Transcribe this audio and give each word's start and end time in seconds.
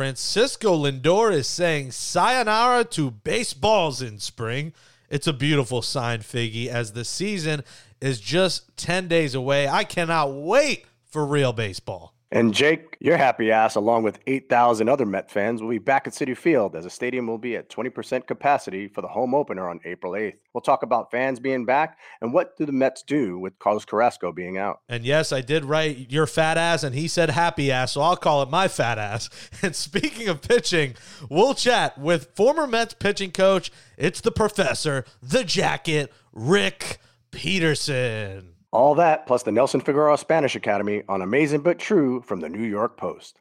Francisco 0.00 0.74
Lindor 0.74 1.30
is 1.30 1.46
saying 1.46 1.90
sayonara 1.90 2.84
to 2.84 3.10
baseballs 3.10 4.00
in 4.00 4.18
spring. 4.18 4.72
It's 5.10 5.26
a 5.26 5.32
beautiful 5.34 5.82
sign, 5.82 6.20
Figgy, 6.20 6.68
as 6.68 6.94
the 6.94 7.04
season 7.04 7.62
is 8.00 8.18
just 8.18 8.74
10 8.78 9.08
days 9.08 9.34
away. 9.34 9.68
I 9.68 9.84
cannot 9.84 10.32
wait 10.32 10.86
for 11.04 11.26
real 11.26 11.52
baseball. 11.52 12.14
And 12.32 12.54
Jake, 12.54 12.96
your 13.00 13.16
happy 13.16 13.50
ass, 13.50 13.74
along 13.74 14.04
with 14.04 14.20
8,000 14.24 14.88
other 14.88 15.04
Met 15.04 15.32
fans, 15.32 15.60
will 15.60 15.70
be 15.70 15.78
back 15.78 16.06
at 16.06 16.12
Citi 16.12 16.36
Field 16.36 16.76
as 16.76 16.84
the 16.84 16.90
stadium 16.90 17.26
will 17.26 17.38
be 17.38 17.56
at 17.56 17.68
20% 17.68 18.24
capacity 18.28 18.86
for 18.86 19.00
the 19.00 19.08
home 19.08 19.34
opener 19.34 19.68
on 19.68 19.80
April 19.84 20.12
8th. 20.12 20.36
We'll 20.54 20.60
talk 20.60 20.84
about 20.84 21.10
fans 21.10 21.40
being 21.40 21.64
back 21.64 21.98
and 22.20 22.32
what 22.32 22.56
do 22.56 22.66
the 22.66 22.72
Mets 22.72 23.02
do 23.02 23.36
with 23.36 23.58
Carlos 23.58 23.84
Carrasco 23.84 24.30
being 24.30 24.58
out. 24.58 24.80
And 24.88 25.04
yes, 25.04 25.32
I 25.32 25.40
did 25.40 25.64
write 25.64 26.12
your 26.12 26.28
fat 26.28 26.56
ass, 26.56 26.84
and 26.84 26.94
he 26.94 27.08
said 27.08 27.30
happy 27.30 27.72
ass, 27.72 27.92
so 27.92 28.00
I'll 28.00 28.16
call 28.16 28.42
it 28.42 28.50
my 28.50 28.68
fat 28.68 28.98
ass. 28.98 29.28
And 29.62 29.76
speaking 29.76 30.28
of 30.28 30.40
pitching, 30.40 30.94
we'll 31.28 31.54
chat 31.54 31.98
with 31.98 32.34
former 32.34 32.66
Mets 32.66 32.94
pitching 32.94 33.30
coach. 33.30 33.70
It's 33.98 34.20
the 34.20 34.30
professor, 34.30 35.04
the 35.22 35.44
jacket, 35.44 36.12
Rick 36.32 36.98
Peterson. 37.30 38.54
All 38.72 38.94
that 38.96 39.26
plus 39.26 39.42
the 39.42 39.50
Nelson 39.52 39.80
Figueroa 39.80 40.16
Spanish 40.18 40.54
Academy 40.54 41.02
on 41.08 41.22
Amazing 41.22 41.60
But 41.62 41.78
True 41.78 42.20
from 42.20 42.40
the 42.40 42.48
New 42.48 42.62
York 42.62 42.96
Post. 42.96 43.40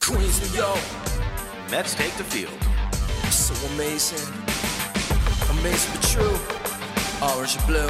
Queens, 0.00 0.52
New 0.52 0.58
York, 0.58 0.78
Mets 1.70 1.94
take 1.94 2.12
the 2.16 2.24
field. 2.24 2.52
so 3.32 3.54
amazing. 3.74 4.26
Amazing 5.60 5.92
but 5.94 6.02
true. 6.02 6.38
Orange 7.36 7.54
and 7.56 7.66
blue, 7.66 7.88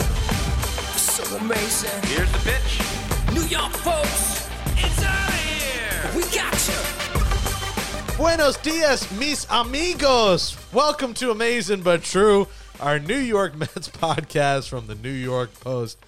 so 0.94 1.36
amazing. 1.38 1.90
Here's 2.10 2.30
the 2.30 2.38
pitch. 2.50 3.34
New 3.34 3.44
York 3.48 3.72
folks, 3.72 4.46
It's 4.76 5.02
out 5.02 5.28
of 5.28 5.34
here. 5.34 6.10
we 6.14 6.22
got 6.34 6.68
you. 6.68 8.16
Buenos 8.18 8.58
dias, 8.58 9.10
mis 9.18 9.46
amigos. 9.50 10.54
Welcome 10.74 11.14
to 11.14 11.30
Amazing 11.30 11.80
But 11.80 12.02
True, 12.02 12.46
our 12.82 12.98
New 12.98 13.18
York 13.18 13.54
Mets 13.58 13.88
podcast 13.88 14.68
from 14.68 14.88
the 14.88 14.96
New 14.96 15.12
York 15.12 15.58
Post. 15.60 15.98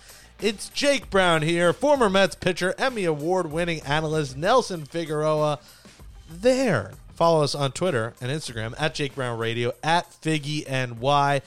It's 0.40 0.68
Jake 0.68 1.08
Brown 1.08 1.42
here, 1.42 1.72
former 1.72 2.10
Mets 2.10 2.34
pitcher, 2.34 2.74
Emmy 2.76 3.04
Award 3.04 3.50
winning 3.50 3.80
analyst 3.82 4.36
Nelson 4.36 4.84
Figueroa. 4.84 5.60
There. 6.28 6.92
Follow 7.14 7.44
us 7.44 7.54
on 7.54 7.70
Twitter 7.70 8.14
and 8.20 8.30
Instagram 8.30 8.74
at 8.76 8.94
Jake 8.94 9.14
Brown 9.14 9.38
Radio, 9.38 9.72
at 9.84 10.10
Figgy 10.20 10.68
NY. 10.68 11.42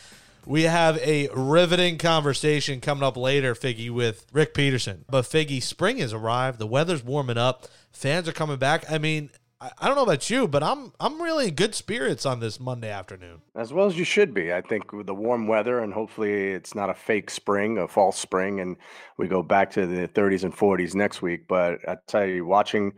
We 0.45 0.63
have 0.63 0.97
a 0.99 1.27
riveting 1.35 1.97
conversation 1.97 2.79
coming 2.79 3.03
up 3.03 3.17
later, 3.17 3.53
Figgy, 3.53 3.91
with 3.91 4.25
Rick 4.31 4.53
Peterson. 4.53 5.03
But 5.09 5.25
Figgy, 5.25 5.61
spring 5.61 5.97
has 5.97 6.13
arrived. 6.13 6.57
The 6.57 6.65
weather's 6.65 7.03
warming 7.03 7.37
up. 7.37 7.67
Fans 7.91 8.29
are 8.29 8.33
coming 8.33 8.57
back. 8.57 8.89
I 8.89 8.97
mean, 8.97 9.29
I 9.59 9.87
don't 9.87 9.95
know 9.95 10.03
about 10.03 10.29
you, 10.29 10.47
but 10.47 10.61
I'm 10.61 10.93
I'm 10.99 11.19
really 11.19 11.47
in 11.47 11.55
good 11.55 11.73
spirits 11.73 12.27
on 12.27 12.39
this 12.39 12.59
Monday 12.59 12.91
afternoon. 12.91 13.41
As 13.55 13.73
well 13.73 13.87
as 13.87 13.97
you 13.97 14.03
should 14.03 14.31
be. 14.31 14.53
I 14.53 14.61
think 14.61 14.93
with 14.93 15.07
the 15.07 15.15
warm 15.15 15.47
weather 15.47 15.79
and 15.79 15.91
hopefully 15.91 16.51
it's 16.51 16.75
not 16.75 16.91
a 16.91 16.93
fake 16.93 17.31
spring, 17.31 17.79
a 17.79 17.87
false 17.87 18.19
spring, 18.19 18.59
and 18.59 18.77
we 19.17 19.27
go 19.27 19.41
back 19.41 19.71
to 19.71 19.87
the 19.87 20.07
30s 20.09 20.43
and 20.43 20.55
40s 20.55 20.93
next 20.93 21.23
week. 21.23 21.47
But 21.47 21.79
I 21.89 21.97
tell 22.05 22.25
you, 22.25 22.45
watching 22.45 22.93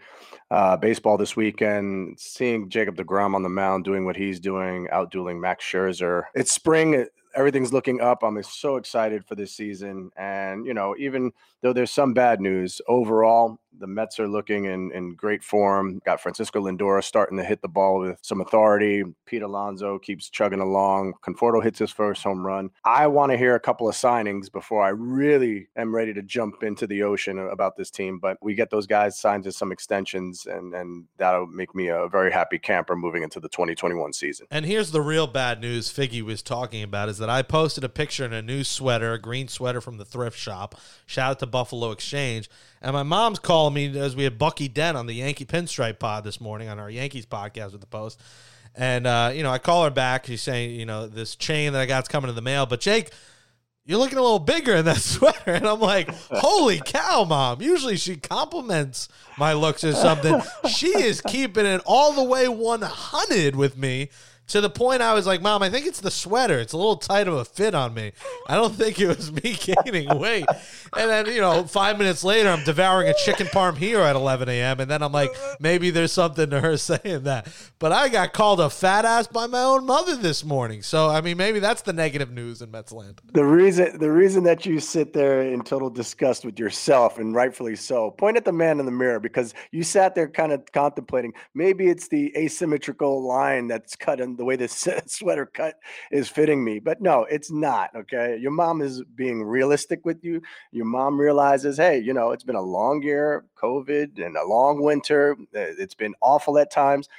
uh, 0.51 0.75
baseball 0.75 1.17
this 1.17 1.37
weekend, 1.37 2.19
seeing 2.19 2.69
Jacob 2.69 2.97
DeGrom 2.97 3.35
on 3.35 3.43
the 3.43 3.49
mound 3.49 3.85
doing 3.85 4.03
what 4.03 4.17
he's 4.17 4.41
doing, 4.41 4.89
outdueling 4.91 5.39
Max 5.39 5.63
Scherzer. 5.63 6.23
It's 6.35 6.51
spring. 6.51 7.05
Everything's 7.35 7.71
looking 7.71 8.01
up. 8.01 8.21
I'm 8.21 8.41
so 8.43 8.75
excited 8.75 9.23
for 9.23 9.35
this 9.35 9.53
season. 9.53 10.11
And, 10.17 10.65
you 10.65 10.73
know, 10.73 10.93
even 10.97 11.31
though 11.61 11.71
there's 11.71 11.91
some 11.91 12.13
bad 12.13 12.41
news, 12.41 12.81
overall, 12.87 13.59
the 13.79 13.87
Mets 13.87 14.19
are 14.19 14.27
looking 14.27 14.65
in, 14.65 14.91
in 14.91 15.15
great 15.15 15.43
form. 15.43 15.99
Got 16.05 16.21
Francisco 16.21 16.61
Lindor 16.61 17.03
starting 17.03 17.37
to 17.37 17.43
hit 17.43 17.61
the 17.61 17.67
ball 17.67 17.99
with 17.99 18.19
some 18.21 18.41
authority. 18.41 19.03
Pete 19.25 19.41
Alonso 19.41 19.99
keeps 19.99 20.29
chugging 20.29 20.59
along. 20.59 21.13
Conforto 21.25 21.63
hits 21.63 21.79
his 21.79 21.91
first 21.91 22.23
home 22.23 22.45
run. 22.45 22.69
I 22.83 23.07
want 23.07 23.31
to 23.31 23.37
hear 23.37 23.55
a 23.55 23.59
couple 23.59 23.87
of 23.87 23.95
signings 23.95 24.51
before 24.51 24.83
I 24.83 24.89
really 24.89 25.67
am 25.75 25.93
ready 25.93 26.13
to 26.13 26.21
jump 26.21 26.63
into 26.63 26.87
the 26.87 27.03
ocean 27.03 27.39
about 27.39 27.77
this 27.77 27.89
team. 27.89 28.19
But 28.19 28.37
we 28.41 28.55
get 28.55 28.69
those 28.69 28.87
guys 28.87 29.19
signed 29.19 29.43
to 29.45 29.51
some 29.51 29.71
extensions, 29.71 30.45
and, 30.45 30.73
and 30.73 31.05
that'll 31.17 31.47
make 31.47 31.73
me 31.73 31.87
a 31.87 32.07
very 32.07 32.31
happy 32.31 32.59
camper 32.59 32.95
moving 32.95 33.23
into 33.23 33.39
the 33.39 33.49
2021 33.49 34.13
season. 34.13 34.47
And 34.51 34.65
here's 34.65 34.91
the 34.91 35.01
real 35.01 35.27
bad 35.27 35.61
news 35.61 35.91
Figgy 35.91 36.21
was 36.21 36.41
talking 36.41 36.83
about 36.83 37.09
is 37.09 37.17
that 37.19 37.29
I 37.29 37.41
posted 37.41 37.83
a 37.83 37.89
picture 37.89 38.25
in 38.25 38.33
a 38.33 38.41
new 38.41 38.63
sweater, 38.63 39.13
a 39.13 39.19
green 39.19 39.47
sweater 39.47 39.81
from 39.81 39.97
the 39.97 40.05
thrift 40.05 40.37
shop. 40.37 40.75
Shout 41.05 41.31
out 41.31 41.39
to 41.39 41.47
Buffalo 41.47 41.91
Exchange. 41.91 42.49
And 42.81 42.93
my 42.93 43.03
mom's 43.03 43.39
calling 43.39 43.73
me 43.73 43.99
as 43.99 44.15
we 44.15 44.23
had 44.23 44.37
Bucky 44.37 44.69
Dent 44.69 44.95
on 44.95 45.05
the 45.05 45.13
Yankee 45.13 45.45
Pinstripe 45.45 45.99
Pod 45.99 46.23
this 46.23 46.39
morning 46.39 46.69
on 46.69 46.79
our 46.79 46.89
Yankees 46.89 47.25
podcast 47.25 47.73
with 47.73 47.81
the 47.81 47.87
Post. 47.87 48.21
And, 48.73 49.05
uh, 49.05 49.31
you 49.33 49.43
know, 49.43 49.51
I 49.51 49.57
call 49.57 49.83
her 49.83 49.89
back. 49.89 50.27
She's 50.27 50.41
saying, 50.41 50.79
you 50.79 50.85
know, 50.85 51.07
this 51.07 51.35
chain 51.35 51.73
that 51.73 51.81
I 51.81 51.85
got's 51.85 52.07
coming 52.07 52.29
in 52.29 52.35
the 52.35 52.41
mail. 52.41 52.65
But 52.65 52.79
Jake, 52.79 53.11
you're 53.83 53.97
looking 53.97 54.17
a 54.17 54.21
little 54.21 54.39
bigger 54.39 54.75
in 54.75 54.85
that 54.85 54.97
sweater. 55.01 55.51
And 55.51 55.67
I'm 55.67 55.81
like, 55.81 56.09
holy 56.31 56.79
cow, 56.79 57.25
mom. 57.27 57.61
Usually 57.61 57.97
she 57.97 58.15
compliments 58.15 59.09
my 59.37 59.51
looks 59.51 59.83
or 59.83 59.93
something. 59.93 60.41
She 60.69 60.87
is 60.87 61.19
keeping 61.19 61.65
it 61.65 61.81
all 61.85 62.13
the 62.13 62.23
way 62.23 62.47
100 62.47 63.57
with 63.57 63.77
me 63.77 64.09
to 64.49 64.61
the 64.61 64.69
point 64.69 65.01
I 65.01 65.13
was 65.13 65.25
like, 65.25 65.41
Mom, 65.41 65.63
I 65.63 65.69
think 65.69 65.85
it's 65.85 66.01
the 66.01 66.11
sweater. 66.11 66.59
It's 66.59 66.73
a 66.73 66.77
little 66.77 66.97
tight 66.97 67.27
of 67.27 67.35
a 67.35 67.45
fit 67.45 67.75
on 67.75 67.93
me. 67.93 68.11
I 68.47 68.55
don't 68.55 68.73
think 68.75 68.99
it 68.99 69.07
was 69.07 69.31
me 69.31 69.57
gaining 69.85 70.17
weight. 70.17 70.45
And 70.97 71.09
then, 71.09 71.25
you 71.27 71.41
know, 71.41 71.63
five 71.65 71.97
minutes 71.97 72.23
later, 72.23 72.49
I'm 72.49 72.63
devouring 72.63 73.09
a 73.09 73.13
chicken 73.25 73.47
parm 73.47 73.77
here 73.77 73.99
at 73.99 74.15
11 74.15 74.49
a.m. 74.49 74.79
And 74.79 74.89
then 74.89 75.03
I'm 75.03 75.11
like, 75.11 75.31
maybe 75.59 75.91
there's 75.91 76.11
something 76.11 76.49
to 76.49 76.61
her 76.61 76.77
saying 76.89 77.23
that. 77.23 77.47
But 77.77 77.91
I 77.91 78.09
got 78.09 78.33
called 78.33 78.59
a 78.59 78.69
fat 78.69 79.05
ass 79.05 79.27
by 79.27 79.47
my 79.47 79.61
own 79.61 79.85
mother 79.85 80.15
this 80.15 80.43
morning. 80.43 80.81
So, 80.81 81.09
I 81.09 81.21
mean, 81.21 81.37
maybe 81.37 81.59
that's 81.59 81.83
the 81.83 81.93
negative 81.93 82.31
news 82.31 82.61
in 82.61 82.69
Metsland. 82.69 83.19
The 83.33 83.45
reason 83.45 83.99
the 83.99 84.11
reason 84.11 84.43
that 84.43 84.65
you 84.65 84.79
sit 84.79 85.13
there 85.13 85.41
in 85.41 85.61
total 85.61 85.89
disgust 85.89 86.43
with 86.45 86.59
yourself, 86.59 87.17
and 87.17 87.35
rightfully 87.35 87.75
so, 87.75 88.11
point 88.11 88.37
at 88.37 88.45
the 88.45 88.51
man 88.51 88.79
in 88.79 88.85
the 88.85 88.91
mirror 88.91 89.19
because 89.19 89.53
you 89.71 89.83
sat 89.83 90.15
there 90.15 90.27
kind 90.27 90.51
of 90.51 90.63
contemplating 90.71 91.33
maybe 91.53 91.87
it's 91.87 92.07
the 92.07 92.35
asymmetrical 92.35 93.25
line 93.25 93.67
that's 93.67 93.95
cut 93.95 94.19
in 94.19 94.35
the 94.39 94.45
way 94.45 94.55
this 94.55 94.87
sweater 95.05 95.45
cut 95.45 95.75
is 96.11 96.29
fitting 96.29 96.63
me. 96.63 96.79
But 96.79 97.01
no, 97.01 97.25
it's 97.25 97.51
not. 97.51 97.91
Okay. 97.95 98.37
Your 98.37 98.51
mom 98.51 98.81
is 98.81 99.03
being 99.15 99.43
realistic 99.43 100.05
with 100.05 100.23
you. 100.23 100.41
Your 100.71 100.85
mom 100.85 101.19
realizes, 101.19 101.77
hey, 101.77 101.99
you 101.99 102.13
know, 102.13 102.31
it's 102.31 102.45
been 102.45 102.55
a 102.55 102.61
long 102.61 103.03
year, 103.03 103.45
COVID, 103.61 104.25
and 104.25 104.37
a 104.37 104.47
long 104.47 104.81
winter. 104.81 105.35
Uh, 105.55 105.75
It's 105.77 105.93
been 105.93 106.15
awful 106.21 106.57
at 106.57 106.71
times. 106.71 107.09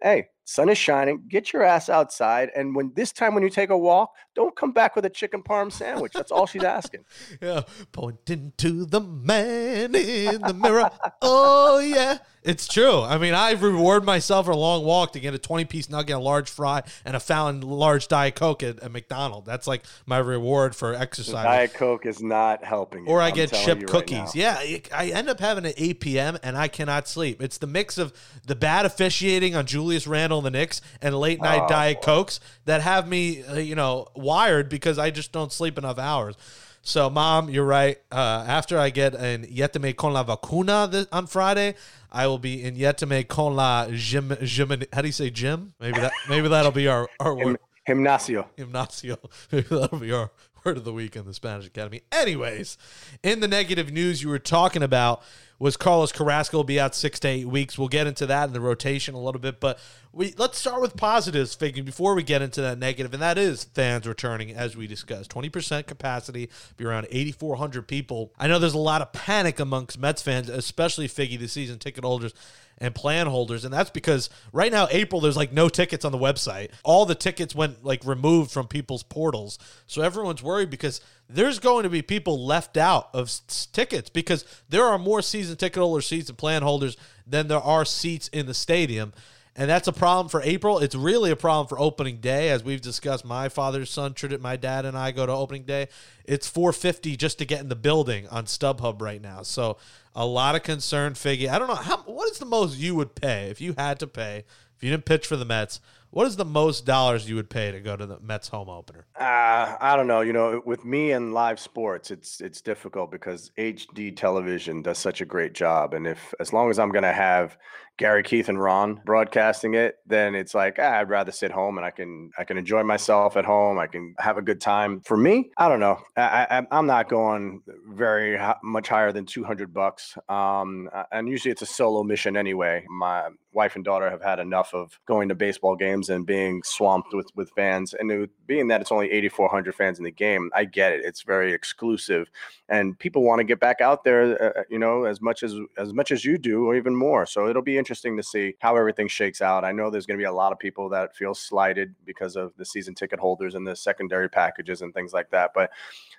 Hey, 0.00 0.28
sun 0.48 0.70
is 0.70 0.78
shining. 0.78 1.22
Get 1.28 1.52
your 1.52 1.62
ass 1.62 1.90
outside. 1.90 2.50
And 2.56 2.74
when 2.74 2.90
this 2.94 3.12
time 3.12 3.34
when 3.34 3.42
you 3.42 3.50
take 3.50 3.68
a 3.68 3.76
walk, 3.76 4.14
don't 4.34 4.56
come 4.56 4.72
back 4.72 4.96
with 4.96 5.04
a 5.04 5.10
chicken 5.10 5.42
parm 5.42 5.70
sandwich. 5.70 6.12
That's 6.14 6.32
all 6.32 6.46
she's 6.46 6.64
asking. 6.64 7.04
Yeah, 7.40 7.62
pointing 7.92 8.52
to 8.58 8.84
the 8.84 9.00
man 9.00 9.94
in 9.94 10.40
the 10.40 10.54
mirror. 10.54 10.90
oh 11.22 11.78
yeah, 11.78 12.18
it's 12.42 12.66
true. 12.66 13.02
I 13.02 13.18
mean, 13.18 13.34
I 13.34 13.52
reward 13.52 14.04
myself 14.04 14.46
for 14.46 14.52
a 14.52 14.56
long 14.56 14.84
walk 14.84 15.12
to 15.12 15.20
get 15.20 15.34
a 15.34 15.38
twenty-piece 15.38 15.90
nugget, 15.90 16.16
a 16.16 16.18
large 16.18 16.48
fry, 16.48 16.82
and 17.04 17.14
a 17.14 17.20
fountain 17.20 17.68
large 17.68 18.08
diet 18.08 18.34
coke 18.34 18.62
at, 18.62 18.80
at 18.80 18.90
McDonald's. 18.90 19.46
That's 19.46 19.66
like 19.66 19.84
my 20.06 20.18
reward 20.18 20.74
for 20.74 20.94
exercise. 20.94 21.44
Diet 21.44 21.74
Coke 21.74 22.06
is 22.06 22.22
not 22.22 22.64
helping 22.64 23.06
or 23.06 23.20
I 23.20 23.28
I'm 23.28 23.34
get 23.34 23.52
chip 23.52 23.80
you 23.80 23.86
right 23.86 23.88
cookies. 23.88 24.34
yeah, 24.34 24.58
I 24.92 25.10
end 25.12 25.28
up 25.28 25.40
having 25.40 25.66
an 25.66 25.74
8 25.76 26.00
p.m. 26.00 26.38
and 26.42 26.56
I 26.56 26.68
cannot 26.68 27.06
sleep. 27.06 27.42
It's 27.42 27.58
the 27.58 27.66
mix 27.66 27.98
of 27.98 28.12
the 28.46 28.56
bad 28.56 28.86
officiating 28.86 29.54
on 29.54 29.66
Julius 29.66 30.06
Randle 30.06 30.37
and 30.38 30.46
the 30.46 30.50
Knicks 30.50 30.80
and 31.02 31.14
late 31.18 31.40
night 31.40 31.62
Oh, 31.64 31.68
Diet 31.68 32.00
boy. 32.00 32.04
Cokes 32.06 32.40
that 32.64 32.80
have 32.82 33.08
me, 33.08 33.42
uh, 33.44 33.54
you 33.56 33.74
know, 33.74 34.08
wired 34.14 34.68
because 34.68 34.98
I 34.98 35.10
just 35.10 35.32
don't 35.32 35.52
sleep 35.52 35.78
enough 35.78 35.98
hours. 35.98 36.36
So, 36.82 37.10
mom, 37.10 37.50
you're 37.50 37.66
right. 37.66 37.98
Uh, 38.10 38.44
after 38.46 38.78
I 38.78 38.90
get 38.90 39.14
an 39.14 39.44
Yeteme 39.44 39.94
con 39.94 40.14
la 40.14 40.22
vacuna 40.22 40.88
this, 40.90 41.06
on 41.12 41.26
Friday, 41.26 41.74
I 42.10 42.26
will 42.28 42.38
be 42.38 42.62
in 42.62 42.76
Yeteme 42.76 43.26
con 43.28 43.56
la 43.56 43.88
gym, 43.90 44.34
gym. 44.42 44.70
How 44.92 45.02
do 45.02 45.08
you 45.08 45.12
say 45.12 45.28
gym? 45.28 45.74
Maybe 45.80 46.00
that. 46.00 46.12
Maybe 46.28 46.48
that'll 46.48 46.72
be 46.72 46.88
our 46.88 47.08
our 47.20 47.34
word. 47.34 47.58
Gym- 47.86 47.98
Gimnasio. 47.98 48.46
Gimnasio. 48.56 49.18
Maybe 49.52 49.66
that'll 49.68 49.98
be 49.98 50.12
our 50.12 50.30
word 50.64 50.76
of 50.76 50.84
the 50.84 50.92
week 50.92 51.16
in 51.16 51.24
the 51.24 51.34
Spanish 51.34 51.66
Academy. 51.66 52.02
Anyways, 52.12 52.78
in 53.22 53.40
the 53.40 53.48
negative 53.48 53.92
news 53.92 54.22
you 54.22 54.28
were 54.28 54.38
talking 54.38 54.82
about 54.82 55.22
was 55.58 55.76
Carlos 55.76 56.12
Carrasco 56.12 56.58
will 56.58 56.64
be 56.64 56.78
out 56.78 56.94
six 56.94 57.18
to 57.20 57.28
eight 57.28 57.46
weeks. 57.46 57.76
We'll 57.76 57.88
get 57.88 58.06
into 58.06 58.26
that 58.26 58.46
in 58.46 58.52
the 58.52 58.60
rotation 58.60 59.14
a 59.14 59.20
little 59.20 59.40
bit, 59.40 59.58
but 59.58 59.78
we 60.12 60.32
let's 60.38 60.56
start 60.56 60.80
with 60.80 60.96
positives, 60.96 61.54
figure 61.54 61.82
before 61.82 62.14
we 62.14 62.22
get 62.22 62.42
into 62.42 62.60
that 62.60 62.78
negative, 62.78 63.12
and 63.12 63.22
that 63.22 63.38
is 63.38 63.64
fans 63.64 64.06
returning 64.06 64.52
as 64.52 64.76
we 64.76 64.86
discussed. 64.86 65.30
Twenty 65.30 65.48
percent 65.48 65.86
capacity, 65.86 66.48
be 66.76 66.84
around 66.84 67.08
eighty 67.10 67.32
four 67.32 67.56
hundred 67.56 67.88
people. 67.88 68.32
I 68.38 68.46
know 68.46 68.60
there's 68.60 68.74
a 68.74 68.78
lot 68.78 69.02
of 69.02 69.12
panic 69.12 69.58
amongst 69.58 69.98
Mets 69.98 70.22
fans, 70.22 70.48
especially 70.48 71.08
Figgy, 71.08 71.38
the 71.38 71.48
season 71.48 71.78
ticket 71.78 72.04
holders 72.04 72.34
and 72.80 72.94
plan 72.94 73.26
holders 73.26 73.64
and 73.64 73.74
that's 73.74 73.90
because 73.90 74.30
right 74.52 74.70
now 74.70 74.86
april 74.90 75.20
there's 75.20 75.36
like 75.36 75.52
no 75.52 75.68
tickets 75.68 76.04
on 76.04 76.12
the 76.12 76.18
website 76.18 76.70
all 76.84 77.04
the 77.04 77.14
tickets 77.14 77.54
went 77.54 77.84
like 77.84 78.04
removed 78.04 78.50
from 78.50 78.66
people's 78.66 79.02
portals 79.02 79.58
so 79.86 80.00
everyone's 80.02 80.42
worried 80.42 80.70
because 80.70 81.00
there's 81.28 81.58
going 81.58 81.82
to 81.82 81.90
be 81.90 82.00
people 82.02 82.46
left 82.46 82.76
out 82.76 83.08
of 83.12 83.26
s- 83.26 83.66
tickets 83.72 84.08
because 84.08 84.44
there 84.68 84.84
are 84.84 84.98
more 84.98 85.20
season 85.20 85.56
ticket 85.56 85.80
holder 85.80 86.00
seats 86.00 86.28
and 86.28 86.38
plan 86.38 86.62
holders 86.62 86.96
than 87.26 87.48
there 87.48 87.60
are 87.60 87.84
seats 87.84 88.28
in 88.28 88.46
the 88.46 88.54
stadium. 88.54 89.12
And 89.58 89.68
that's 89.68 89.88
a 89.88 89.92
problem 89.92 90.28
for 90.28 90.40
April. 90.42 90.78
It's 90.78 90.94
really 90.94 91.32
a 91.32 91.36
problem 91.36 91.66
for 91.66 91.80
opening 91.80 92.18
day, 92.18 92.50
as 92.50 92.62
we've 92.62 92.80
discussed. 92.80 93.24
My 93.24 93.48
father's 93.48 93.90
son, 93.90 94.14
my 94.40 94.54
dad, 94.54 94.84
and 94.84 94.96
I 94.96 95.10
go 95.10 95.26
to 95.26 95.32
opening 95.32 95.64
day. 95.64 95.88
It's 96.24 96.48
four 96.48 96.72
fifty 96.72 97.16
just 97.16 97.38
to 97.40 97.44
get 97.44 97.58
in 97.58 97.68
the 97.68 97.74
building 97.74 98.28
on 98.28 98.44
StubHub 98.44 99.02
right 99.02 99.20
now. 99.20 99.42
So 99.42 99.76
a 100.14 100.24
lot 100.24 100.54
of 100.54 100.62
concern. 100.62 101.14
Figgy, 101.14 101.48
I 101.48 101.58
don't 101.58 101.66
know 101.66 101.74
how. 101.74 101.98
What 102.02 102.30
is 102.30 102.38
the 102.38 102.46
most 102.46 102.78
you 102.78 102.94
would 102.94 103.16
pay 103.16 103.50
if 103.50 103.60
you 103.60 103.74
had 103.76 103.98
to 103.98 104.06
pay 104.06 104.44
if 104.76 104.84
you 104.84 104.90
didn't 104.90 105.06
pitch 105.06 105.26
for 105.26 105.36
the 105.36 105.44
Mets? 105.44 105.80
What 106.10 106.28
is 106.28 106.36
the 106.36 106.44
most 106.44 106.86
dollars 106.86 107.28
you 107.28 107.34
would 107.34 107.50
pay 107.50 107.72
to 107.72 107.80
go 107.80 107.96
to 107.96 108.06
the 108.06 108.20
Mets 108.20 108.48
home 108.48 108.68
opener? 108.68 109.06
Uh, 109.18 109.76
I 109.80 109.94
don't 109.96 110.06
know. 110.06 110.20
You 110.20 110.32
know, 110.32 110.62
with 110.64 110.84
me 110.84 111.10
and 111.10 111.34
live 111.34 111.58
sports, 111.58 112.12
it's 112.12 112.40
it's 112.40 112.60
difficult 112.60 113.10
because 113.10 113.50
HD 113.58 114.16
television 114.16 114.82
does 114.82 114.98
such 114.98 115.20
a 115.20 115.24
great 115.24 115.52
job, 115.52 115.94
and 115.94 116.06
if 116.06 116.32
as 116.38 116.52
long 116.52 116.70
as 116.70 116.78
I'm 116.78 116.90
going 116.92 117.02
to 117.02 117.12
have 117.12 117.58
Gary, 117.98 118.22
Keith, 118.22 118.48
and 118.48 118.62
Ron 118.62 119.00
broadcasting 119.04 119.74
it, 119.74 119.96
then 120.06 120.36
it's 120.36 120.54
like 120.54 120.76
ah, 120.78 120.98
I'd 120.98 121.10
rather 121.10 121.32
sit 121.32 121.50
home 121.50 121.76
and 121.78 121.84
I 121.84 121.90
can 121.90 122.30
I 122.38 122.44
can 122.44 122.56
enjoy 122.56 122.84
myself 122.84 123.36
at 123.36 123.44
home. 123.44 123.78
I 123.78 123.88
can 123.88 124.14
have 124.18 124.38
a 124.38 124.42
good 124.42 124.60
time. 124.60 125.00
For 125.00 125.16
me, 125.16 125.50
I 125.56 125.68
don't 125.68 125.80
know. 125.80 125.98
I, 126.16 126.46
I 126.48 126.66
I'm 126.70 126.86
not 126.86 127.08
going 127.08 127.62
very 127.88 128.38
much 128.62 128.88
higher 128.88 129.10
than 129.10 129.26
200 129.26 129.74
bucks. 129.74 130.16
Um, 130.28 130.88
uh, 130.92 131.04
and 131.10 131.28
usually 131.28 131.50
it's 131.50 131.62
a 131.62 131.66
solo 131.66 132.04
mission 132.04 132.36
anyway. 132.36 132.86
My 132.88 133.30
wife 133.52 133.74
and 133.74 133.84
daughter 133.84 134.08
have 134.08 134.22
had 134.22 134.38
enough 134.38 134.72
of 134.74 135.00
going 135.06 135.28
to 135.28 135.34
baseball 135.34 135.74
games 135.74 136.08
and 136.08 136.24
being 136.24 136.62
swamped 136.62 137.12
with 137.12 137.26
with 137.34 137.50
fans, 137.56 137.94
and 137.94 138.10
it, 138.12 138.30
being 138.46 138.68
that 138.68 138.80
it's 138.80 138.92
only 138.92 139.10
8,400 139.10 139.74
fans 139.74 139.98
in 139.98 140.04
the 140.04 140.12
game, 140.12 140.50
I 140.54 140.64
get 140.64 140.92
it. 140.92 141.04
It's 141.04 141.22
very 141.22 141.52
exclusive, 141.52 142.30
and 142.68 142.96
people 142.96 143.24
want 143.24 143.40
to 143.40 143.44
get 143.44 143.58
back 143.58 143.80
out 143.80 144.04
there, 144.04 144.58
uh, 144.58 144.62
you 144.70 144.78
know, 144.78 145.04
as 145.04 145.20
much 145.20 145.42
as 145.42 145.56
as 145.76 145.92
much 145.92 146.12
as 146.12 146.24
you 146.24 146.38
do, 146.38 146.66
or 146.66 146.76
even 146.76 146.94
more. 146.94 147.26
So 147.26 147.48
it'll 147.48 147.62
be 147.62 147.76
interesting 147.76 147.87
to 147.96 148.22
see 148.22 148.54
how 148.60 148.76
everything 148.76 149.08
shakes 149.08 149.40
out. 149.40 149.64
I 149.64 149.72
know 149.72 149.90
there's 149.90 150.06
going 150.06 150.18
to 150.18 150.22
be 150.22 150.26
a 150.26 150.32
lot 150.32 150.52
of 150.52 150.58
people 150.58 150.88
that 150.90 151.16
feel 151.16 151.34
slighted 151.34 151.94
because 152.04 152.36
of 152.36 152.52
the 152.56 152.64
season 152.64 152.94
ticket 152.94 153.18
holders 153.18 153.54
and 153.54 153.66
the 153.66 153.76
secondary 153.76 154.28
packages 154.28 154.82
and 154.82 154.92
things 154.94 155.12
like 155.12 155.30
that, 155.30 155.52
but 155.54 155.70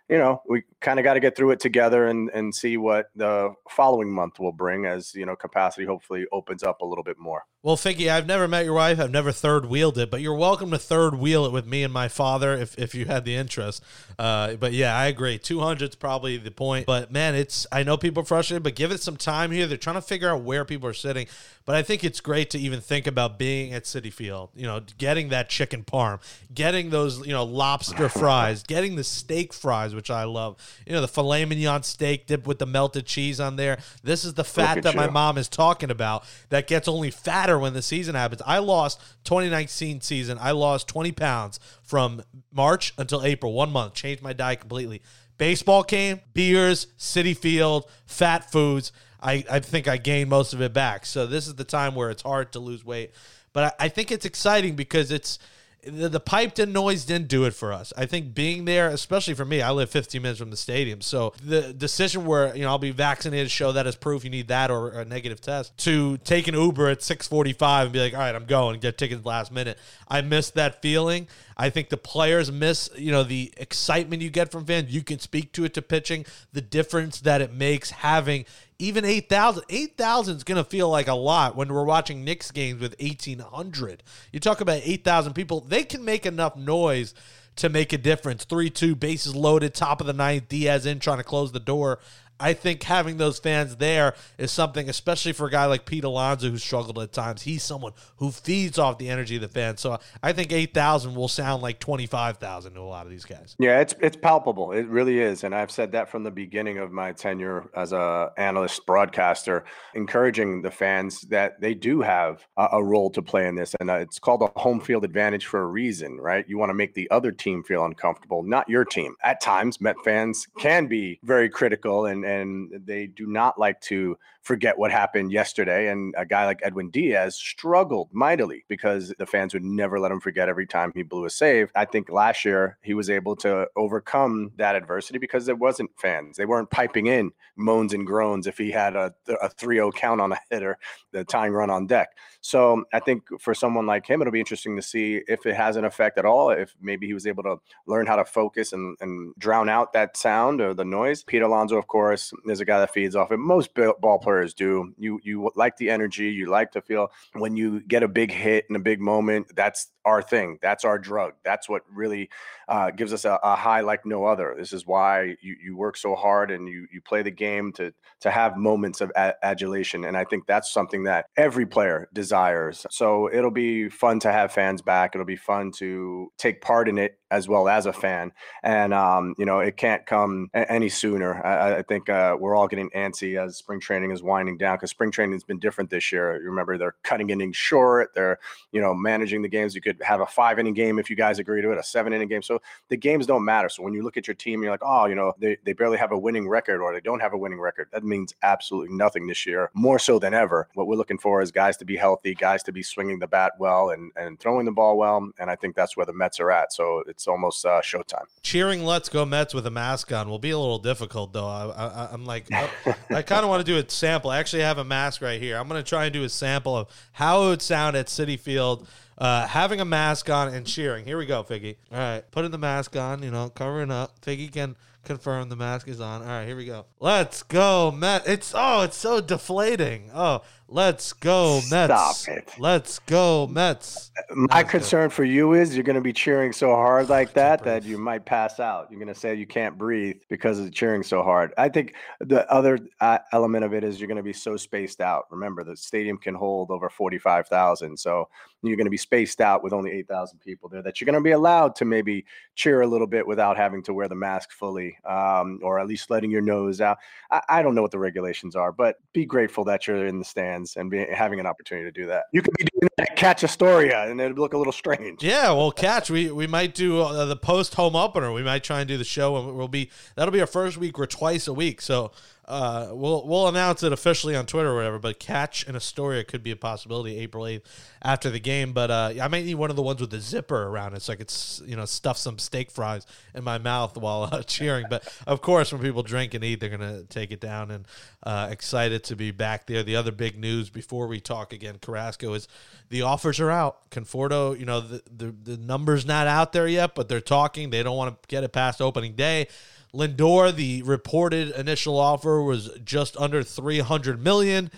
you 0.09 0.17
know, 0.17 0.41
we 0.49 0.63
kind 0.81 0.99
of 0.99 1.03
got 1.03 1.13
to 1.13 1.19
get 1.19 1.35
through 1.35 1.51
it 1.51 1.59
together 1.59 2.07
and 2.07 2.31
and 2.31 2.53
see 2.53 2.77
what 2.77 3.11
the 3.15 3.53
following 3.69 4.11
month 4.11 4.39
will 4.39 4.51
bring 4.51 4.85
as 4.85 5.13
you 5.13 5.25
know 5.25 5.35
capacity 5.35 5.85
hopefully 5.85 6.25
opens 6.31 6.63
up 6.63 6.81
a 6.81 6.85
little 6.85 7.03
bit 7.03 7.19
more. 7.19 7.43
Well, 7.61 7.75
Figgy, 7.75 8.09
I've 8.09 8.25
never 8.25 8.47
met 8.47 8.63
your 8.63 8.73
wife. 8.73 8.99
I've 8.99 9.11
never 9.11 9.33
third 9.33 9.65
wheeled 9.65 9.97
it, 9.97 10.09
but 10.09 10.21
you're 10.21 10.33
welcome 10.33 10.71
to 10.71 10.79
third 10.79 11.15
wheel 11.15 11.45
it 11.45 11.51
with 11.51 11.67
me 11.67 11.83
and 11.83 11.93
my 11.93 12.07
father 12.07 12.53
if, 12.55 12.79
if 12.79 12.95
you 12.95 13.03
had 13.05 13.25
the 13.25 13.35
interest. 13.35 13.83
Uh, 14.17 14.55
but 14.55 14.71
yeah, 14.71 14.95
I 14.95 15.07
agree. 15.07 15.37
200 15.37 15.89
is 15.89 15.95
probably 15.95 16.37
the 16.37 16.51
point. 16.51 16.85
But 16.85 17.11
man, 17.11 17.35
it's 17.35 17.67
I 17.71 17.83
know 17.83 17.97
people 17.97 18.23
are 18.23 18.25
frustrated, 18.25 18.63
but 18.63 18.75
give 18.75 18.91
it 18.91 19.01
some 19.01 19.17
time 19.17 19.51
here. 19.51 19.67
They're 19.67 19.77
trying 19.77 19.97
to 19.97 20.01
figure 20.01 20.29
out 20.29 20.41
where 20.41 20.63
people 20.63 20.87
are 20.89 20.93
sitting. 20.93 21.27
But 21.69 21.75
I 21.75 21.83
think 21.83 22.03
it's 22.03 22.19
great 22.19 22.49
to 22.49 22.57
even 22.57 22.81
think 22.81 23.05
about 23.05 23.37
being 23.37 23.75
at 23.75 23.83
Citi 23.83 24.11
Field, 24.11 24.49
you 24.55 24.65
know, 24.65 24.81
getting 24.97 25.29
that 25.29 25.49
chicken 25.49 25.83
parm, 25.83 26.19
getting 26.51 26.89
those, 26.89 27.23
you 27.27 27.31
know, 27.31 27.43
lobster 27.43 28.09
fries, 28.19 28.63
getting 28.63 28.95
the 28.95 29.03
steak 29.03 29.53
fries, 29.53 29.93
which 29.93 30.09
I 30.09 30.23
love. 30.23 30.57
You 30.87 30.93
know, 30.93 31.01
the 31.01 31.07
filet 31.07 31.45
mignon 31.45 31.83
steak 31.83 32.25
dipped 32.25 32.47
with 32.47 32.57
the 32.57 32.65
melted 32.65 33.05
cheese 33.05 33.39
on 33.39 33.55
there. 33.55 33.77
This 34.01 34.25
is 34.25 34.33
the 34.33 34.43
fat 34.43 34.77
at 34.77 34.83
that 34.83 34.95
my 34.95 35.11
mom 35.11 35.37
is 35.37 35.47
talking 35.47 35.91
about 35.91 36.25
that 36.49 36.65
gets 36.65 36.87
only 36.87 37.11
fatter 37.11 37.59
when 37.59 37.73
the 37.73 37.83
season 37.83 38.15
happens. 38.15 38.41
I 38.47 38.57
lost 38.57 38.99
2019 39.25 40.01
season. 40.01 40.39
I 40.41 40.49
lost 40.49 40.87
20 40.87 41.11
pounds 41.11 41.59
from 41.83 42.23
March 42.51 42.95
until 42.97 43.23
April, 43.23 43.53
one 43.53 43.71
month. 43.71 43.93
Changed 43.93 44.23
my 44.23 44.33
diet 44.33 44.61
completely. 44.61 45.03
Baseball 45.37 45.83
came, 45.83 46.21
beers, 46.33 46.87
Citi 46.97 47.37
Field, 47.37 47.87
fat 48.07 48.51
foods. 48.51 48.91
I, 49.21 49.43
I 49.49 49.59
think 49.59 49.87
I 49.87 49.97
gained 49.97 50.29
most 50.29 50.53
of 50.53 50.61
it 50.61 50.73
back. 50.73 51.05
So 51.05 51.27
this 51.27 51.47
is 51.47 51.55
the 51.55 51.63
time 51.63 51.95
where 51.95 52.09
it's 52.09 52.23
hard 52.23 52.51
to 52.53 52.59
lose 52.59 52.85
weight. 52.85 53.11
But 53.53 53.75
I, 53.79 53.85
I 53.85 53.89
think 53.89 54.11
it's 54.11 54.25
exciting 54.25 54.75
because 54.75 55.11
it's 55.11 55.39
the, 55.83 56.09
the 56.09 56.19
piped 56.19 56.59
in 56.59 56.73
noise 56.73 57.05
didn't 57.05 57.29
do 57.29 57.45
it 57.45 57.53
for 57.53 57.71
us. 57.71 57.93
I 57.95 58.05
think 58.05 58.33
being 58.33 58.65
there, 58.65 58.89
especially 58.89 59.33
for 59.33 59.45
me, 59.45 59.61
I 59.61 59.71
live 59.71 59.89
15 59.89 60.21
minutes 60.21 60.39
from 60.39 60.51
the 60.51 60.57
stadium. 60.57 61.01
So 61.01 61.33
the 61.43 61.73
decision 61.73 62.25
where, 62.25 62.55
you 62.55 62.63
know, 62.63 62.69
I'll 62.69 62.77
be 62.77 62.91
vaccinated, 62.91 63.49
show 63.49 63.71
that 63.71 63.87
as 63.87 63.95
proof 63.95 64.23
you 64.23 64.29
need 64.29 64.49
that 64.49 64.71
or 64.71 64.89
a 64.89 65.05
negative 65.05 65.39
test, 65.39 65.77
to 65.79 66.17
take 66.17 66.47
an 66.47 66.55
Uber 66.55 66.89
at 66.89 67.01
645 67.01 67.85
and 67.85 67.93
be 67.93 67.99
like, 67.99 68.13
all 68.13 68.19
right, 68.19 68.35
I'm 68.35 68.45
going 68.45 68.79
get 68.79 68.97
tickets 68.97 69.25
last 69.25 69.51
minute. 69.51 69.77
I 70.07 70.21
miss 70.21 70.51
that 70.51 70.81
feeling. 70.81 71.27
I 71.55 71.69
think 71.69 71.89
the 71.89 71.97
players 71.97 72.51
miss, 72.51 72.89
you 72.97 73.11
know, 73.11 73.23
the 73.23 73.53
excitement 73.57 74.21
you 74.21 74.29
get 74.29 74.51
from 74.51 74.65
fans. 74.65 74.93
You 74.93 75.01
can 75.01 75.19
speak 75.19 75.53
to 75.53 75.65
it 75.65 75.73
to 75.75 75.81
pitching, 75.81 76.25
the 76.51 76.61
difference 76.61 77.21
that 77.21 77.41
it 77.41 77.53
makes 77.53 77.91
having 77.91 78.45
even 78.79 79.05
8,000. 79.05 79.63
8,000 79.69 80.37
is 80.37 80.43
going 80.43 80.57
to 80.57 80.69
feel 80.69 80.89
like 80.89 81.07
a 81.07 81.13
lot 81.13 81.55
when 81.55 81.71
we're 81.71 81.83
watching 81.83 82.23
Knicks 82.23 82.49
games 82.49 82.81
with 82.81 82.99
1,800. 82.99 84.01
You 84.31 84.39
talk 84.39 84.61
about 84.61 84.81
8,000 84.83 85.33
people, 85.33 85.59
they 85.59 85.83
can 85.83 86.03
make 86.03 86.25
enough 86.25 86.55
noise 86.55 87.13
to 87.57 87.69
make 87.69 87.91
a 87.91 87.97
difference. 87.97 88.45
3 88.45 88.69
2, 88.69 88.95
bases 88.95 89.35
loaded, 89.35 89.73
top 89.73 89.99
of 89.99 90.07
the 90.07 90.13
ninth, 90.13 90.47
Diaz 90.47 90.85
in 90.85 90.99
trying 90.99 91.17
to 91.17 91.23
close 91.23 91.51
the 91.51 91.59
door. 91.59 91.99
I 92.39 92.53
think 92.53 92.83
having 92.83 93.17
those 93.17 93.39
fans 93.39 93.75
there 93.77 94.15
is 94.37 94.51
something, 94.51 94.89
especially 94.89 95.33
for 95.33 95.47
a 95.47 95.51
guy 95.51 95.65
like 95.65 95.85
Pete 95.85 96.03
Alonso 96.03 96.49
who 96.49 96.57
struggled 96.57 96.99
at 96.99 97.11
times. 97.11 97.43
He's 97.43 97.63
someone 97.63 97.93
who 98.17 98.31
feeds 98.31 98.79
off 98.79 98.97
the 98.97 99.09
energy 99.09 99.35
of 99.35 99.41
the 99.41 99.47
fans. 99.47 99.81
So 99.81 99.99
I 100.23 100.33
think 100.33 100.51
8,000 100.51 101.15
will 101.15 101.27
sound 101.27 101.61
like 101.61 101.79
25,000 101.79 102.73
to 102.73 102.79
a 102.79 102.81
lot 102.81 103.05
of 103.05 103.11
these 103.11 103.25
guys. 103.25 103.55
Yeah, 103.59 103.79
it's 103.79 103.93
it's 104.01 104.17
palpable. 104.17 104.71
It 104.71 104.87
really 104.87 105.19
is, 105.19 105.43
and 105.43 105.53
I've 105.53 105.71
said 105.71 105.91
that 105.91 106.09
from 106.09 106.23
the 106.23 106.31
beginning 106.31 106.77
of 106.77 106.91
my 106.91 107.11
tenure 107.11 107.69
as 107.75 107.93
a 107.93 108.31
analyst 108.37 108.85
broadcaster, 108.85 109.65
encouraging 109.93 110.61
the 110.61 110.71
fans 110.71 111.21
that 111.23 111.59
they 111.59 111.73
do 111.73 112.01
have 112.01 112.45
a, 112.57 112.69
a 112.73 112.83
role 112.83 113.09
to 113.11 113.21
play 113.21 113.47
in 113.47 113.55
this, 113.55 113.75
and 113.79 113.89
uh, 113.89 113.95
it's 113.95 114.19
called 114.19 114.41
a 114.41 114.59
home 114.59 114.79
field 114.79 115.03
advantage 115.03 115.45
for 115.45 115.61
a 115.61 115.65
reason, 115.65 116.17
right? 116.17 116.45
You 116.47 116.57
want 116.57 116.69
to 116.69 116.73
make 116.73 116.93
the 116.93 117.09
other 117.11 117.31
team 117.31 117.63
feel 117.63 117.85
uncomfortable, 117.85 118.43
not 118.43 118.69
your 118.69 118.85
team. 118.85 119.15
At 119.23 119.41
times, 119.41 119.81
Met 119.81 119.95
fans 120.03 120.47
can 120.57 120.87
be 120.87 121.19
very 121.23 121.49
critical, 121.49 122.05
and 122.05 122.25
and 122.29 122.71
they 122.85 123.07
do 123.07 123.25
not 123.27 123.59
like 123.59 123.81
to 123.81 124.17
forget 124.49 124.79
what 124.79 124.91
happened 124.91 125.31
yesterday. 125.31 125.89
And 125.89 126.15
a 126.17 126.25
guy 126.25 126.47
like 126.47 126.59
Edwin 126.63 126.89
Diaz 126.89 127.35
struggled 127.35 128.09
mightily 128.11 128.65
because 128.67 129.13
the 129.19 129.25
fans 129.27 129.53
would 129.53 129.63
never 129.63 129.99
let 129.99 130.11
him 130.11 130.19
forget 130.19 130.49
every 130.49 130.65
time 130.65 130.91
he 130.95 131.03
blew 131.03 131.25
a 131.25 131.29
save. 131.29 131.71
I 131.75 131.85
think 131.85 132.09
last 132.09 132.43
year 132.43 132.79
he 132.81 132.95
was 132.95 133.11
able 133.11 133.35
to 133.35 133.67
overcome 133.75 134.51
that 134.57 134.75
adversity 134.75 135.19
because 135.19 135.45
there 135.45 135.55
wasn't 135.55 135.91
fans. 135.99 136.35
They 136.35 136.47
weren't 136.47 136.71
piping 136.71 137.05
in 137.05 137.31
moans 137.57 137.93
and 137.93 138.07
groans 138.07 138.47
if 138.47 138.57
he 138.57 138.71
had 138.71 138.95
a, 138.95 139.13
a 139.27 139.49
3-0 139.49 139.93
count 139.93 140.19
on 140.19 140.31
a 140.31 140.39
hitter, 140.49 140.79
the 141.11 141.23
tying 141.25 141.53
run 141.53 141.69
on 141.69 141.85
deck. 141.85 142.09
So 142.41 142.85
I 142.91 142.99
think 142.99 143.23
for 143.39 143.53
someone 143.53 143.85
like 143.85 144.07
him, 144.07 144.21
it'll 144.21 144.31
be 144.31 144.39
interesting 144.39 144.75
to 144.77 144.81
see 144.81 145.21
if 145.27 145.45
it 145.45 145.55
has 145.55 145.75
an 145.75 145.85
effect 145.85 146.17
at 146.17 146.25
all, 146.25 146.49
if 146.49 146.73
maybe 146.81 147.05
he 147.05 147.13
was 147.13 147.27
able 147.27 147.43
to 147.43 147.57
learn 147.85 148.07
how 148.07 148.15
to 148.15 148.25
focus 148.25 148.73
and, 148.73 148.97
and 149.01 149.35
drown 149.37 149.69
out 149.69 149.93
that 149.93 150.17
sound 150.17 150.61
or 150.61 150.73
the 150.73 150.85
noise. 150.85 151.23
Pete 151.23 151.41
Alonso, 151.41 151.77
of 151.77 151.87
course, 151.87 152.33
is 152.47 152.61
a 152.61 152.65
guy 152.65 152.79
that 152.79 152.93
feeds 152.93 153.15
off 153.15 153.31
it. 153.31 153.37
Most 153.37 153.71
ball 153.99 154.19
players 154.19 154.38
do. 154.47 154.93
You 154.97 155.19
you 155.23 155.51
like 155.55 155.77
the 155.77 155.89
energy. 155.89 156.31
You 156.31 156.47
like 156.47 156.71
to 156.71 156.81
feel 156.81 157.11
when 157.33 157.55
you 157.55 157.81
get 157.81 158.03
a 158.03 158.07
big 158.07 158.31
hit 158.31 158.65
in 158.69 158.75
a 158.75 158.79
big 158.79 158.99
moment. 158.99 159.47
That's 159.55 159.91
our 160.05 160.21
thing. 160.21 160.57
That's 160.61 160.85
our 160.85 160.97
drug. 160.97 161.33
That's 161.43 161.69
what 161.69 161.83
really 161.93 162.29
uh, 162.67 162.91
gives 162.91 163.13
us 163.13 163.25
a, 163.25 163.39
a 163.43 163.55
high 163.55 163.81
like 163.81 164.05
no 164.05 164.25
other. 164.25 164.55
This 164.57 164.73
is 164.73 164.85
why 164.85 165.35
you, 165.41 165.55
you 165.63 165.77
work 165.77 165.97
so 165.97 166.15
hard 166.15 166.51
and 166.51 166.67
you 166.67 166.87
you 166.91 167.01
play 167.01 167.21
the 167.21 167.31
game 167.31 167.71
to 167.73 167.93
to 168.21 168.31
have 168.31 168.57
moments 168.57 169.01
of 169.01 169.11
a- 169.15 169.35
adulation. 169.43 170.05
And 170.05 170.17
I 170.17 170.23
think 170.23 170.45
that's 170.47 170.71
something 170.71 171.03
that 171.03 171.25
every 171.37 171.65
player 171.65 172.07
desires. 172.13 172.85
So 172.89 173.29
it'll 173.31 173.51
be 173.51 173.89
fun 173.89 174.19
to 174.21 174.31
have 174.31 174.51
fans 174.51 174.81
back. 174.81 175.15
It'll 175.15 175.25
be 175.25 175.35
fun 175.35 175.71
to 175.77 176.31
take 176.37 176.61
part 176.61 176.89
in 176.89 176.97
it 176.97 177.19
as 177.31 177.47
well 177.47 177.67
as 177.67 177.85
a 177.85 177.93
fan. 177.93 178.31
And 178.63 178.93
um, 178.93 179.35
you 179.37 179.45
know, 179.45 179.59
it 179.59 179.77
can't 179.77 180.05
come 180.05 180.49
a- 180.53 180.71
any 180.71 180.89
sooner. 180.89 181.45
I, 181.45 181.77
I 181.77 181.81
think 181.83 182.09
uh, 182.09 182.37
we're 182.39 182.55
all 182.55 182.67
getting 182.67 182.89
antsy 182.91 183.41
as 183.43 183.57
spring 183.57 183.79
training 183.79 184.11
is 184.11 184.23
winding 184.23 184.57
down 184.57 184.77
because 184.77 184.89
spring 184.89 185.11
training 185.11 185.33
has 185.33 185.43
been 185.43 185.59
different 185.59 185.89
this 185.89 186.11
year. 186.11 186.39
You 186.41 186.49
remember 186.49 186.77
they're 186.77 186.95
cutting 187.03 187.29
innings 187.29 187.57
short. 187.57 188.13
They're 188.13 188.39
you 188.71 188.81
know 188.81 188.93
managing 188.93 189.41
the 189.41 189.47
games. 189.47 189.75
You 189.75 189.81
could 189.81 190.01
have 190.01 190.21
a 190.21 190.25
five 190.25 190.59
inning 190.59 190.73
game 190.73 190.99
if 190.99 191.09
you 191.09 191.15
guys 191.15 191.39
agree 191.39 191.61
to 191.61 191.71
it, 191.71 191.77
a 191.77 191.83
seven 191.83 192.13
inning 192.13 192.27
game. 192.27 192.41
So 192.41 192.61
the 192.89 192.97
games 192.97 193.25
don't 193.25 193.45
matter. 193.45 193.69
So 193.69 193.83
when 193.83 193.93
you 193.93 194.03
look 194.03 194.17
at 194.17 194.27
your 194.27 194.35
team, 194.35 194.61
you're 194.61 194.71
like, 194.71 194.81
oh, 194.83 195.05
you 195.05 195.15
know, 195.15 195.33
they, 195.39 195.57
they 195.63 195.73
barely 195.73 195.97
have 195.97 196.11
a 196.11 196.17
winning 196.17 196.47
record 196.47 196.81
or 196.81 196.93
they 196.93 197.01
don't 197.01 197.19
have 197.19 197.33
a 197.33 197.37
winning 197.37 197.59
record. 197.59 197.87
That 197.91 198.03
means 198.03 198.33
absolutely 198.43 198.95
nothing 198.95 199.27
this 199.27 199.45
year, 199.45 199.69
more 199.73 199.99
so 199.99 200.19
than 200.19 200.33
ever. 200.33 200.67
What 200.73 200.87
we're 200.87 200.95
looking 200.95 201.17
for 201.17 201.41
is 201.41 201.51
guys 201.51 201.77
to 201.77 201.85
be 201.85 201.95
healthy, 201.95 202.33
guys 202.33 202.63
to 202.63 202.71
be 202.71 202.83
swinging 202.83 203.19
the 203.19 203.27
bat 203.27 203.53
well 203.59 203.91
and, 203.91 204.11
and 204.15 204.39
throwing 204.39 204.65
the 204.65 204.71
ball 204.71 204.97
well. 204.97 205.29
And 205.39 205.49
I 205.49 205.55
think 205.55 205.75
that's 205.75 205.95
where 205.95 206.05
the 206.05 206.13
Mets 206.13 206.39
are 206.39 206.51
at. 206.51 206.73
So 206.73 207.03
it's 207.07 207.18
almost 207.27 207.65
uh, 207.65 207.81
showtime. 207.81 208.25
Cheering 208.43 208.83
"Let's 208.83 209.09
Go 209.09 209.25
Mets" 209.25 209.53
with 209.53 209.65
a 209.65 209.71
mask 209.71 210.11
on 210.11 210.29
will 210.29 210.39
be 210.39 210.51
a 210.51 210.59
little 210.59 210.79
difficult, 210.79 211.33
though. 211.33 211.47
I, 211.47 212.09
I'm 212.11 212.25
like, 212.25 212.51
I, 212.51 212.69
I 213.11 213.21
kind 213.21 213.43
of 213.43 213.49
want 213.49 213.65
to 213.65 213.71
do 213.71 213.77
a 213.77 213.89
sample. 213.89 214.29
I 214.31 214.39
actually 214.39 214.63
have 214.63 214.77
a 214.77 214.83
mask 214.83 215.21
right 215.21 215.41
here. 215.41 215.57
I'm 215.57 215.67
going 215.67 215.83
to 215.83 215.87
try 215.87 216.05
and 216.05 216.13
do 216.13 216.23
a 216.23 216.29
sample 216.29 216.75
of 216.75 216.87
how 217.13 217.43
it 217.43 217.49
would 217.49 217.61
sound 217.61 217.95
at 217.95 218.07
Citi 218.07 218.39
Field 218.39 218.87
Uh, 219.19 219.45
having 219.47 219.81
a 219.81 219.85
mask 219.85 220.29
on 220.29 220.47
and 220.53 220.65
cheering. 220.65 221.05
Here 221.05 221.17
we 221.17 221.25
go, 221.25 221.43
Figgy. 221.43 221.75
All 221.91 221.97
right, 221.97 222.23
putting 222.31 222.51
the 222.51 222.57
mask 222.57 222.95
on. 222.95 223.21
You 223.21 223.31
know, 223.31 223.49
covering 223.49 223.91
up. 223.91 224.21
Figgy 224.21 224.51
can 224.51 224.75
confirm 225.03 225.49
the 225.49 225.55
mask 225.55 225.87
is 225.87 225.99
on. 225.99 226.21
All 226.21 226.27
right, 226.27 226.45
here 226.45 226.55
we 226.55 226.65
go. 226.65 226.85
Let's 226.99 227.43
go, 227.43 227.91
Met. 227.91 228.27
It's 228.27 228.53
oh, 228.55 228.81
it's 228.81 228.97
so 228.97 229.21
deflating. 229.21 230.11
Oh, 230.13 230.43
let's 230.67 231.13
go, 231.13 231.61
Mets. 231.69 232.19
Stop 232.19 232.37
it. 232.37 232.53
Let's 232.59 232.99
go, 232.99 233.47
Mets. 233.47 234.11
My 234.31 234.63
concern 234.63 235.09
for 235.09 235.23
you 235.23 235.53
is 235.53 235.75
you're 235.75 235.83
going 235.83 235.95
to 235.95 236.01
be 236.01 236.13
cheering 236.13 236.51
so 236.51 236.69
hard 236.69 237.09
like 237.17 237.33
that 237.33 237.63
that 237.63 237.83
you 237.83 237.97
might 237.97 238.25
pass 238.25 238.59
out. 238.59 238.87
You're 238.89 238.99
going 238.99 239.13
to 239.13 239.19
say 239.19 239.33
you 239.35 239.47
can't 239.47 239.77
breathe 239.77 240.17
because 240.29 240.59
of 240.59 240.71
cheering 240.71 241.03
so 241.03 241.23
hard. 241.23 241.53
I 241.57 241.69
think 241.69 241.95
the 242.19 242.49
other 242.51 242.79
uh, 243.01 243.19
element 243.31 243.65
of 243.65 243.73
it 243.73 243.83
is 243.83 243.99
you're 243.99 244.07
going 244.07 244.17
to 244.17 244.23
be 244.23 244.33
so 244.33 244.57
spaced 244.57 245.01
out. 245.01 245.25
Remember, 245.31 245.63
the 245.63 245.75
stadium 245.75 246.17
can 246.17 246.35
hold 246.35 246.71
over 246.71 246.89
45,000. 246.89 247.97
So 247.97 248.29
you're 248.63 248.77
going 248.77 248.85
to 248.85 248.91
be 248.91 248.97
spaced 248.97 249.41
out 249.41 249.63
with 249.63 249.73
only 249.73 249.91
8,000 249.91 250.39
people 250.39 250.69
there 250.69 250.81
that 250.81 250.99
you're 250.99 251.05
going 251.05 251.21
to 251.21 251.21
be 251.21 251.31
allowed 251.31 251.75
to 251.75 251.85
maybe 251.85 252.25
cheer 252.55 252.81
a 252.81 252.87
little 252.87 253.07
bit 253.07 253.25
without 253.25 253.57
having 253.57 253.81
to 253.83 253.93
wear 253.93 254.07
the 254.07 254.15
mask 254.15 254.51
fully 254.51 254.97
um, 255.05 255.59
or 255.63 255.79
at 255.79 255.87
least 255.87 256.09
letting 256.09 256.31
your 256.31 256.41
nose 256.41 256.81
out. 256.81 256.97
I, 257.31 257.41
I 257.49 257.61
don't 257.61 257.75
know 257.75 257.81
what 257.81 257.91
the 257.91 257.99
regulations 257.99 258.55
are, 258.55 258.71
but 258.71 258.97
be 259.13 259.25
grateful 259.25 259.63
that 259.65 259.87
you're 259.87 260.05
in 260.05 260.19
the 260.19 260.25
stands 260.25 260.75
and 260.75 260.89
be, 260.89 261.05
having 261.13 261.39
an 261.39 261.45
opportunity 261.45 261.85
to 261.85 261.91
do 261.91 262.07
that. 262.07 262.25
You 262.33 262.41
could 262.41 262.53
be 262.57 262.65
doing 262.65 262.89
that 262.97 263.11
at 263.11 263.15
Catch 263.15 263.43
Astoria 263.43 264.09
and 264.09 264.19
it'd 264.19 264.39
look 264.39 264.53
a 264.53 264.57
little 264.57 264.73
strange. 264.73 265.23
Yeah, 265.23 265.51
well, 265.51 265.71
catch. 265.71 266.09
We 266.09 266.31
we 266.31 266.47
might 266.47 266.73
do 266.73 267.01
uh, 267.01 267.25
the 267.25 267.35
post 267.35 267.75
home 267.75 267.95
opener. 267.95 268.31
We 268.31 268.43
might 268.43 268.63
try 268.63 268.79
and 268.79 268.87
do 268.87 268.97
the 268.97 269.03
show, 269.03 269.37
and 269.37 269.55
we'll 269.55 269.67
be 269.67 269.89
that'll 270.15 270.31
be 270.31 270.41
our 270.41 270.47
first 270.47 270.77
week. 270.77 270.97
We're 270.97 271.05
twice 271.05 271.47
a 271.47 271.53
week, 271.53 271.81
so 271.81 272.11
uh, 272.49 272.89
we'll 272.91 273.27
we'll 273.27 273.47
announce 273.47 273.83
it 273.83 273.93
officially 273.93 274.35
on 274.35 274.47
Twitter 274.47 274.69
or 274.69 274.75
whatever. 274.75 274.97
But 274.97 275.19
catch 275.19 275.63
in 275.67 275.75
Astoria 275.75 276.23
could 276.23 276.41
be 276.41 276.49
a 276.49 276.55
possibility 276.55 277.17
April 277.19 277.45
eighth 277.45 277.63
after 278.01 278.31
the 278.31 278.39
game. 278.39 278.73
But 278.73 278.89
uh, 278.89 279.13
I 279.21 279.27
might 279.27 279.45
need 279.45 279.55
one 279.55 279.69
of 279.69 279.75
the 279.75 279.83
ones 279.83 280.01
with 280.01 280.09
the 280.09 280.19
zipper 280.19 280.63
around 280.63 280.95
it, 280.95 281.03
so 281.03 281.13
I 281.13 281.15
could 281.15 281.31
you 281.65 281.75
know 281.75 281.85
stuff 281.85 282.17
some 282.17 282.39
steak 282.39 282.71
fries 282.71 283.05
in 283.35 283.43
my 283.43 283.59
mouth 283.59 283.95
while 283.97 284.29
uh, 284.31 284.41
cheering. 284.47 284.87
But 284.89 285.07
of 285.27 285.41
course, 285.41 285.71
when 285.71 285.79
people 285.81 286.01
drink 286.01 286.33
and 286.33 286.43
eat, 286.43 286.59
they're 286.59 286.69
gonna 286.69 287.03
take 287.03 287.31
it 287.31 287.39
down. 287.39 287.69
And 287.69 287.85
uh, 288.23 288.47
excited 288.49 289.03
to 289.05 289.15
be 289.15 289.29
back 289.29 289.67
there. 289.67 289.83
The 289.83 289.95
other 289.95 290.11
big 290.11 290.37
news 290.37 290.71
before 290.71 291.07
we 291.07 291.19
talk 291.19 291.53
again, 291.53 291.77
Carrasco 291.79 292.33
is 292.33 292.47
the 292.89 293.03
offers 293.03 293.39
are 293.39 293.51
out. 293.51 293.89
Conforto, 293.91 294.59
you 294.59 294.65
know 294.65 294.79
the 294.79 295.03
the, 295.15 295.35
the 295.43 295.57
numbers 295.57 296.03
not 296.03 296.25
out 296.25 296.51
there 296.51 296.67
yet, 296.67 296.95
but 296.95 297.09
they're 297.09 297.21
talking. 297.21 297.69
They 297.69 297.83
don't 297.83 297.95
want 297.95 298.19
to 298.19 298.27
get 298.27 298.43
it 298.43 298.51
past 298.51 298.81
opening 298.81 299.13
day. 299.13 299.47
Lindor, 299.93 300.55
the 300.55 300.81
reported 300.83 301.51
initial 301.51 301.97
offer 301.97 302.41
was 302.41 302.69
just 302.83 303.17
under 303.17 303.43
300 303.43 304.21
million. 304.21 304.71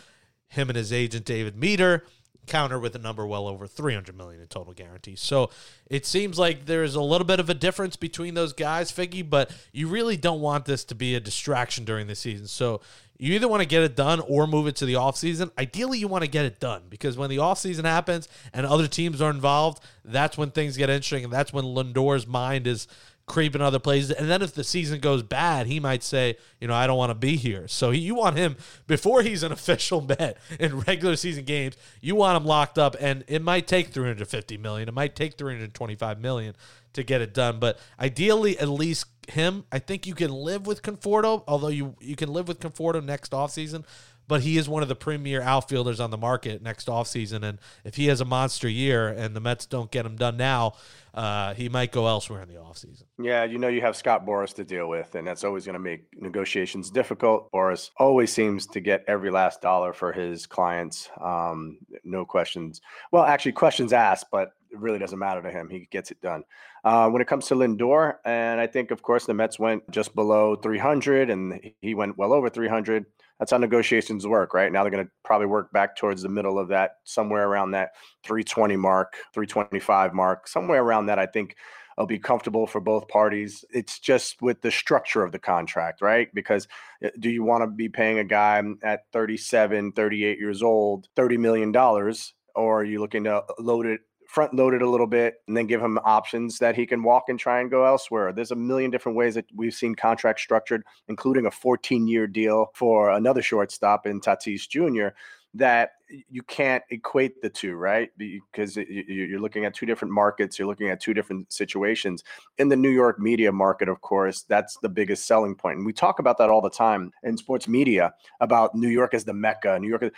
Him 0.47 0.69
and 0.69 0.77
his 0.77 0.91
agent 0.91 1.25
David 1.25 1.55
Meter 1.55 2.03
counter 2.47 2.79
with 2.79 2.95
a 2.95 2.99
number 2.99 3.25
well 3.25 3.47
over 3.47 3.67
300 3.67 4.15
million 4.17 4.41
in 4.41 4.47
total 4.47 4.73
guarantees. 4.73 5.21
So 5.21 5.51
it 5.87 6.05
seems 6.05 6.39
like 6.39 6.65
there's 6.65 6.95
a 6.95 7.01
little 7.01 7.25
bit 7.25 7.39
of 7.39 7.49
a 7.49 7.53
difference 7.53 7.95
between 7.95 8.33
those 8.33 8.53
guys, 8.53 8.91
Figgy, 8.91 9.27
but 9.27 9.51
you 9.71 9.87
really 9.87 10.17
don't 10.17 10.41
want 10.41 10.65
this 10.65 10.83
to 10.85 10.95
be 10.95 11.15
a 11.15 11.19
distraction 11.19 11.85
during 11.85 12.07
the 12.07 12.15
season. 12.15 12.47
So 12.47 12.81
you 13.17 13.33
either 13.35 13.47
want 13.47 13.61
to 13.61 13.67
get 13.67 13.83
it 13.83 13.95
done 13.95 14.19
or 14.21 14.47
move 14.47 14.67
it 14.67 14.75
to 14.77 14.85
the 14.85 14.95
offseason. 14.95 15.51
Ideally, 15.57 15.99
you 15.99 16.07
want 16.07 16.23
to 16.23 16.29
get 16.29 16.45
it 16.45 16.59
done 16.59 16.83
because 16.89 17.17
when 17.17 17.29
the 17.29 17.37
offseason 17.37 17.85
happens 17.85 18.27
and 18.51 18.65
other 18.65 18.87
teams 18.87 19.21
are 19.21 19.29
involved, 19.29 19.83
that's 20.03 20.37
when 20.37 20.49
things 20.51 20.75
get 20.75 20.89
interesting 20.89 21.23
and 21.23 21.31
that's 21.31 21.53
when 21.53 21.63
Lindor's 21.63 22.25
mind 22.25 22.65
is 22.65 22.87
creeping 23.25 23.61
other 23.61 23.79
places. 23.79 24.11
And 24.11 24.29
then 24.29 24.41
if 24.41 24.53
the 24.53 24.63
season 24.63 24.99
goes 24.99 25.23
bad, 25.23 25.67
he 25.67 25.79
might 25.79 26.03
say, 26.03 26.37
you 26.59 26.67
know, 26.67 26.73
I 26.73 26.87
don't 26.87 26.97
want 26.97 27.11
to 27.11 27.15
be 27.15 27.37
here. 27.37 27.67
So 27.67 27.91
you 27.91 28.15
want 28.15 28.37
him 28.37 28.57
before 28.87 29.21
he's 29.21 29.43
an 29.43 29.51
official 29.51 30.01
bet 30.01 30.37
in 30.59 30.79
regular 30.81 31.15
season 31.15 31.45
games. 31.45 31.77
You 32.01 32.15
want 32.15 32.37
him 32.37 32.45
locked 32.45 32.77
up, 32.77 32.95
and 32.99 33.23
it 33.27 33.41
might 33.41 33.67
take 33.67 33.89
350 33.89 34.57
million. 34.57 34.89
It 34.89 34.93
might 34.93 35.15
take 35.15 35.37
325 35.37 36.19
million 36.19 36.55
to 36.93 37.03
get 37.03 37.21
it 37.21 37.33
done. 37.33 37.59
But 37.59 37.79
ideally, 37.99 38.57
at 38.59 38.67
least 38.67 39.05
him, 39.29 39.65
I 39.71 39.79
think 39.79 40.05
you 40.05 40.13
can 40.13 40.31
live 40.31 40.67
with 40.67 40.81
Conforto, 40.81 41.43
although 41.47 41.69
you 41.69 41.95
you 41.99 42.15
can 42.15 42.31
live 42.31 42.47
with 42.47 42.59
Conforto 42.59 43.03
next 43.03 43.31
offseason. 43.31 43.85
But 44.31 44.43
he 44.43 44.57
is 44.57 44.69
one 44.69 44.81
of 44.81 44.87
the 44.87 44.95
premier 44.95 45.41
outfielders 45.41 45.99
on 45.99 46.09
the 46.09 46.17
market 46.17 46.61
next 46.61 46.87
offseason. 46.87 47.43
And 47.43 47.59
if 47.83 47.95
he 47.95 48.05
has 48.05 48.21
a 48.21 48.25
monster 48.25 48.69
year 48.69 49.09
and 49.09 49.35
the 49.35 49.41
Mets 49.41 49.65
don't 49.65 49.91
get 49.91 50.05
him 50.05 50.15
done 50.15 50.37
now, 50.37 50.75
uh, 51.13 51.53
he 51.53 51.67
might 51.67 51.91
go 51.91 52.07
elsewhere 52.07 52.41
in 52.41 52.47
the 52.47 52.55
offseason. 52.55 53.03
Yeah, 53.19 53.43
you 53.43 53.57
know 53.57 53.67
you 53.67 53.81
have 53.81 53.97
Scott 53.97 54.25
Boras 54.25 54.53
to 54.53 54.63
deal 54.63 54.87
with, 54.87 55.15
and 55.15 55.27
that's 55.27 55.43
always 55.43 55.65
going 55.65 55.73
to 55.73 55.79
make 55.79 56.05
negotiations 56.15 56.89
difficult. 56.89 57.51
Boris 57.51 57.91
always 57.97 58.31
seems 58.31 58.67
to 58.67 58.79
get 58.79 59.03
every 59.05 59.31
last 59.31 59.59
dollar 59.59 59.91
for 59.91 60.13
his 60.13 60.45
clients. 60.45 61.09
Um, 61.19 61.79
no 62.05 62.23
questions. 62.23 62.79
Well, 63.11 63.25
actually, 63.25 63.51
questions 63.51 63.91
asked, 63.91 64.27
but 64.31 64.53
it 64.71 64.79
really 64.79 64.99
doesn't 64.99 65.19
matter 65.19 65.41
to 65.41 65.51
him. 65.51 65.67
He 65.67 65.89
gets 65.91 66.09
it 66.09 66.21
done. 66.21 66.45
Uh, 66.85 67.09
when 67.09 67.21
it 67.21 67.27
comes 67.27 67.47
to 67.47 67.55
Lindor, 67.55 68.15
and 68.23 68.61
I 68.61 68.67
think, 68.67 68.91
of 68.91 69.01
course, 69.01 69.25
the 69.25 69.33
Mets 69.33 69.59
went 69.59 69.91
just 69.91 70.15
below 70.15 70.55
300, 70.55 71.29
and 71.29 71.73
he 71.81 71.95
went 71.95 72.17
well 72.17 72.31
over 72.31 72.49
300. 72.49 73.05
That's 73.41 73.49
how 73.49 73.57
negotiations 73.57 74.27
work, 74.27 74.53
right? 74.53 74.71
Now 74.71 74.83
they're 74.83 74.91
going 74.91 75.03
to 75.03 75.11
probably 75.25 75.47
work 75.47 75.73
back 75.73 75.95
towards 75.95 76.21
the 76.21 76.29
middle 76.29 76.59
of 76.59 76.67
that, 76.67 76.97
somewhere 77.05 77.47
around 77.47 77.71
that 77.71 77.95
320 78.23 78.75
mark, 78.75 79.15
325 79.33 80.13
mark, 80.13 80.47
somewhere 80.47 80.83
around 80.83 81.07
that. 81.07 81.17
I 81.17 81.25
think 81.25 81.55
will 81.97 82.05
be 82.05 82.19
comfortable 82.19 82.67
for 82.67 82.79
both 82.79 83.07
parties. 83.07 83.65
It's 83.71 83.99
just 83.99 84.41
with 84.43 84.61
the 84.61 84.69
structure 84.69 85.23
of 85.23 85.31
the 85.31 85.39
contract, 85.39 86.01
right? 86.01 86.29
Because 86.35 86.67
uh, 87.03 87.09
do 87.19 87.29
you 87.29 87.43
want 87.43 87.63
to 87.63 87.67
be 87.67 87.89
paying 87.89 88.19
a 88.19 88.23
guy 88.23 88.61
at 88.83 89.01
37, 89.11 89.93
38 89.93 90.39
years 90.39 90.61
old, 90.61 91.07
$30 91.15 91.39
million, 91.39 91.75
or 91.75 92.81
are 92.81 92.83
you 92.83 92.99
looking 92.99 93.23
to 93.23 93.43
load 93.59 93.87
it? 93.87 94.01
Front 94.31 94.53
load 94.53 94.73
it 94.73 94.81
a 94.81 94.89
little 94.89 95.07
bit 95.07 95.41
and 95.45 95.57
then 95.57 95.67
give 95.67 95.81
him 95.81 95.99
options 96.05 96.57
that 96.59 96.73
he 96.73 96.85
can 96.85 97.03
walk 97.03 97.25
and 97.27 97.37
try 97.37 97.59
and 97.59 97.69
go 97.69 97.83
elsewhere. 97.83 98.31
There's 98.31 98.51
a 98.51 98.55
million 98.55 98.89
different 98.89 99.17
ways 99.17 99.35
that 99.35 99.43
we've 99.53 99.73
seen 99.73 99.93
contracts 99.93 100.41
structured, 100.41 100.83
including 101.09 101.47
a 101.47 101.51
14 101.51 102.07
year 102.07 102.27
deal 102.27 102.71
for 102.73 103.09
another 103.09 103.41
shortstop 103.41 104.05
in 104.05 104.21
Tatis 104.21 104.69
Jr 104.69 105.13
that 105.53 105.91
you 106.29 106.41
can't 106.43 106.83
equate 106.89 107.41
the 107.41 107.49
two, 107.49 107.75
right? 107.75 108.09
Because 108.17 108.75
you're 108.75 109.39
looking 109.39 109.65
at 109.65 109.73
two 109.73 109.85
different 109.85 110.13
markets, 110.13 110.57
you're 110.57 110.67
looking 110.67 110.89
at 110.89 110.99
two 110.99 111.13
different 111.13 111.51
situations. 111.51 112.23
In 112.57 112.69
the 112.69 112.75
New 112.75 112.89
York 112.89 113.19
media 113.19 113.51
market, 113.51 113.89
of 113.89 114.01
course, 114.01 114.43
that's 114.43 114.77
the 114.77 114.89
biggest 114.89 115.25
selling 115.25 115.55
point. 115.55 115.77
And 115.77 115.85
we 115.85 115.93
talk 115.93 116.19
about 116.19 116.37
that 116.37 116.49
all 116.49 116.61
the 116.61 116.69
time 116.69 117.11
in 117.23 117.37
sports 117.37 117.67
media 117.67 118.13
about 118.39 118.75
New 118.75 118.89
York 118.89 119.13
as 119.13 119.23
the 119.23 119.33
mecca, 119.33 119.79
New 119.79 119.89
York. 119.89 120.03
Is, 120.03 120.11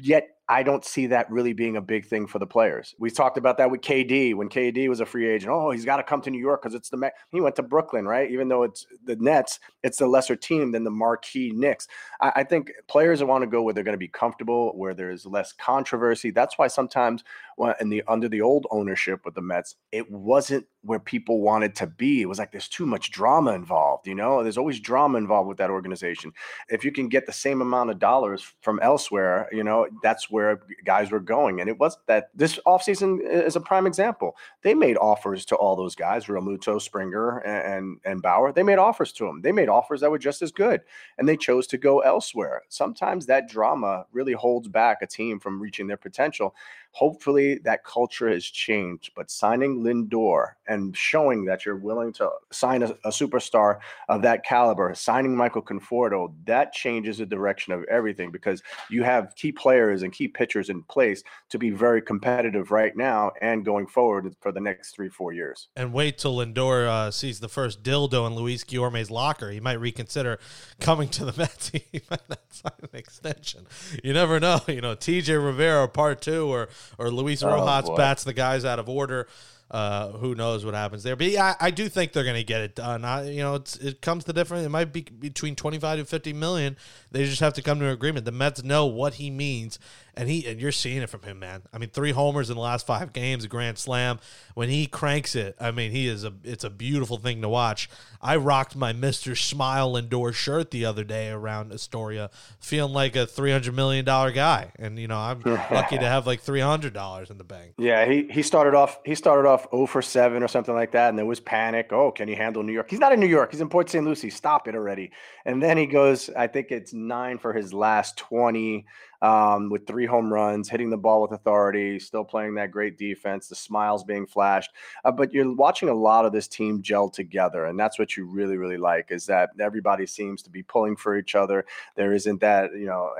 yet 0.00 0.28
I 0.48 0.62
don't 0.62 0.84
see 0.84 1.06
that 1.06 1.30
really 1.30 1.54
being 1.54 1.76
a 1.76 1.80
big 1.80 2.04
thing 2.04 2.26
for 2.26 2.38
the 2.38 2.46
players. 2.46 2.94
We 2.98 3.10
talked 3.10 3.38
about 3.38 3.56
that 3.58 3.70
with 3.70 3.80
KD 3.80 4.34
when 4.34 4.50
KD 4.50 4.88
was 4.88 5.00
a 5.00 5.06
free 5.06 5.26
agent. 5.26 5.50
Oh, 5.50 5.70
he's 5.70 5.86
got 5.86 5.96
to 5.96 6.02
come 6.02 6.20
to 6.20 6.30
New 6.30 6.40
York 6.40 6.62
because 6.62 6.74
it's 6.74 6.90
the 6.90 6.98
Met. 6.98 7.14
He 7.30 7.40
went 7.40 7.56
to 7.56 7.62
Brooklyn, 7.62 8.06
right? 8.06 8.30
Even 8.30 8.48
though 8.48 8.62
it's 8.62 8.86
the 9.04 9.16
Nets, 9.16 9.58
it's 9.82 9.98
the 9.98 10.06
lesser 10.06 10.36
team 10.36 10.70
than 10.70 10.84
the 10.84 10.90
marquee 10.90 11.52
Knicks. 11.54 11.88
I, 12.20 12.32
I 12.36 12.44
think 12.44 12.72
players 12.88 13.24
want 13.24 13.42
to 13.42 13.46
go 13.46 13.62
where 13.62 13.72
they're 13.72 13.84
going 13.84 13.94
to 13.94 13.98
be 13.98 14.08
comfortable, 14.08 14.72
where 14.76 14.92
there's 14.92 15.24
less 15.34 15.52
controversy. 15.52 16.30
That's 16.30 16.56
why 16.56 16.68
sometimes 16.68 17.22
when, 17.56 17.74
in 17.80 17.90
the 17.90 18.02
under 18.08 18.28
the 18.28 18.40
old 18.40 18.66
ownership 18.70 19.20
with 19.26 19.34
the 19.34 19.42
Mets, 19.42 19.76
it 19.92 20.10
wasn't 20.10 20.66
where 20.84 20.98
people 20.98 21.40
wanted 21.40 21.74
to 21.76 21.86
be. 21.86 22.22
It 22.22 22.26
was 22.26 22.38
like 22.38 22.52
there's 22.52 22.68
too 22.68 22.86
much 22.86 23.10
drama 23.10 23.52
involved, 23.52 24.06
you 24.06 24.14
know? 24.14 24.42
There's 24.42 24.58
always 24.58 24.80
drama 24.80 25.18
involved 25.18 25.48
with 25.48 25.58
that 25.58 25.70
organization. 25.70 26.32
If 26.68 26.84
you 26.84 26.92
can 26.92 27.08
get 27.08 27.26
the 27.26 27.32
same 27.32 27.62
amount 27.62 27.90
of 27.90 27.98
dollars 27.98 28.52
from 28.60 28.78
elsewhere, 28.80 29.48
you 29.50 29.64
know, 29.64 29.88
that's 30.02 30.30
where 30.30 30.60
guys 30.84 31.10
were 31.10 31.20
going. 31.20 31.60
And 31.60 31.68
it 31.68 31.78
was 31.78 31.96
that 32.06 32.30
this 32.34 32.58
offseason 32.66 33.20
is 33.22 33.56
a 33.56 33.60
prime 33.60 33.86
example. 33.86 34.36
They 34.62 34.74
made 34.74 34.96
offers 34.96 35.44
to 35.46 35.56
all 35.56 35.74
those 35.74 35.94
guys, 35.94 36.26
Realmuto, 36.26 36.80
Springer, 36.80 37.38
and, 37.38 37.72
and, 37.74 38.00
and 38.04 38.22
Bauer. 38.22 38.52
They 38.52 38.62
made 38.62 38.78
offers 38.78 39.12
to 39.12 39.24
them. 39.24 39.40
They 39.40 39.52
made 39.52 39.68
offers 39.68 40.00
that 40.00 40.10
were 40.10 40.18
just 40.18 40.42
as 40.42 40.52
good. 40.52 40.82
And 41.18 41.28
they 41.28 41.36
chose 41.36 41.66
to 41.68 41.78
go 41.78 42.00
elsewhere. 42.00 42.62
Sometimes 42.68 43.26
that 43.26 43.48
drama 43.48 44.06
really 44.12 44.32
holds 44.32 44.68
back 44.68 44.98
a 45.00 45.06
team 45.06 45.40
from 45.40 45.60
reaching 45.60 45.86
their 45.86 45.96
potential. 45.96 46.54
Hopefully 46.94 47.58
that 47.64 47.84
culture 47.84 48.28
has 48.28 48.44
changed, 48.44 49.10
but 49.16 49.28
signing 49.28 49.82
Lindor 49.82 50.52
and 50.68 50.96
showing 50.96 51.44
that 51.44 51.66
you're 51.66 51.76
willing 51.76 52.12
to 52.14 52.30
sign 52.52 52.84
a, 52.84 52.90
a 53.04 53.10
superstar 53.10 53.80
of 54.08 54.22
that 54.22 54.44
caliber, 54.44 54.94
signing 54.94 55.36
Michael 55.36 55.60
Conforto, 55.60 56.32
that 56.46 56.72
changes 56.72 57.18
the 57.18 57.26
direction 57.26 57.72
of 57.72 57.82
everything 57.84 58.30
because 58.30 58.62
you 58.88 59.02
have 59.02 59.34
key 59.34 59.50
players 59.50 60.04
and 60.04 60.12
key 60.12 60.28
pitchers 60.28 60.70
in 60.70 60.84
place 60.84 61.24
to 61.50 61.58
be 61.58 61.70
very 61.70 62.00
competitive 62.00 62.70
right 62.70 62.96
now 62.96 63.32
and 63.42 63.64
going 63.64 63.88
forward 63.88 64.32
for 64.40 64.52
the 64.52 64.60
next 64.60 64.94
three, 64.94 65.08
four 65.08 65.32
years. 65.32 65.66
And 65.74 65.92
wait 65.92 66.18
till 66.18 66.36
Lindor 66.36 66.86
uh, 66.86 67.10
sees 67.10 67.40
the 67.40 67.48
first 67.48 67.82
dildo 67.82 68.24
in 68.26 68.36
Luis 68.36 68.62
Guillorme's 68.62 69.10
locker. 69.10 69.50
He 69.50 69.58
might 69.58 69.80
reconsider 69.80 70.38
coming 70.80 71.08
to 71.08 71.24
the 71.24 71.36
Mets. 71.36 71.68
he 71.68 72.00
might 72.08 72.28
not 72.28 72.40
sign 72.50 72.72
an 72.82 72.90
extension. 72.92 73.66
You 74.04 74.12
never 74.12 74.38
know. 74.38 74.60
You 74.68 74.80
know, 74.80 74.96
TJ 74.96 75.44
Rivera 75.44 75.88
part 75.88 76.20
two 76.20 76.52
or 76.52 76.68
or 76.98 77.10
Luis 77.10 77.42
Oh, 77.42 77.48
Rojas 77.48 77.88
boy. 77.88 77.96
bats 77.96 78.24
the 78.24 78.32
guys 78.32 78.64
out 78.64 78.78
of 78.78 78.88
order. 78.88 79.26
Uh, 79.74 80.12
who 80.18 80.36
knows 80.36 80.64
what 80.64 80.72
happens 80.72 81.02
there? 81.02 81.16
But 81.16 81.26
yeah, 81.26 81.56
I, 81.60 81.66
I 81.66 81.70
do 81.72 81.88
think 81.88 82.12
they're 82.12 82.22
going 82.22 82.36
to 82.36 82.44
get 82.44 82.60
it 82.60 82.76
done. 82.76 83.04
I, 83.04 83.28
you 83.28 83.42
know, 83.42 83.56
it's, 83.56 83.74
it 83.74 84.00
comes 84.00 84.22
to 84.22 84.32
different. 84.32 84.64
It 84.64 84.68
might 84.68 84.92
be 84.92 85.00
between 85.00 85.56
twenty 85.56 85.80
five 85.80 85.98
to 85.98 86.04
fifty 86.04 86.32
million. 86.32 86.76
They 87.10 87.24
just 87.24 87.40
have 87.40 87.54
to 87.54 87.62
come 87.62 87.80
to 87.80 87.86
an 87.86 87.90
agreement. 87.90 88.24
The 88.24 88.30
Mets 88.30 88.62
know 88.62 88.86
what 88.86 89.14
he 89.14 89.32
means, 89.32 89.80
and 90.14 90.28
he 90.28 90.46
and 90.46 90.60
you're 90.60 90.70
seeing 90.70 91.02
it 91.02 91.10
from 91.10 91.22
him, 91.22 91.40
man. 91.40 91.62
I 91.72 91.78
mean, 91.78 91.90
three 91.90 92.12
homers 92.12 92.50
in 92.50 92.54
the 92.54 92.62
last 92.62 92.86
five 92.86 93.12
games, 93.12 93.42
a 93.42 93.48
grand 93.48 93.78
slam. 93.78 94.20
When 94.54 94.68
he 94.68 94.86
cranks 94.86 95.34
it, 95.34 95.56
I 95.60 95.72
mean, 95.72 95.90
he 95.90 96.06
is 96.06 96.22
a 96.22 96.32
it's 96.44 96.62
a 96.62 96.70
beautiful 96.70 97.16
thing 97.16 97.42
to 97.42 97.48
watch. 97.48 97.90
I 98.22 98.36
rocked 98.36 98.76
my 98.76 98.92
Mister 98.92 99.34
Smile 99.34 99.94
Lindor 99.94 100.32
shirt 100.32 100.70
the 100.70 100.84
other 100.84 101.02
day 101.02 101.30
around 101.30 101.72
Astoria, 101.72 102.30
feeling 102.60 102.92
like 102.92 103.16
a 103.16 103.26
three 103.26 103.50
hundred 103.50 103.74
million 103.74 104.04
dollar 104.04 104.30
guy, 104.30 104.70
and 104.78 105.00
you 105.00 105.08
know 105.08 105.18
I'm 105.18 105.40
lucky 105.44 105.98
to 105.98 106.06
have 106.06 106.28
like 106.28 106.42
three 106.42 106.60
hundred 106.60 106.94
dollars 106.94 107.30
in 107.30 107.38
the 107.38 107.44
bank. 107.44 107.72
Yeah, 107.76 108.06
he 108.06 108.28
he 108.30 108.42
started 108.42 108.74
off 108.74 109.00
he 109.04 109.14
started 109.14 109.48
off 109.48 109.63
0 109.70 109.86
for 109.86 110.02
7 110.02 110.42
or 110.42 110.48
something 110.48 110.74
like 110.74 110.92
that, 110.92 111.08
and 111.10 111.18
there 111.18 111.26
was 111.26 111.40
panic. 111.40 111.92
Oh, 111.92 112.10
can 112.10 112.28
he 112.28 112.34
handle 112.34 112.62
New 112.62 112.72
York? 112.72 112.90
He's 112.90 112.98
not 112.98 113.12
in 113.12 113.20
New 113.20 113.26
York. 113.26 113.50
He's 113.50 113.60
in 113.60 113.68
Port 113.68 113.90
St. 113.90 114.04
Lucie. 114.04 114.30
Stop 114.30 114.68
it 114.68 114.74
already. 114.74 115.10
And 115.44 115.62
then 115.62 115.76
he 115.76 115.86
goes, 115.86 116.30
I 116.30 116.46
think 116.46 116.70
it's 116.70 116.92
nine 116.92 117.38
for 117.38 117.52
his 117.52 117.72
last 117.72 118.16
20 118.16 118.86
um, 119.22 119.70
with 119.70 119.86
three 119.86 120.06
home 120.06 120.32
runs, 120.32 120.68
hitting 120.68 120.90
the 120.90 120.96
ball 120.96 121.22
with 121.22 121.32
authority, 121.32 121.98
still 121.98 122.24
playing 122.24 122.54
that 122.54 122.70
great 122.70 122.98
defense, 122.98 123.48
the 123.48 123.54
smiles 123.54 124.04
being 124.04 124.26
flashed. 124.26 124.70
Uh, 125.04 125.12
but 125.12 125.32
you're 125.32 125.54
watching 125.54 125.88
a 125.88 125.94
lot 125.94 126.24
of 126.24 126.32
this 126.32 126.48
team 126.48 126.82
gel 126.82 127.08
together, 127.08 127.66
and 127.66 127.78
that's 127.78 127.98
what 127.98 128.16
you 128.16 128.24
really, 128.26 128.56
really 128.56 128.76
like 128.76 129.10
is 129.10 129.26
that 129.26 129.50
everybody 129.60 130.06
seems 130.06 130.42
to 130.42 130.50
be 130.50 130.62
pulling 130.62 130.96
for 130.96 131.16
each 131.16 131.34
other. 131.34 131.64
There 131.96 132.12
isn't 132.12 132.40
that, 132.40 132.72
you 132.72 132.86
know, 132.86 133.12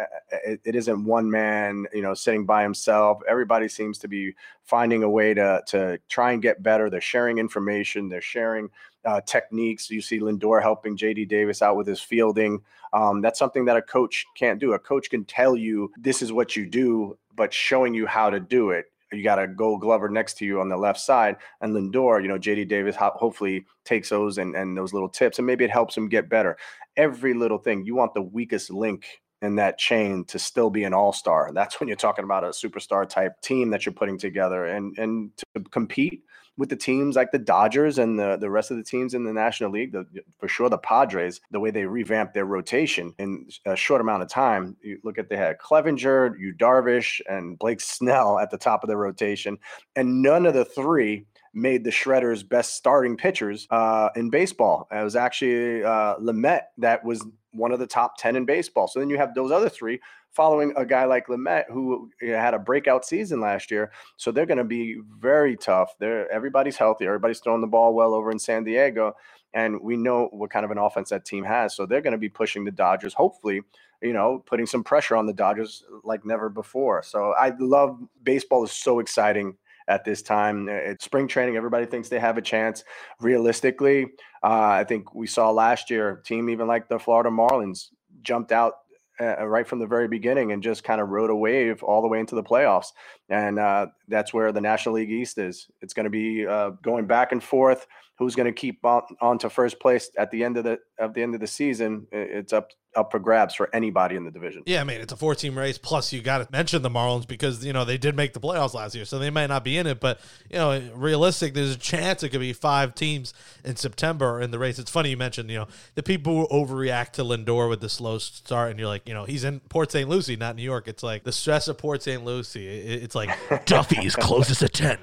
it, 0.45 0.61
it 0.65 0.75
isn't 0.75 1.05
one 1.05 1.31
man, 1.31 1.87
you 1.93 2.03
know, 2.03 2.15
sitting 2.15 2.45
by 2.45 2.63
himself. 2.63 3.21
Everybody 3.29 3.69
seems 3.69 3.99
to 3.99 4.09
be 4.09 4.35
finding 4.65 5.03
a 5.03 5.09
way 5.09 5.35
to 5.35 5.63
to 5.67 5.99
try 6.09 6.33
and 6.33 6.43
get 6.43 6.63
better. 6.63 6.89
They're 6.91 7.01
sharing 7.01 7.39
information. 7.39 8.09
They're 8.09 8.21
sharing 8.21 8.71
uh, 9.05 9.21
techniques. 9.23 9.91
You 9.91 10.01
see 10.01 10.21
Lindor 10.21 10.63
helping 10.63 10.97
JD 10.97 11.29
Davis 11.29 11.63
out 11.63 11.77
with 11.77 11.87
his 11.87 12.01
fielding. 12.01 12.63
Um, 12.93 13.21
that's 13.21 13.39
something 13.39 13.65
that 13.67 13.77
a 13.77 13.83
coach 13.83 14.25
can't 14.37 14.61
do. 14.61 14.73
A 14.73 14.79
coach 14.79 15.11
can 15.11 15.25
tell 15.25 15.57
you 15.57 15.93
this 15.99 16.23
is 16.23 16.33
what 16.33 16.57
you 16.57 16.67
do, 16.67 17.19
but 17.35 17.53
showing 17.53 17.95
you 17.95 18.07
how 18.07 18.31
to 18.31 18.41
do 18.41 18.71
it. 18.71 18.87
You 19.13 19.23
got 19.23 19.39
a 19.39 19.47
gold 19.47 19.81
glover 19.81 20.09
next 20.09 20.39
to 20.39 20.45
you 20.45 20.61
on 20.61 20.69
the 20.69 20.77
left 20.77 20.99
side, 20.99 21.37
and 21.61 21.73
Lindor, 21.73 22.21
you 22.21 22.29
know, 22.29 22.39
JD 22.39 22.69
Davis 22.69 22.97
ho- 22.97 23.13
hopefully 23.15 23.65
takes 23.85 24.09
those 24.09 24.39
and, 24.39 24.57
and 24.57 24.77
those 24.77 24.93
little 24.93 25.09
tips, 25.09 25.39
and 25.39 25.47
maybe 25.47 25.65
it 25.65 25.71
helps 25.71 25.97
him 25.97 26.09
get 26.09 26.29
better. 26.29 26.57
Every 26.97 27.33
little 27.33 27.59
thing, 27.59 27.85
you 27.85 27.95
want 27.95 28.15
the 28.15 28.23
weakest 28.23 28.71
link 28.71 29.07
in 29.43 29.57
that 29.57 29.79
chain 29.79 30.25
to 30.25 30.39
still 30.39 30.71
be 30.71 30.85
an 30.85 30.95
all-star. 30.95 31.51
That's 31.53 31.79
when 31.79 31.89
you're 31.89 31.97
talking 31.97 32.25
about 32.25 32.45
a 32.45 32.49
superstar 32.49 33.09
type 33.09 33.41
team 33.41 33.71
that 33.71 33.85
you're 33.85 33.93
putting 33.93 34.19
together 34.19 34.65
and 34.67 34.99
and 34.99 35.31
to 35.55 35.61
compete 35.71 36.23
with 36.57 36.69
the 36.69 36.77
teams 36.77 37.17
like 37.17 37.33
the 37.33 37.39
Dodgers 37.39 37.99
and 37.99 38.19
the, 38.19 38.37
the 38.37 38.51
rest 38.51 38.71
of 38.71 38.77
the 38.77 38.83
teams 38.83 39.15
in 39.15 39.25
the 39.25 39.33
National 39.33 39.71
League, 39.71 39.93
the, 39.93 40.07
for 40.39 40.49
sure 40.49 40.69
the 40.69 40.79
Padres, 40.79 41.41
the 41.51 41.61
way 41.61 41.71
they 41.71 41.85
revamped 41.85 42.35
their 42.35 42.45
rotation 42.45 43.13
in 43.19 43.49
a 43.67 43.75
short 43.75 44.01
amount 44.01 44.23
of 44.23 44.29
time. 44.29 44.77
You 44.83 44.99
look 45.03 45.19
at 45.19 45.29
they 45.29 45.37
had 45.37 45.59
Clevinger, 45.59 46.39
Yu 46.39 46.55
Darvish, 46.55 47.21
and 47.29 47.59
Blake 47.59 47.81
Snell 47.81 48.39
at 48.39 48.51
the 48.51 48.59
top 48.59 48.85
of 48.85 48.89
the 48.89 48.97
rotation, 48.97 49.59
and 49.97 50.23
none 50.23 50.47
of 50.47 50.55
the 50.55 50.65
three 50.65 51.27
made 51.55 51.85
the 51.85 51.91
Shredders 51.91 52.47
best 52.47 52.75
starting 52.75 53.17
pitchers 53.17 53.67
uh, 53.71 54.11
in 54.17 54.29
baseball. 54.29 54.89
It 54.91 55.03
was 55.03 55.17
actually 55.17 55.85
uh, 55.85 56.17
Lamet 56.17 56.63
that 56.79 57.05
was 57.05 57.25
one 57.53 57.73
of 57.73 57.79
the 57.79 57.87
top 57.87 58.19
10 58.19 58.37
in 58.37 58.45
baseball. 58.45 58.89
So 58.89 58.99
then 58.99 59.09
you 59.09 59.17
have 59.17 59.35
those 59.35 59.53
other 59.53 59.69
three 59.69 60.01
following 60.35 60.73
a 60.77 60.85
guy 60.85 61.05
like 61.05 61.29
Lamet 61.29 61.65
who 61.69 62.11
had 62.21 62.55
a 62.55 62.59
breakout 62.59 63.05
season 63.05 63.41
last 63.41 63.71
year. 63.71 63.93
So 64.17 64.31
they're 64.31 64.47
going 64.47 64.59
to 64.59 64.65
be 64.65 65.01
very 65.19 65.57
tough. 65.57 65.95
They're 65.99 66.31
everybody's 66.31 66.77
healthy. 66.77 67.07
Everybody's 67.07 67.41
throwing 67.41 67.61
the 67.61 67.67
ball 67.67 67.95
well 67.95 68.15
over 68.15 68.31
in 68.31 68.39
San 68.39 68.65
Diego, 68.65 69.15
and 69.55 69.81
we 69.81 69.97
know 69.97 70.29
what 70.33 70.51
kind 70.51 70.65
of 70.65 70.71
an 70.71 70.79
offense 70.79 71.11
that 71.11 71.25
team 71.25 71.45
has. 71.45 71.75
So 71.77 71.87
they're 71.87 72.01
going 72.01 72.13
to 72.13 72.19
be 72.19 72.29
pushing 72.29 72.65
the 72.65 72.71
Dodgers. 72.71 73.15
Hopefully, 73.15 73.63
you 74.03 74.13
know, 74.13 74.43
putting 74.45 74.67
some 74.67 74.85
pressure 74.85 75.17
on 75.17 75.27
the 75.27 75.33
Dodgers 75.33 75.85
like 76.03 76.27
never 76.27 76.49
before. 76.49 77.03
So 77.03 77.35
I 77.39 77.53
love 77.59 77.99
baseball 78.23 78.65
is 78.65 78.73
so 78.73 78.99
exciting 78.99 79.57
at 79.87 80.05
this 80.05 80.23
time. 80.23 80.69
It's 80.69 81.05
spring 81.05 81.29
training. 81.29 81.57
Everybody 81.57 81.87
thinks 81.87 82.09
they 82.09 82.19
have 82.19 82.39
a 82.39 82.43
chance. 82.43 82.85
Realistically, 83.21 84.05
uh, 84.43 84.81
I 84.81 84.85
think 84.85 85.15
we 85.15 85.27
saw 85.27 85.51
last 85.51 85.91
year, 85.91 86.23
team 86.25 86.49
even 86.51 86.67
like 86.67 86.89
the 86.89 86.99
Florida 86.99 87.31
Marlins 87.31 87.89
jumped 88.23 88.51
out 88.51 88.75
uh, 89.21 89.47
right 89.47 89.67
from 89.67 89.79
the 89.79 89.87
very 89.87 90.09
beginning 90.09 90.53
and 90.53 90.63
just 90.63 90.85
kind 90.85 91.01
of 91.01 91.09
rode 91.09 91.31
a 91.31 91.37
wave 91.37 91.83
all 91.83 92.03
the 92.03 92.09
way 92.09 92.21
into 92.21 92.35
the 92.35 92.43
playoffs. 92.43 92.89
And 93.29 93.59
uh, 93.59 93.87
that's 94.09 94.33
where 94.33 94.53
the 94.53 94.61
National 94.61 94.97
League 94.97 95.11
East 95.11 95.39
is. 95.39 95.69
It's 95.81 95.95
going 95.95 96.05
to 96.05 96.11
be 96.11 96.47
uh, 96.47 96.71
going 96.83 97.07
back 97.07 97.33
and 97.33 97.43
forth. 97.43 97.87
Who's 98.19 98.37
going 98.37 98.47
to 98.47 98.53
keep 98.53 98.85
on, 98.85 99.03
on 99.21 99.39
to 99.39 99.51
first 99.51 99.81
place 99.81 100.11
at 100.17 100.31
the 100.31 100.45
end 100.45 100.57
of 100.57 100.65
the 100.65 100.79
at 101.01 101.15
the 101.15 101.23
end 101.23 101.35
of 101.35 101.41
the 101.41 101.47
season? 101.47 102.07
It's 102.13 102.53
up 102.53 102.71
up 102.97 103.11
for 103.11 103.19
grabs 103.19 103.55
for 103.55 103.69
anybody 103.75 104.17
in 104.17 104.25
the 104.25 104.31
division. 104.31 104.63
Yeah, 104.67 104.81
I 104.81 104.85
mean 104.85 105.01
it's 105.01 105.13
a 105.13 105.17
four 105.17 105.35
team 105.35 105.57
race. 105.59 105.79
Plus, 105.79 106.13
you 106.13 106.23
got 106.23 106.39
to 106.39 106.49
mention 106.51 106.83
the 106.83 106.91
Marlins 106.91 107.27
because 107.27 107.65
you 107.65 107.73
know 107.73 107.85
they 107.85 107.99
did 107.99 108.17
make 108.17 108.33
the 108.33 108.41
playoffs 108.41 108.75
last 108.75 108.95
year, 108.95 109.05
so 109.05 109.19
they 109.19 109.31
might 109.31 109.47
not 109.49 109.65
be 109.65 109.77
in 109.77 109.87
it. 109.87 110.01
But 110.01 110.21
you 110.51 110.59
know, 110.59 110.81
realistic, 110.95 111.55
there's 111.55 111.75
a 111.75 111.79
chance 111.79 112.23
it 112.23 112.31
could 112.31 112.41
be 112.41 112.53
five 112.53 112.95
teams 112.95 113.35
in 113.65 113.77
September 113.77 114.41
in 114.41 114.51
the 114.51 114.59
race. 114.59 114.79
It's 114.79 114.91
funny 114.91 115.11
you 115.11 115.17
mentioned 115.17 115.51
you 115.51 115.59
know 115.59 115.69
the 115.95 116.03
people 116.03 116.47
who 116.47 116.47
overreact 116.49 117.13
to 117.13 117.23
Lindor 117.23 117.69
with 117.69 117.81
the 117.81 117.89
slow 117.89 118.19
start, 118.19 118.71
and 118.71 118.79
you're 118.79 118.89
like, 118.89 119.09
you 119.09 119.15
know, 119.15 119.25
he's 119.25 119.45
in 119.45 119.61
Port 119.61 119.93
St. 119.93 120.09
Lucie, 120.09 120.37
not 120.37 120.57
New 120.57 120.63
York. 120.63 120.89
It's 120.89 121.03
like 121.03 121.25
the 121.25 121.33
stress 121.33 121.69
of 121.69 121.79
Port 121.79 122.03
St. 122.03 122.25
Lucie. 122.25 122.67
It's 122.67 123.15
like 123.15 123.31
Duffy's 123.67 124.17
closest 124.17 124.63
at 124.63 124.73
ten. 124.73 124.99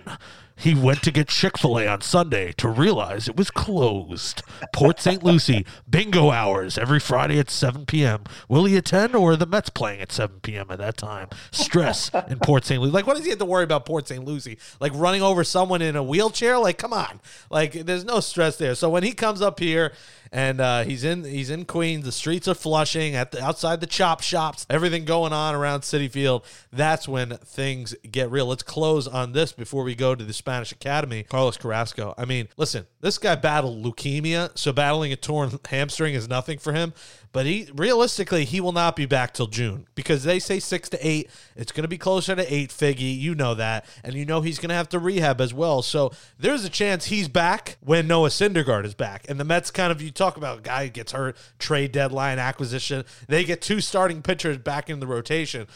He 0.62 0.76
went 0.76 1.02
to 1.04 1.12
get 1.12 1.28
Chick 1.28 1.58
fil 1.58 1.80
A 1.80 1.88
on 1.88 2.02
Sunday 2.02 2.52
to 2.58 2.70
realize 2.70 3.28
it 3.28 3.36
was 3.36 3.50
closed. 3.50 4.44
Port 4.72 5.00
St. 5.00 5.24
Lucie, 5.24 5.66
bingo 5.90 6.30
hours 6.30 6.78
every 6.78 7.00
Friday 7.00 7.40
at 7.40 7.50
7 7.50 7.88
p.m. 7.88 8.26
Will 8.48 8.66
he 8.66 8.78
attend 8.78 9.16
or 9.16 9.32
are 9.32 9.36
the 9.36 9.48
Mets 9.48 9.72
playing 9.72 10.02
at 10.02 10.12
7 10.12 10.40
p.m. 10.42 10.68
at 10.70 10.78
that 10.78 10.98
time? 10.98 11.30
Stress 11.50 12.12
in 12.30 12.38
Port 12.38 12.64
St. 12.64 12.80
Lucie. 12.80 12.94
Like, 12.94 13.08
what 13.08 13.16
does 13.16 13.24
he 13.24 13.32
have 13.32 13.40
to 13.40 13.46
worry 13.46 13.64
about 13.64 13.88
Port 13.88 14.08
St. 14.08 14.24
Lucie? 14.24 14.60
Like 14.80 14.92
running 14.94 15.24
over 15.24 15.44
someone 15.44 15.82
in 15.82 15.96
a 15.96 16.04
wheelchair? 16.04 16.60
Like, 16.60 16.78
come 16.78 16.94
on. 16.94 17.22
Like, 17.50 17.74
there's 17.74 18.06
no 18.06 18.20
stress 18.20 18.58
there. 18.58 18.76
So 18.76 18.88
when 18.88 19.02
he 19.02 19.14
comes 19.14 19.42
up 19.42 19.60
here, 19.60 19.94
and 20.32 20.62
uh, 20.62 20.84
he's 20.84 21.04
in 21.04 21.26
he's 21.26 21.50
in 21.50 21.66
Queens. 21.66 22.06
The 22.06 22.12
streets 22.12 22.48
are 22.48 22.54
flushing 22.54 23.16
at 23.16 23.32
the 23.32 23.44
outside 23.44 23.82
the 23.82 23.88
chop 23.88 24.22
shops. 24.22 24.66
Everything 24.70 25.04
going 25.04 25.34
on 25.34 25.56
around 25.56 25.82
Citi 25.82 26.10
Field. 26.10 26.46
That's 26.72 27.08
when 27.08 27.38
things 27.38 27.94
get 28.10 28.32
real. 28.32 28.46
Let's 28.46 28.64
close 28.64 29.08
on 29.08 29.34
this 29.34 29.52
before 29.52 29.84
we 29.84 29.94
go 29.94 30.16
to 30.16 30.24
the 30.24 30.34
Spanish 30.52 30.74
Academy. 30.74 31.24
Carlos 31.24 31.56
Carrasco. 31.56 32.14
I 32.18 32.26
mean, 32.26 32.50
listen, 32.58 32.86
this 33.00 33.18
guy 33.18 33.36
battled 33.36 33.86
leukemia, 33.86 34.52
so 34.58 34.74
battling 34.74 35.14
a 35.14 35.16
torn 35.16 35.58
hamstring 35.70 36.14
is 36.14 36.28
nothing 36.28 36.60
for 36.60 36.74
him. 36.74 36.94
But 37.32 37.46
he 37.46 37.70
realistically, 37.74 38.44
he 38.44 38.60
will 38.60 38.74
not 38.74 38.98
be 38.98 39.06
back 39.06 39.34
till 39.34 39.48
June 39.48 39.88
because 39.96 40.26
they 40.26 40.40
say 40.40 40.60
six 40.60 40.90
to 40.90 41.08
eight. 41.08 41.30
It's 41.56 41.72
going 41.72 41.84
to 41.84 41.88
be 41.88 41.98
closer 41.98 42.36
to 42.36 42.54
eight, 42.54 42.70
Figgy. 42.70 43.18
You 43.18 43.34
know 43.34 43.56
that, 43.56 43.86
and 44.04 44.14
you 44.14 44.26
know 44.26 44.42
he's 44.42 44.60
going 44.60 44.68
to 44.68 44.76
have 44.76 44.90
to 44.90 45.00
rehab 45.00 45.40
as 45.40 45.54
well. 45.54 45.82
So 45.82 46.12
there's 46.38 46.66
a 46.66 46.70
chance 46.70 47.06
he's 47.06 47.30
back 47.30 47.78
when 47.80 48.08
Noah 48.08 48.28
Syndergaard 48.28 48.84
is 48.84 48.94
back. 48.94 49.26
And 49.30 49.40
the 49.40 49.46
Mets 49.46 49.72
kind 49.72 49.94
of 49.94 50.02
you 50.02 50.12
talk 50.12 50.36
about 50.36 50.60
a 50.60 50.62
guy 50.62 50.84
who 50.84 50.92
gets 50.92 51.14
hurt, 51.14 51.38
trade 51.60 51.94
deadline 51.94 52.40
acquisition. 52.40 53.06
They 53.30 53.46
get 53.46 53.62
two 53.62 53.80
starting 53.80 54.22
pitchers 54.22 54.58
back 54.58 54.90
in 54.90 55.00
the 55.00 55.08
rotation. 55.08 55.68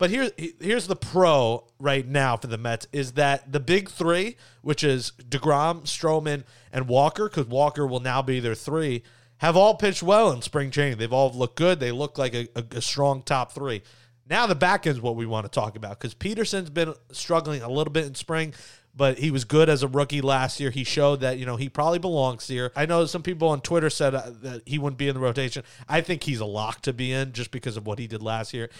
But 0.00 0.08
here's 0.08 0.32
here's 0.58 0.86
the 0.86 0.96
pro 0.96 1.66
right 1.78 2.08
now 2.08 2.38
for 2.38 2.46
the 2.46 2.56
Mets 2.56 2.86
is 2.90 3.12
that 3.12 3.52
the 3.52 3.60
big 3.60 3.90
three, 3.90 4.38
which 4.62 4.82
is 4.82 5.12
Degrom, 5.28 5.82
Stroman, 5.82 6.44
and 6.72 6.88
Walker, 6.88 7.28
because 7.28 7.46
Walker 7.46 7.86
will 7.86 8.00
now 8.00 8.22
be 8.22 8.40
their 8.40 8.54
three 8.54 9.02
have 9.40 9.58
all 9.58 9.74
pitched 9.74 10.02
well 10.02 10.32
in 10.32 10.40
spring 10.40 10.70
training. 10.70 10.96
They've 10.96 11.12
all 11.12 11.30
looked 11.32 11.56
good. 11.56 11.80
They 11.80 11.92
look 11.92 12.16
like 12.16 12.34
a, 12.34 12.48
a, 12.56 12.64
a 12.76 12.80
strong 12.80 13.22
top 13.22 13.52
three. 13.52 13.82
Now 14.28 14.46
the 14.46 14.54
back 14.54 14.86
end 14.86 14.96
is 14.96 15.02
what 15.02 15.16
we 15.16 15.26
want 15.26 15.44
to 15.44 15.50
talk 15.50 15.76
about 15.76 15.98
because 15.98 16.14
Peterson's 16.14 16.70
been 16.70 16.94
struggling 17.12 17.60
a 17.60 17.68
little 17.68 17.92
bit 17.92 18.06
in 18.06 18.14
spring, 18.14 18.54
but 18.96 19.18
he 19.18 19.30
was 19.30 19.44
good 19.44 19.68
as 19.68 19.82
a 19.82 19.88
rookie 19.88 20.22
last 20.22 20.60
year. 20.60 20.70
He 20.70 20.82
showed 20.82 21.20
that 21.20 21.36
you 21.36 21.44
know 21.44 21.56
he 21.56 21.68
probably 21.68 21.98
belongs 21.98 22.48
here. 22.48 22.72
I 22.74 22.86
know 22.86 23.04
some 23.04 23.22
people 23.22 23.48
on 23.48 23.60
Twitter 23.60 23.90
said 23.90 24.14
uh, 24.14 24.30
that 24.42 24.62
he 24.64 24.78
wouldn't 24.78 24.96
be 24.96 25.08
in 25.08 25.14
the 25.14 25.20
rotation. 25.20 25.62
I 25.86 26.00
think 26.00 26.22
he's 26.22 26.40
a 26.40 26.46
lock 26.46 26.80
to 26.82 26.94
be 26.94 27.12
in 27.12 27.32
just 27.34 27.50
because 27.50 27.76
of 27.76 27.86
what 27.86 27.98
he 27.98 28.06
did 28.06 28.22
last 28.22 28.54
year. 28.54 28.70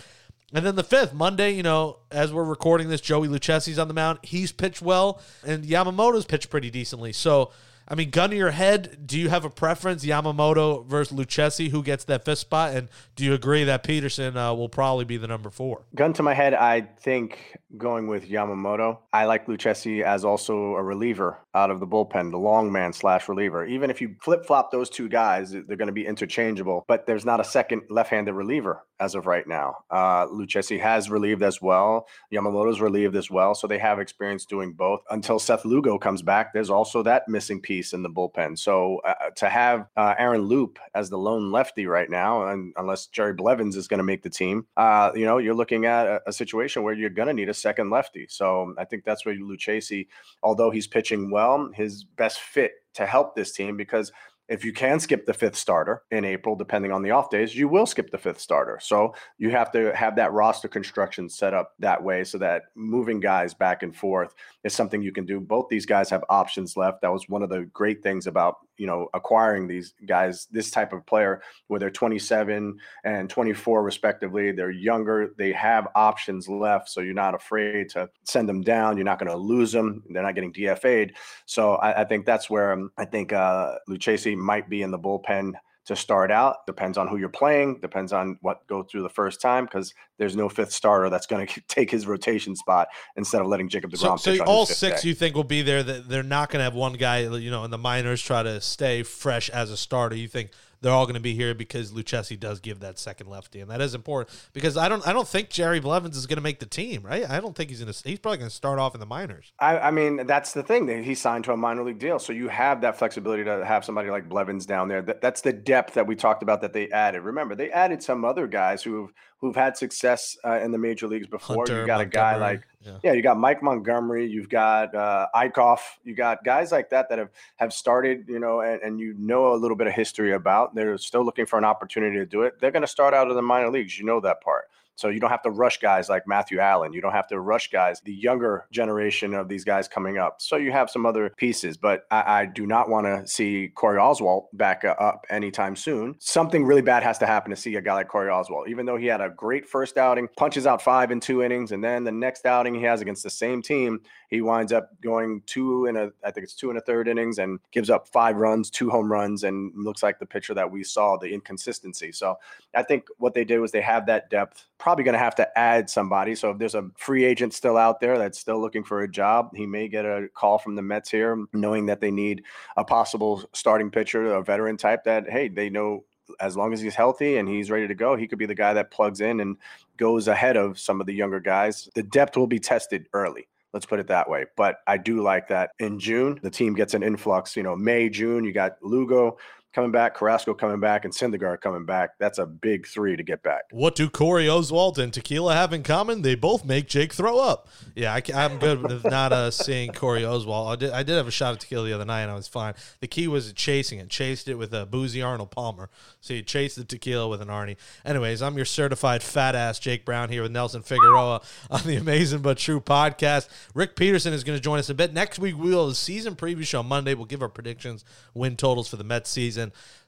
And 0.52 0.66
then 0.66 0.74
the 0.74 0.84
fifth, 0.84 1.14
Monday, 1.14 1.52
you 1.52 1.62
know, 1.62 1.98
as 2.10 2.32
we're 2.32 2.44
recording 2.44 2.88
this, 2.88 3.00
Joey 3.00 3.28
Lucchesi's 3.28 3.78
on 3.78 3.88
the 3.88 3.94
mound. 3.94 4.18
He's 4.22 4.50
pitched 4.50 4.82
well, 4.82 5.20
and 5.46 5.64
Yamamoto's 5.64 6.24
pitched 6.24 6.50
pretty 6.50 6.70
decently. 6.70 7.12
So 7.12 7.52
I 7.90 7.96
mean, 7.96 8.10
gun 8.10 8.30
to 8.30 8.36
your 8.36 8.52
head, 8.52 9.04
do 9.04 9.18
you 9.18 9.30
have 9.30 9.44
a 9.44 9.50
preference, 9.50 10.04
Yamamoto 10.04 10.86
versus 10.86 11.18
Lucchesi, 11.18 11.70
who 11.70 11.82
gets 11.82 12.04
that 12.04 12.24
fifth 12.24 12.38
spot? 12.38 12.72
And 12.72 12.88
do 13.16 13.24
you 13.24 13.34
agree 13.34 13.64
that 13.64 13.82
Peterson 13.82 14.36
uh, 14.36 14.54
will 14.54 14.68
probably 14.68 15.04
be 15.04 15.16
the 15.16 15.26
number 15.26 15.50
four? 15.50 15.82
Gun 15.96 16.12
to 16.12 16.22
my 16.22 16.32
head, 16.32 16.54
I 16.54 16.82
think 16.82 17.56
going 17.76 18.06
with 18.06 18.28
Yamamoto. 18.28 18.98
I 19.12 19.24
like 19.24 19.46
Lucchesi 19.46 20.02
as 20.02 20.24
also 20.24 20.74
a 20.74 20.82
reliever 20.82 21.38
out 21.54 21.70
of 21.70 21.80
the 21.80 21.86
bullpen, 21.86 22.30
the 22.30 22.38
long 22.38 22.70
man 22.70 22.92
slash 22.92 23.28
reliever. 23.28 23.64
Even 23.66 23.90
if 23.90 24.00
you 24.00 24.16
flip 24.22 24.46
flop 24.46 24.70
those 24.70 24.90
two 24.90 25.08
guys, 25.08 25.52
they're 25.52 25.76
going 25.76 25.86
to 25.86 25.92
be 25.92 26.06
interchangeable, 26.06 26.84
but 26.88 27.06
there's 27.06 27.24
not 27.24 27.40
a 27.40 27.44
second 27.44 27.82
left 27.88 28.10
handed 28.10 28.34
reliever 28.34 28.84
as 29.00 29.14
of 29.14 29.26
right 29.26 29.46
now. 29.46 29.78
Uh, 29.90 30.26
Lucchesi 30.26 30.78
has 30.78 31.10
relieved 31.10 31.42
as 31.42 31.60
well. 31.62 32.06
Yamamoto's 32.32 32.80
relieved 32.80 33.16
as 33.16 33.30
well. 33.30 33.54
So 33.54 33.66
they 33.66 33.78
have 33.78 33.98
experience 33.98 34.44
doing 34.44 34.72
both 34.72 35.00
until 35.10 35.38
Seth 35.38 35.64
Lugo 35.64 35.98
comes 35.98 36.22
back. 36.22 36.52
There's 36.52 36.70
also 36.70 37.02
that 37.04 37.26
missing 37.26 37.60
piece 37.60 37.92
in 37.92 38.02
the 38.02 38.10
bullpen. 38.10 38.58
So 38.58 38.98
uh, 38.98 39.30
to 39.36 39.48
have 39.48 39.86
uh, 39.96 40.14
Aaron 40.18 40.42
Loup 40.42 40.78
as 40.94 41.08
the 41.08 41.18
lone 41.18 41.50
lefty 41.50 41.86
right 41.86 42.10
now, 42.10 42.48
and 42.48 42.74
unless 42.76 43.06
Jerry 43.06 43.32
Blevins 43.32 43.76
is 43.76 43.88
going 43.88 43.98
to 43.98 44.04
make 44.04 44.22
the 44.22 44.30
team, 44.30 44.66
uh, 44.76 45.10
you 45.14 45.24
know, 45.24 45.38
you're 45.38 45.54
looking 45.54 45.86
at 45.86 46.06
a, 46.06 46.20
a 46.26 46.32
situation 46.32 46.82
where 46.82 46.94
you're 46.94 47.10
going 47.10 47.28
to 47.28 47.34
need 47.34 47.48
a 47.48 47.54
second 47.60 47.90
lefty. 47.90 48.26
So 48.28 48.62
um, 48.62 48.74
I 48.78 48.84
think 48.84 49.04
that's 49.04 49.24
where 49.24 49.34
Lucchesi, 49.34 50.06
although 50.42 50.70
he's 50.70 50.86
pitching 50.86 51.30
well, 51.30 51.70
his 51.74 52.04
best 52.04 52.40
fit 52.40 52.72
to 52.94 53.06
help 53.06 53.34
this 53.34 53.52
team 53.52 53.76
because 53.76 54.12
if 54.50 54.64
you 54.64 54.72
can 54.72 54.98
skip 54.98 55.26
the 55.26 55.32
fifth 55.32 55.54
starter 55.54 56.02
in 56.10 56.24
April, 56.24 56.56
depending 56.56 56.90
on 56.90 57.02
the 57.02 57.12
off 57.12 57.30
days, 57.30 57.54
you 57.54 57.68
will 57.68 57.86
skip 57.86 58.10
the 58.10 58.18
fifth 58.18 58.40
starter. 58.40 58.80
So 58.82 59.14
you 59.38 59.48
have 59.50 59.70
to 59.70 59.94
have 59.94 60.16
that 60.16 60.32
roster 60.32 60.66
construction 60.66 61.28
set 61.28 61.54
up 61.54 61.74
that 61.78 62.02
way 62.02 62.24
so 62.24 62.36
that 62.38 62.64
moving 62.74 63.20
guys 63.20 63.54
back 63.54 63.84
and 63.84 63.94
forth 63.94 64.34
is 64.64 64.74
something 64.74 65.02
you 65.02 65.12
can 65.12 65.24
do. 65.24 65.38
Both 65.38 65.68
these 65.68 65.86
guys 65.86 66.10
have 66.10 66.24
options 66.28 66.76
left. 66.76 67.00
That 67.02 67.12
was 67.12 67.28
one 67.28 67.44
of 67.44 67.48
the 67.48 67.70
great 67.72 68.02
things 68.02 68.26
about 68.26 68.56
you 68.80 68.86
know 68.86 69.10
acquiring 69.12 69.68
these 69.68 69.92
guys, 70.06 70.48
this 70.50 70.70
type 70.70 70.94
of 70.94 71.04
player, 71.04 71.42
where 71.66 71.78
they're 71.78 71.90
27 71.90 72.78
and 73.04 73.28
24 73.28 73.82
respectively. 73.82 74.52
They're 74.52 74.70
younger. 74.70 75.34
They 75.36 75.52
have 75.52 75.88
options 75.94 76.48
left, 76.48 76.88
so 76.88 77.02
you're 77.02 77.12
not 77.12 77.34
afraid 77.34 77.90
to 77.90 78.08
send 78.24 78.48
them 78.48 78.62
down. 78.62 78.96
You're 78.96 79.04
not 79.04 79.18
going 79.18 79.30
to 79.30 79.36
lose 79.36 79.70
them. 79.70 80.02
They're 80.08 80.22
not 80.22 80.34
getting 80.34 80.54
DFA'd. 80.54 81.12
So 81.44 81.74
I, 81.74 82.00
I 82.00 82.04
think 82.04 82.24
that's 82.24 82.48
where 82.48 82.72
um, 82.72 82.90
I 82.96 83.04
think 83.04 83.34
uh, 83.34 83.74
Lucchesi 83.86 84.34
might 84.34 84.70
be 84.70 84.80
in 84.80 84.90
the 84.90 84.98
bullpen 84.98 85.52
to 85.90 85.96
start 85.96 86.30
out. 86.30 86.64
Depends 86.68 86.96
on 86.96 87.08
who 87.08 87.16
you're 87.16 87.28
playing. 87.28 87.80
Depends 87.80 88.12
on 88.12 88.38
what 88.42 88.64
go 88.68 88.84
through 88.84 89.02
the 89.02 89.08
first 89.08 89.40
time 89.40 89.64
because 89.64 89.92
there's 90.18 90.36
no 90.36 90.48
fifth 90.48 90.70
starter 90.70 91.10
that's 91.10 91.26
going 91.26 91.44
to 91.48 91.60
take 91.62 91.90
his 91.90 92.06
rotation 92.06 92.54
spot 92.54 92.86
instead 93.16 93.40
of 93.40 93.48
letting 93.48 93.68
Jacob 93.68 93.96
So, 93.96 94.12
Degrom. 94.12 94.20
so 94.20 94.32
on 94.34 94.40
all 94.42 94.66
six 94.66 95.02
day. 95.02 95.08
you 95.08 95.14
think 95.16 95.34
will 95.34 95.42
be 95.42 95.62
there. 95.62 95.82
That 95.82 96.08
they're 96.08 96.22
not 96.22 96.48
going 96.48 96.60
to 96.60 96.64
have 96.64 96.74
one 96.74 96.92
guy, 96.92 97.22
you 97.22 97.50
know, 97.50 97.64
in 97.64 97.72
the 97.72 97.78
minors 97.78 98.22
try 98.22 98.44
to 98.44 98.60
stay 98.60 99.02
fresh 99.02 99.50
as 99.50 99.72
a 99.72 99.76
starter. 99.76 100.14
You 100.14 100.28
think 100.28 100.50
they're 100.80 100.92
all 100.92 101.04
going 101.04 101.14
to 101.14 101.20
be 101.20 101.34
here 101.34 101.54
because 101.54 101.92
Lucchesi 101.92 102.38
does 102.38 102.60
give 102.60 102.80
that 102.80 102.98
second 102.98 103.28
lefty, 103.28 103.60
and 103.60 103.70
that 103.70 103.80
is 103.80 103.94
important 103.94 104.36
because 104.52 104.76
I 104.76 104.88
don't, 104.88 105.06
I 105.06 105.12
don't 105.12 105.28
think 105.28 105.50
Jerry 105.50 105.80
Blevins 105.80 106.16
is 106.16 106.26
going 106.26 106.38
to 106.38 106.42
make 106.42 106.58
the 106.58 106.66
team, 106.66 107.02
right? 107.02 107.28
I 107.28 107.40
don't 107.40 107.54
think 107.54 107.70
he's 107.70 107.80
going 107.80 107.92
to. 107.92 108.08
He's 108.08 108.18
probably 108.18 108.38
going 108.38 108.50
to 108.50 108.54
start 108.54 108.78
off 108.78 108.94
in 108.94 109.00
the 109.00 109.06
minors. 109.06 109.52
I, 109.58 109.78
I 109.78 109.90
mean, 109.90 110.26
that's 110.26 110.52
the 110.52 110.62
thing. 110.62 110.86
that 110.86 111.04
He 111.04 111.14
signed 111.14 111.44
to 111.44 111.52
a 111.52 111.56
minor 111.56 111.82
league 111.82 111.98
deal, 111.98 112.18
so 112.18 112.32
you 112.32 112.48
have 112.48 112.80
that 112.80 112.98
flexibility 112.98 113.44
to 113.44 113.64
have 113.64 113.84
somebody 113.84 114.10
like 114.10 114.28
Blevins 114.28 114.66
down 114.66 114.88
there. 114.88 115.02
That, 115.02 115.20
that's 115.20 115.42
the 115.42 115.52
depth 115.52 115.94
that 115.94 116.06
we 116.06 116.16
talked 116.16 116.42
about 116.42 116.60
that 116.62 116.72
they 116.72 116.88
added. 116.90 117.22
Remember, 117.22 117.54
they 117.54 117.70
added 117.70 118.02
some 118.02 118.24
other 118.24 118.46
guys 118.46 118.82
who've 118.82 119.12
who've 119.40 119.56
had 119.56 119.76
success 119.76 120.36
uh, 120.44 120.60
in 120.60 120.70
the 120.70 120.78
major 120.78 121.08
leagues 121.08 121.26
before. 121.26 121.56
Hunter, 121.56 121.80
you 121.80 121.86
got 121.86 122.00
a 122.00 122.06
guy 122.06 122.36
like 122.36 122.66
yeah. 122.82 122.98
yeah, 123.02 123.12
you 123.12 123.22
got 123.22 123.38
Mike 123.38 123.62
Montgomery, 123.62 124.26
you've 124.26 124.48
got 124.48 124.94
uh, 124.94 125.28
Eickhoff, 125.34 125.80
you 126.04 126.14
got 126.14 126.44
guys 126.44 126.72
like 126.72 126.90
that 126.90 127.08
that 127.08 127.18
have 127.18 127.30
have 127.56 127.72
started, 127.72 128.24
you 128.28 128.38
know, 128.38 128.60
and, 128.60 128.80
and 128.82 129.00
you 129.00 129.14
know 129.18 129.52
a 129.52 129.56
little 129.56 129.76
bit 129.76 129.86
of 129.86 129.94
history 129.94 130.32
about. 130.32 130.74
They're 130.74 130.98
still 130.98 131.24
looking 131.24 131.46
for 131.46 131.58
an 131.58 131.64
opportunity 131.64 132.16
to 132.16 132.26
do 132.26 132.42
it. 132.42 132.60
They're 132.60 132.70
going 132.70 132.82
to 132.82 132.88
start 132.88 133.14
out 133.14 133.28
in 133.28 133.36
the 133.36 133.42
minor 133.42 133.70
leagues. 133.70 133.98
You 133.98 134.06
know 134.06 134.20
that 134.20 134.40
part. 134.42 134.64
So 135.00 135.08
you 135.08 135.18
don't 135.18 135.30
have 135.30 135.42
to 135.42 135.50
rush 135.50 135.78
guys 135.78 136.10
like 136.10 136.26
Matthew 136.26 136.58
Allan. 136.58 136.92
You 136.92 137.00
don't 137.00 137.12
have 137.12 137.26
to 137.28 137.40
rush 137.40 137.70
guys, 137.70 138.02
the 138.02 138.12
younger 138.12 138.66
generation 138.70 139.32
of 139.32 139.48
these 139.48 139.64
guys 139.64 139.88
coming 139.88 140.18
up. 140.18 140.42
So 140.42 140.56
you 140.56 140.72
have 140.72 140.90
some 140.90 141.06
other 141.06 141.30
pieces, 141.38 141.78
but 141.78 142.04
I, 142.10 142.40
I 142.40 142.46
do 142.46 142.66
not 142.66 142.90
want 142.90 143.06
to 143.06 143.26
see 143.26 143.68
Corey 143.74 143.98
Oswalt 143.98 144.48
back 144.52 144.84
uh, 144.84 144.94
up 145.00 145.24
anytime 145.30 145.74
soon. 145.74 146.16
Something 146.18 146.66
really 146.66 146.82
bad 146.82 147.02
has 147.02 147.16
to 147.18 147.26
happen 147.26 147.48
to 147.48 147.56
see 147.56 147.76
a 147.76 147.80
guy 147.80 147.94
like 147.94 148.08
Corey 148.08 148.28
Oswalt, 148.28 148.68
even 148.68 148.84
though 148.84 148.98
he 148.98 149.06
had 149.06 149.22
a 149.22 149.30
great 149.30 149.66
first 149.66 149.96
outing, 149.96 150.28
punches 150.36 150.66
out 150.66 150.82
five 150.82 151.10
in 151.10 151.18
two 151.18 151.42
innings, 151.42 151.72
and 151.72 151.82
then 151.82 152.04
the 152.04 152.12
next 152.12 152.44
outing 152.44 152.74
he 152.74 152.82
has 152.82 153.00
against 153.00 153.22
the 153.22 153.30
same 153.30 153.62
team, 153.62 154.00
he 154.28 154.42
winds 154.42 154.72
up 154.72 154.90
going 155.00 155.42
two 155.46 155.86
in 155.86 155.96
a, 155.96 156.10
I 156.22 156.30
think 156.30 156.44
it's 156.44 156.54
two 156.54 156.68
and 156.68 156.78
a 156.78 156.82
third 156.82 157.08
innings, 157.08 157.38
and 157.38 157.58
gives 157.72 157.88
up 157.88 158.06
five 158.06 158.36
runs, 158.36 158.68
two 158.68 158.90
home 158.90 159.10
runs, 159.10 159.44
and 159.44 159.72
looks 159.74 160.02
like 160.02 160.18
the 160.18 160.26
pitcher 160.26 160.52
that 160.54 160.70
we 160.70 160.84
saw, 160.84 161.16
the 161.16 161.32
inconsistency. 161.32 162.12
So 162.12 162.36
I 162.74 162.82
think 162.82 163.06
what 163.16 163.32
they 163.32 163.44
did 163.44 163.60
was 163.60 163.72
they 163.72 163.80
have 163.80 164.06
that 164.06 164.28
depth. 164.28 164.66
Probably 164.90 165.04
going 165.04 165.12
to 165.12 165.20
have 165.20 165.36
to 165.36 165.56
add 165.56 165.88
somebody. 165.88 166.34
So 166.34 166.50
if 166.50 166.58
there's 166.58 166.74
a 166.74 166.90
free 166.96 167.24
agent 167.24 167.54
still 167.54 167.76
out 167.76 168.00
there 168.00 168.18
that's 168.18 168.40
still 168.40 168.60
looking 168.60 168.82
for 168.82 169.02
a 169.02 169.08
job, 169.08 169.50
he 169.54 169.64
may 169.64 169.86
get 169.86 170.04
a 170.04 170.26
call 170.34 170.58
from 170.58 170.74
the 170.74 170.82
Mets 170.82 171.08
here, 171.08 171.46
knowing 171.52 171.86
that 171.86 172.00
they 172.00 172.10
need 172.10 172.42
a 172.76 172.84
possible 172.84 173.48
starting 173.52 173.88
pitcher, 173.88 174.34
a 174.34 174.42
veteran 174.42 174.76
type 174.76 175.04
that, 175.04 175.30
hey, 175.30 175.46
they 175.46 175.70
know 175.70 176.04
as 176.40 176.56
long 176.56 176.72
as 176.72 176.80
he's 176.80 176.96
healthy 176.96 177.36
and 177.36 177.48
he's 177.48 177.70
ready 177.70 177.86
to 177.86 177.94
go, 177.94 178.16
he 178.16 178.26
could 178.26 178.40
be 178.40 178.46
the 178.46 178.54
guy 178.54 178.74
that 178.74 178.90
plugs 178.90 179.20
in 179.20 179.38
and 179.38 179.58
goes 179.96 180.26
ahead 180.26 180.56
of 180.56 180.76
some 180.76 181.00
of 181.00 181.06
the 181.06 181.14
younger 181.14 181.38
guys. 181.38 181.88
The 181.94 182.02
depth 182.02 182.36
will 182.36 182.48
be 182.48 182.58
tested 182.58 183.06
early. 183.12 183.46
Let's 183.72 183.86
put 183.86 184.00
it 184.00 184.08
that 184.08 184.28
way. 184.28 184.46
But 184.56 184.78
I 184.88 184.96
do 184.96 185.22
like 185.22 185.46
that 185.48 185.70
in 185.78 186.00
June, 186.00 186.40
the 186.42 186.50
team 186.50 186.74
gets 186.74 186.94
an 186.94 187.04
influx. 187.04 187.56
You 187.56 187.62
know, 187.62 187.76
May, 187.76 188.08
June, 188.08 188.42
you 188.42 188.52
got 188.52 188.72
Lugo 188.82 189.38
coming 189.72 189.92
back, 189.92 190.14
Carrasco 190.14 190.54
coming 190.54 190.80
back, 190.80 191.04
and 191.04 191.14
Syndergaard 191.14 191.60
coming 191.60 191.84
back. 191.84 192.18
That's 192.18 192.38
a 192.38 192.46
big 192.46 192.86
three 192.86 193.16
to 193.16 193.22
get 193.22 193.42
back. 193.42 193.64
What 193.70 193.94
do 193.94 194.08
Corey 194.08 194.46
Oswalt 194.46 194.98
and 194.98 195.12
Tequila 195.12 195.54
have 195.54 195.72
in 195.72 195.82
common? 195.82 196.22
They 196.22 196.34
both 196.34 196.64
make 196.64 196.88
Jake 196.88 197.12
throw 197.12 197.38
up. 197.38 197.68
Yeah, 197.94 198.12
I, 198.12 198.22
am 198.44 198.58
good 198.58 198.82
with 198.82 199.04
not 199.04 199.32
uh, 199.32 199.50
seeing 199.50 199.92
Corey 199.92 200.22
Oswalt. 200.22 200.72
I 200.72 200.76
did, 200.76 200.90
I 200.90 201.02
did 201.02 201.16
have 201.16 201.28
a 201.28 201.32
shot 201.32 201.52
of 201.52 201.58
tequila 201.60 201.86
the 201.86 201.92
other 201.92 202.04
night, 202.04 202.22
and 202.22 202.30
I 202.30 202.34
was 202.34 202.48
fine. 202.48 202.74
The 203.00 203.06
key 203.06 203.28
was 203.28 203.52
chasing 203.52 203.98
it. 203.98 204.08
Chased 204.08 204.48
it 204.48 204.54
with 204.54 204.74
a 204.74 204.86
boozy 204.86 205.22
Arnold 205.22 205.50
Palmer. 205.50 205.88
So 206.20 206.34
you 206.34 206.42
chased 206.42 206.76
the 206.76 206.84
tequila 206.84 207.28
with 207.28 207.40
an 207.40 207.48
Arnie. 207.48 207.76
Anyways, 208.04 208.42
I'm 208.42 208.56
your 208.56 208.64
certified 208.64 209.22
fat 209.22 209.54
ass 209.54 209.78
Jake 209.78 210.04
Brown 210.04 210.28
here 210.28 210.42
with 210.42 210.52
Nelson 210.52 210.82
Figueroa 210.82 211.42
on 211.70 211.82
the 211.84 211.96
Amazing 211.96 212.40
But 212.40 212.58
True 212.58 212.80
podcast. 212.80 213.48
Rick 213.74 213.96
Peterson 213.96 214.32
is 214.32 214.44
going 214.44 214.58
to 214.58 214.62
join 214.62 214.78
us 214.78 214.90
a 214.90 214.94
bit 214.94 215.12
next 215.12 215.38
week. 215.38 215.56
We 215.56 215.70
will 215.70 215.92
season 215.94 216.34
preview 216.34 216.64
show 216.64 216.82
Monday. 216.82 217.14
We'll 217.14 217.26
give 217.26 217.42
our 217.42 217.48
predictions, 217.48 218.04
win 218.34 218.56
totals 218.56 218.88
for 218.88 218.96
the 218.96 219.04
Mets 219.04 219.30
season. 219.30 219.59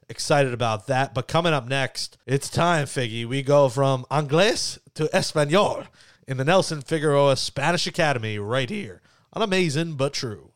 Excited 0.08 0.52
about 0.52 0.86
that. 0.88 1.14
But 1.14 1.28
coming 1.28 1.52
up 1.52 1.66
next, 1.66 2.18
it's 2.26 2.50
time, 2.50 2.86
Figgy. 2.86 3.26
We 3.26 3.42
go 3.42 3.68
from 3.68 4.04
Anglais 4.10 4.78
to 4.94 5.08
Espanol 5.14 5.84
in 6.26 6.36
the 6.36 6.44
Nelson 6.44 6.80
Figueroa 6.82 7.36
Spanish 7.36 7.86
Academy 7.86 8.38
right 8.38 8.68
here 8.68 9.00
on 9.32 9.42
Amazing 9.42 9.94
But 9.94 10.12
True. 10.12 10.52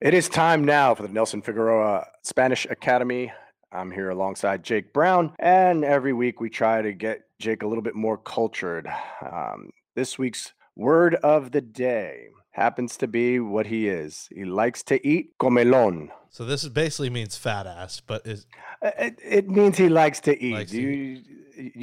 It 0.00 0.12
is 0.12 0.28
time 0.28 0.64
now 0.64 0.94
for 0.94 1.02
the 1.02 1.08
Nelson 1.08 1.40
Figueroa 1.40 2.06
Spanish 2.22 2.66
Academy. 2.68 3.32
I'm 3.72 3.90
here 3.90 4.10
alongside 4.10 4.62
Jake 4.62 4.92
Brown, 4.92 5.34
and 5.38 5.84
every 5.84 6.12
week 6.12 6.40
we 6.40 6.50
try 6.50 6.82
to 6.82 6.92
get 6.92 7.22
Jake 7.38 7.62
a 7.62 7.66
little 7.66 7.82
bit 7.82 7.94
more 7.94 8.18
cultured. 8.18 8.88
Um, 9.22 9.70
this 9.94 10.18
week's 10.18 10.52
word 10.76 11.14
of 11.16 11.52
the 11.52 11.60
day 11.60 12.28
happens 12.56 12.96
to 12.96 13.06
be 13.06 13.38
what 13.38 13.66
he 13.66 13.80
is. 13.88 14.28
He 14.34 14.44
likes 14.44 14.82
to 14.84 14.96
eat 15.06 15.36
comelon. 15.38 16.08
So 16.30 16.44
this 16.44 16.64
is 16.64 16.70
basically 16.70 17.10
means 17.10 17.36
fat 17.36 17.66
ass, 17.66 18.00
but 18.00 18.26
is 18.26 18.46
Uh, 18.82 18.90
It, 19.06 19.14
it 19.38 19.46
means 19.48 19.74
he 19.78 19.88
likes 19.88 20.20
to 20.28 20.32
eat. 20.46 20.54
Likes 20.54 20.72
you 20.72 20.90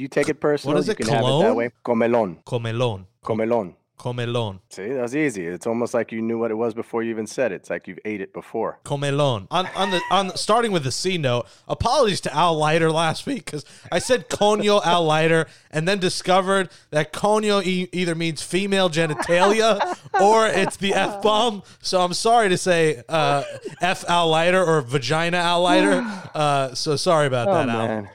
you 0.00 0.08
take 0.16 0.28
it 0.28 0.38
personal? 0.40 0.76
is 0.78 0.86
you 0.86 0.92
it, 0.92 0.98
can 0.98 1.08
have 1.08 1.24
it 1.24 1.38
that 1.46 1.56
way. 1.60 1.70
Comelon. 1.84 2.30
comelon. 2.52 3.00
Comelon. 3.24 3.68
Comelon. 3.98 4.58
See, 4.70 4.88
that's 4.88 5.14
easy. 5.14 5.46
It's 5.46 5.66
almost 5.66 5.94
like 5.94 6.10
you 6.10 6.20
knew 6.20 6.36
what 6.38 6.50
it 6.50 6.54
was 6.54 6.74
before 6.74 7.02
you 7.02 7.10
even 7.10 7.26
said 7.26 7.52
it. 7.52 7.56
It's 7.56 7.70
like 7.70 7.86
you've 7.86 8.00
ate 8.04 8.20
it 8.20 8.32
before. 8.32 8.80
Comelon. 8.84 9.46
On 9.50 9.66
on 9.76 9.90
the 9.92 10.00
on 10.10 10.36
starting 10.36 10.72
with 10.72 10.82
the 10.84 10.90
C 10.92 11.16
note. 11.16 11.46
Apologies 11.68 12.20
to 12.22 12.34
Al 12.34 12.56
Leiter 12.58 12.90
last 12.90 13.24
week 13.24 13.44
because 13.44 13.64
I 13.92 14.00
said 14.00 14.28
conyo 14.28 14.84
Al 14.84 15.04
Leiter 15.04 15.46
and 15.70 15.86
then 15.86 15.98
discovered 16.00 16.70
that 16.90 17.12
conyo 17.12 17.64
e- 17.64 17.88
either 17.92 18.14
means 18.14 18.42
female 18.42 18.90
genitalia 18.90 19.96
or 20.20 20.48
it's 20.48 20.76
the 20.76 20.92
f 20.92 21.22
bomb. 21.22 21.62
So 21.80 22.00
I'm 22.02 22.14
sorry 22.14 22.48
to 22.48 22.58
say 22.58 23.02
uh, 23.08 23.44
f 23.80 24.04
Al 24.08 24.28
Leiter 24.28 24.62
or 24.62 24.80
vagina 24.82 25.36
Al 25.38 25.62
Leiter. 25.62 26.04
Uh, 26.34 26.74
so 26.74 26.96
sorry 26.96 27.26
about 27.28 27.48
Oh 27.48 27.54
that, 27.54 27.68
Al. 27.68 28.08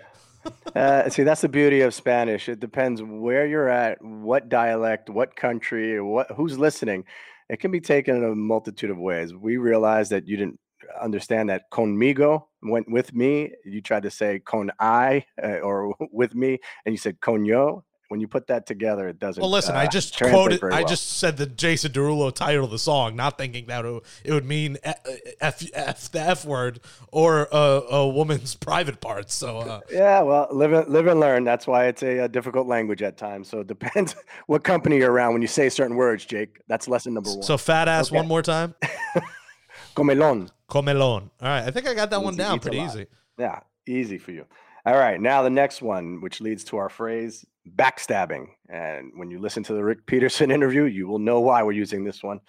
Uh, 0.75 1.09
see, 1.09 1.23
that's 1.23 1.41
the 1.41 1.49
beauty 1.49 1.81
of 1.81 1.93
Spanish. 1.93 2.49
It 2.49 2.59
depends 2.59 3.01
where 3.01 3.45
you're 3.47 3.69
at, 3.69 4.01
what 4.01 4.49
dialect, 4.49 5.09
what 5.09 5.35
country, 5.35 6.01
what 6.01 6.31
who's 6.31 6.57
listening. 6.57 7.05
It 7.49 7.59
can 7.59 7.71
be 7.71 7.81
taken 7.81 8.17
in 8.17 8.23
a 8.23 8.35
multitude 8.35 8.91
of 8.91 8.97
ways. 8.97 9.33
We 9.33 9.57
realized 9.57 10.11
that 10.11 10.27
you 10.27 10.37
didn't 10.37 10.59
understand 11.01 11.49
that 11.49 11.69
conmigo 11.71 12.43
went 12.61 12.89
with 12.89 13.13
me. 13.13 13.51
You 13.65 13.81
tried 13.81 14.03
to 14.03 14.11
say 14.11 14.39
con 14.39 14.71
I 14.79 15.25
uh, 15.41 15.59
or 15.59 15.95
with 16.11 16.35
me, 16.35 16.59
and 16.85 16.93
you 16.93 16.97
said 16.97 17.19
conyo. 17.19 17.83
When 18.09 18.19
you 18.19 18.27
put 18.27 18.47
that 18.47 18.65
together, 18.65 19.07
it 19.07 19.19
doesn't. 19.19 19.39
Well, 19.39 19.51
listen, 19.51 19.75
uh, 19.75 19.79
I 19.79 19.85
just 19.87 20.17
quoted. 20.17 20.63
I 20.63 20.79
well. 20.79 20.85
just 20.87 21.19
said 21.19 21.37
the 21.37 21.45
Jason 21.45 21.91
Derulo 21.91 22.33
title 22.33 22.65
of 22.65 22.71
the 22.71 22.79
song, 22.79 23.15
not 23.15 23.37
thinking 23.37 23.67
that 23.67 23.85
it 23.85 24.01
would- 24.33 24.45
mean 24.45 24.77
f, 24.83 24.97
f, 25.39 25.63
f 25.73 26.11
the 26.11 26.19
f 26.19 26.43
word 26.43 26.79
or 27.11 27.47
a, 27.51 27.55
a 27.57 28.07
woman's 28.07 28.55
private 28.69 28.99
parts. 28.99 29.35
So 29.35 29.59
uh, 29.59 29.81
Yeah, 29.91 30.21
well, 30.21 30.47
live 30.51 30.73
and, 30.73 30.87
live 30.89 31.05
and 31.05 31.19
learn. 31.19 31.43
That's 31.43 31.67
why 31.67 31.85
it's 31.85 32.01
a, 32.01 32.19
a 32.19 32.27
difficult 32.27 32.65
language 32.65 33.03
at 33.03 33.15
times. 33.15 33.47
So 33.47 33.59
it 33.59 33.67
depends 33.67 34.15
what 34.47 34.63
company 34.63 34.97
you're 34.97 35.11
around 35.11 35.33
when 35.33 35.43
you 35.43 35.47
say 35.47 35.69
certain 35.69 35.95
words, 35.95 36.25
Jake. 36.25 36.59
That's 36.67 36.87
lesson 36.87 37.13
number 37.13 37.29
one. 37.29 37.43
so 37.43 37.57
fat 37.59 37.87
ass 37.87 38.07
Okay. 38.09 38.17
one 38.17 38.27
more 38.27 38.41
time. 38.41 38.73
Comelon. 39.95 40.49
Comelon. 40.67 41.21
All 41.21 41.29
right, 41.41 41.63
I 41.63 41.71
think 41.71 41.87
I 41.87 41.93
got 41.93 42.09
that 42.09 42.21
one 42.23 42.35
down 42.35 42.59
pretty 42.59 42.79
easy. 42.79 43.05
Yeah, 43.37 43.59
easy 43.87 44.17
for 44.17 44.31
you. 44.31 44.45
All 44.89 44.97
right, 44.97 45.21
now 45.21 45.43
the 45.43 45.51
next 45.51 45.83
one, 45.83 46.19
which 46.19 46.41
leads 46.41 46.63
to 46.63 46.77
our 46.77 46.89
phrase 46.89 47.45
backstabbing. 47.75 48.47
And 48.69 49.11
when 49.17 49.29
you 49.29 49.37
listen 49.39 49.61
to 49.65 49.73
the 49.73 49.83
Rick 49.83 50.07
Peterson 50.07 50.49
interview, 50.57 50.85
you 50.85 51.07
will 51.07 51.19
know 51.19 51.39
why 51.41 51.61
we're 51.61 51.73
using 51.73 52.03
this 52.03 52.23
one. 52.23 52.39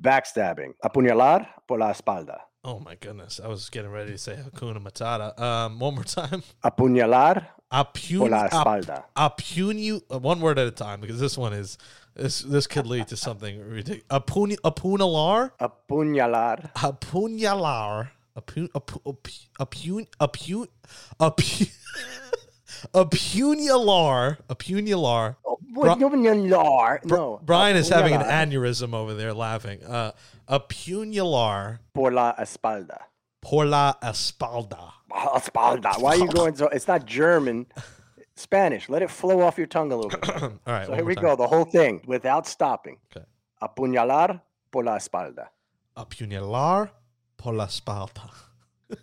Backstabbing. 0.00 0.72
Apuñalar 0.82 1.46
por 1.68 1.78
la 1.78 1.92
espalda. 1.92 2.38
Oh 2.64 2.78
my 2.80 2.94
goodness. 2.94 3.38
I 3.44 3.48
was 3.48 3.68
getting 3.68 3.90
ready 3.90 4.12
to 4.12 4.16
say 4.18 4.34
Hakuna 4.34 4.82
Matata. 4.82 5.38
Um, 5.38 5.78
one 5.78 5.94
more 5.94 6.04
time. 6.04 6.42
Apuñalar 6.64 7.48
por 7.70 8.30
la 8.30 8.48
espalda. 8.48 9.04
apunu, 9.14 10.00
uh, 10.10 10.18
one 10.18 10.40
word 10.40 10.58
at 10.58 10.66
a 10.68 10.70
time 10.70 11.02
because 11.02 11.20
this 11.20 11.36
one 11.36 11.52
is 11.52 11.76
this 12.16 12.40
this 12.40 12.66
could 12.66 12.86
lead 12.86 13.08
to 13.08 13.16
something 13.16 13.60
ridiculous. 13.60 14.04
Apun, 14.08 14.56
apunalar, 14.64 15.50
Apuñalar. 15.60 16.72
apunyalar, 16.72 18.08
apun, 18.40 18.68
apu, 18.72 19.00
apun, 19.04 20.06
apun, 20.18 20.68
apun, 21.30 21.68
apunyalar, 22.94 24.38
apunyalar. 24.48 25.36
Bri- 25.72 25.88
Apuñalar. 25.90 27.04
No. 27.04 27.40
Brian 27.44 27.76
is 27.76 27.88
having 27.88 28.14
an 28.14 28.22
apuñalar 28.22 28.50
aneurysm 28.52 28.94
over 28.94 29.14
there 29.14 29.32
laughing. 29.32 29.82
Uh, 29.84 30.12
apunyalar 30.48 31.78
Por 31.94 32.10
la 32.12 32.34
espalda. 32.38 32.98
por 33.40 33.66
la 33.66 33.94
espalda. 34.02 34.92
Espalda. 35.12 36.00
Why 36.00 36.10
are 36.12 36.16
you 36.18 36.28
going 36.28 36.54
so? 36.56 36.68
It's 36.68 36.88
not 36.88 37.04
German. 37.06 37.66
Spanish. 38.36 38.88
Let 38.88 39.02
it 39.02 39.10
flow 39.10 39.42
off 39.42 39.58
your 39.58 39.66
tongue 39.66 39.92
a 39.92 39.96
little 39.96 40.10
bit. 40.18 40.30
All 40.42 40.52
right, 40.66 40.86
So 40.86 40.94
here 40.94 41.04
we 41.04 41.14
time. 41.14 41.24
go. 41.24 41.36
The 41.36 41.46
whole 41.46 41.64
thing 41.66 42.00
without 42.06 42.46
stopping. 42.46 42.96
Okay. 43.14 43.24
Apuñalar 43.62 44.40
por 44.72 44.82
la 44.84 44.96
espalda. 44.96 45.48
A 45.96 46.04
Apunyalar 46.06 46.90
por 47.40 47.54
la 47.54 47.66
espalda. 47.66 48.30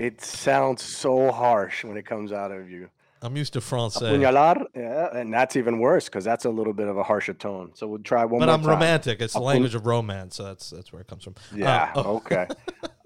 It 0.00 0.20
sounds 0.22 0.82
so 0.82 1.32
harsh 1.32 1.84
when 1.84 1.96
it 1.96 2.06
comes 2.06 2.30
out 2.32 2.52
of 2.52 2.70
you. 2.70 2.88
I'm 3.20 3.36
used 3.36 3.52
to 3.54 3.60
Francais. 3.60 4.06
Apuñalar, 4.06 4.64
yeah, 4.76 5.08
and 5.18 5.32
that's 5.34 5.56
even 5.56 5.80
worse 5.80 6.04
because 6.04 6.24
that's 6.24 6.44
a 6.44 6.50
little 6.50 6.72
bit 6.72 6.86
of 6.86 6.96
a 6.96 7.02
harsher 7.02 7.34
tone. 7.34 7.72
So 7.74 7.88
we'll 7.88 7.98
try 8.12 8.24
one 8.24 8.38
more. 8.38 8.40
But 8.40 8.46
more 8.46 8.54
I'm 8.54 8.60
time. 8.62 8.70
romantic. 8.70 9.20
It's 9.20 9.32
the 9.34 9.40
language 9.40 9.74
of 9.74 9.84
romance, 9.86 10.36
so 10.36 10.44
that's 10.44 10.70
that's 10.70 10.92
where 10.92 11.02
it 11.02 11.08
comes 11.08 11.24
from. 11.24 11.34
Uh, 11.52 11.56
Yeah. 11.56 11.92
oh, 11.96 12.16
Okay. 12.18 12.46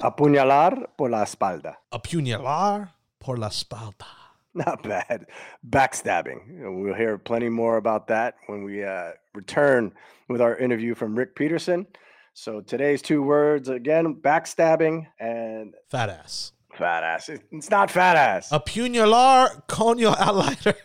Apuñalar 0.02 0.84
por 0.98 1.08
la 1.08 1.22
espalda. 1.22 1.76
apunyalar 1.90 2.90
por 3.20 3.38
la 3.38 3.48
espalda. 3.48 4.04
Not 4.54 4.82
bad. 4.82 5.26
Backstabbing. 5.66 6.40
We'll 6.82 6.92
hear 6.94 7.16
plenty 7.16 7.48
more 7.48 7.78
about 7.78 8.06
that 8.08 8.34
when 8.48 8.64
we 8.64 8.84
uh, 8.84 9.12
return 9.34 9.92
with 10.28 10.42
our 10.42 10.54
interview 10.58 10.94
from 10.94 11.14
Rick 11.16 11.34
Peterson. 11.36 11.86
So 12.35 12.61
today's 12.61 13.03
two 13.03 13.23
words 13.23 13.68
again: 13.68 14.14
backstabbing 14.21 15.07
and 15.21 15.75
Fat 15.90 16.09
ass. 16.09 16.53
fat 16.75 17.05
ass. 17.05 17.29
It's 17.29 17.71
not 17.71 17.90
fat 17.90 18.16
ass. 18.16 18.49
Apunyalar 18.51 19.66
con 19.68 19.99
your 19.99 20.12
lighter. 20.12 20.75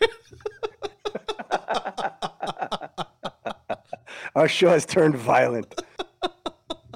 Our 4.34 4.46
show 4.48 4.68
has 4.68 4.84
turned 4.84 5.16
violent. 5.16 5.82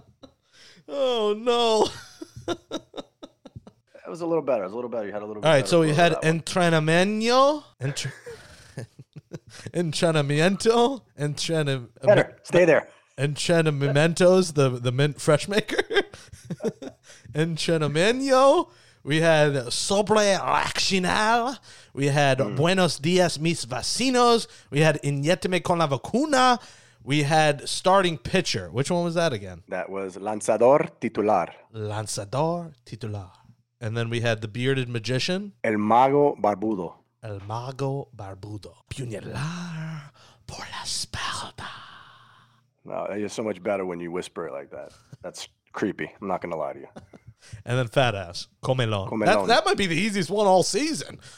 oh 0.89 1.35
no. 1.39 1.89
That 2.47 4.11
was 4.11 4.21
a 4.21 4.27
little 4.27 4.43
better. 4.45 4.65
It 4.65 4.67
was 4.67 4.73
a 4.75 4.77
little 4.77 4.91
better. 4.91 5.07
You 5.07 5.13
had 5.15 5.23
a 5.23 5.27
little. 5.27 5.43
All 5.45 5.51
right, 5.51 5.67
so 5.67 5.81
we 5.81 5.95
had 5.95 6.13
that 6.13 6.23
entrenamiento, 6.23 7.65
entrenamiento, 9.73 11.01
better. 12.03 12.37
Stay 12.43 12.67
there. 12.67 12.89
Entrenamientos, 13.19 14.55
the 14.55 14.71
the 14.71 14.93
mint 14.93 15.21
fresh 15.21 15.49
maker. 15.49 15.83
Entrenamiento. 17.35 18.69
We 19.05 19.21
had 19.21 19.73
sobre 19.73 20.37
accional. 20.39 21.59
We 21.93 22.07
had 22.07 22.39
Hmm. 22.41 22.55
buenos 22.57 22.99
dias 23.01 23.39
mis 23.39 23.65
vecinos. 23.67 24.47
We 24.71 24.81
had 24.81 25.01
inyéteme 25.03 25.63
con 25.63 25.79
la 25.79 25.87
vacuna. 25.89 26.61
We 27.05 27.25
had 27.25 27.69
starting 27.69 28.17
pitcher. 28.17 28.71
Which 28.71 28.91
one 28.91 29.03
was 29.05 29.15
that 29.15 29.33
again? 29.33 29.63
That 29.69 29.91
was 29.91 30.17
lanzador 30.17 30.89
titular. 31.01 31.49
Lanzador 31.75 32.75
titular. 32.85 33.31
And 33.81 33.97
then 33.97 34.09
we 34.09 34.21
had 34.21 34.41
the 34.41 34.47
bearded 34.47 34.89
magician, 34.89 35.53
El 35.65 35.79
mago 35.79 36.37
barbudo. 36.41 36.95
el 37.25 37.41
mago 37.41 38.09
barbudo. 38.17 38.85
Puñalar 38.89 40.13
por 40.47 40.61
la 40.71 40.83
espalda. 40.85 41.67
No, 42.85 43.07
it's 43.11 43.35
so 43.35 43.43
much 43.43 43.63
better 43.63 43.85
when 43.87 44.01
you 44.01 44.11
whisper 44.11 44.47
it 44.49 44.53
like 44.53 44.71
that. 44.71 44.93
That's 45.23 45.49
creepy. 45.73 46.11
I'm 46.21 46.29
not 46.29 46.41
gonna 46.41 46.57
lie 46.57 46.73
to 46.75 46.81
you. 46.81 46.89
And 47.65 47.77
then 47.77 47.89
fat 47.89 48.15
ass, 48.15 48.47
comelon. 48.63 49.09
Comelon. 49.09 49.27
That, 49.27 49.47
that 49.49 49.65
might 49.65 49.77
be 49.77 49.87
the 49.87 49.97
easiest 49.97 50.31
one 50.31 50.47
all 50.47 50.63
season. 50.63 51.19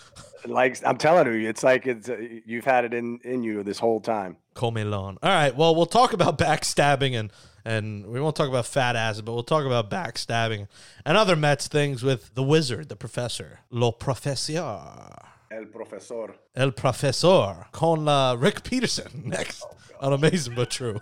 Like 0.46 0.86
I'm 0.86 0.98
telling 0.98 1.26
you, 1.26 1.48
it's 1.48 1.62
like 1.62 1.86
it's 1.86 2.10
uh, 2.10 2.18
you've 2.44 2.66
had 2.66 2.84
it 2.84 2.92
in 2.92 3.18
in 3.24 3.42
you 3.42 3.62
this 3.62 3.78
whole 3.78 3.98
time. 3.98 4.36
Comelon. 4.54 5.16
All 5.22 5.30
right. 5.30 5.56
Well, 5.56 5.74
we'll 5.74 5.86
talk 5.86 6.12
about 6.12 6.36
backstabbing 6.46 7.18
and 7.18 7.32
and 7.64 8.04
we 8.06 8.20
won't 8.20 8.36
talk 8.36 8.50
about 8.50 8.66
fat 8.66 8.94
ass, 8.94 9.22
but 9.22 9.32
we'll 9.32 9.42
talk 9.42 9.64
about 9.64 9.88
backstabbing 9.88 10.68
and 11.06 11.16
other 11.16 11.34
Mets 11.34 11.66
things 11.66 12.02
with 12.02 12.34
the 12.34 12.42
wizard, 12.42 12.90
the 12.90 12.96
professor, 12.96 13.60
lo 13.70 13.90
profesor, 13.90 15.16
El 15.50 15.64
profesor. 15.64 16.34
el 16.54 16.72
profesor, 16.72 17.68
con 17.72 18.04
la 18.04 18.36
Rick 18.38 18.64
Peterson 18.64 19.22
next 19.24 19.64
on 19.98 20.12
Amazing 20.12 20.56
but 20.56 20.70
True. 20.70 21.00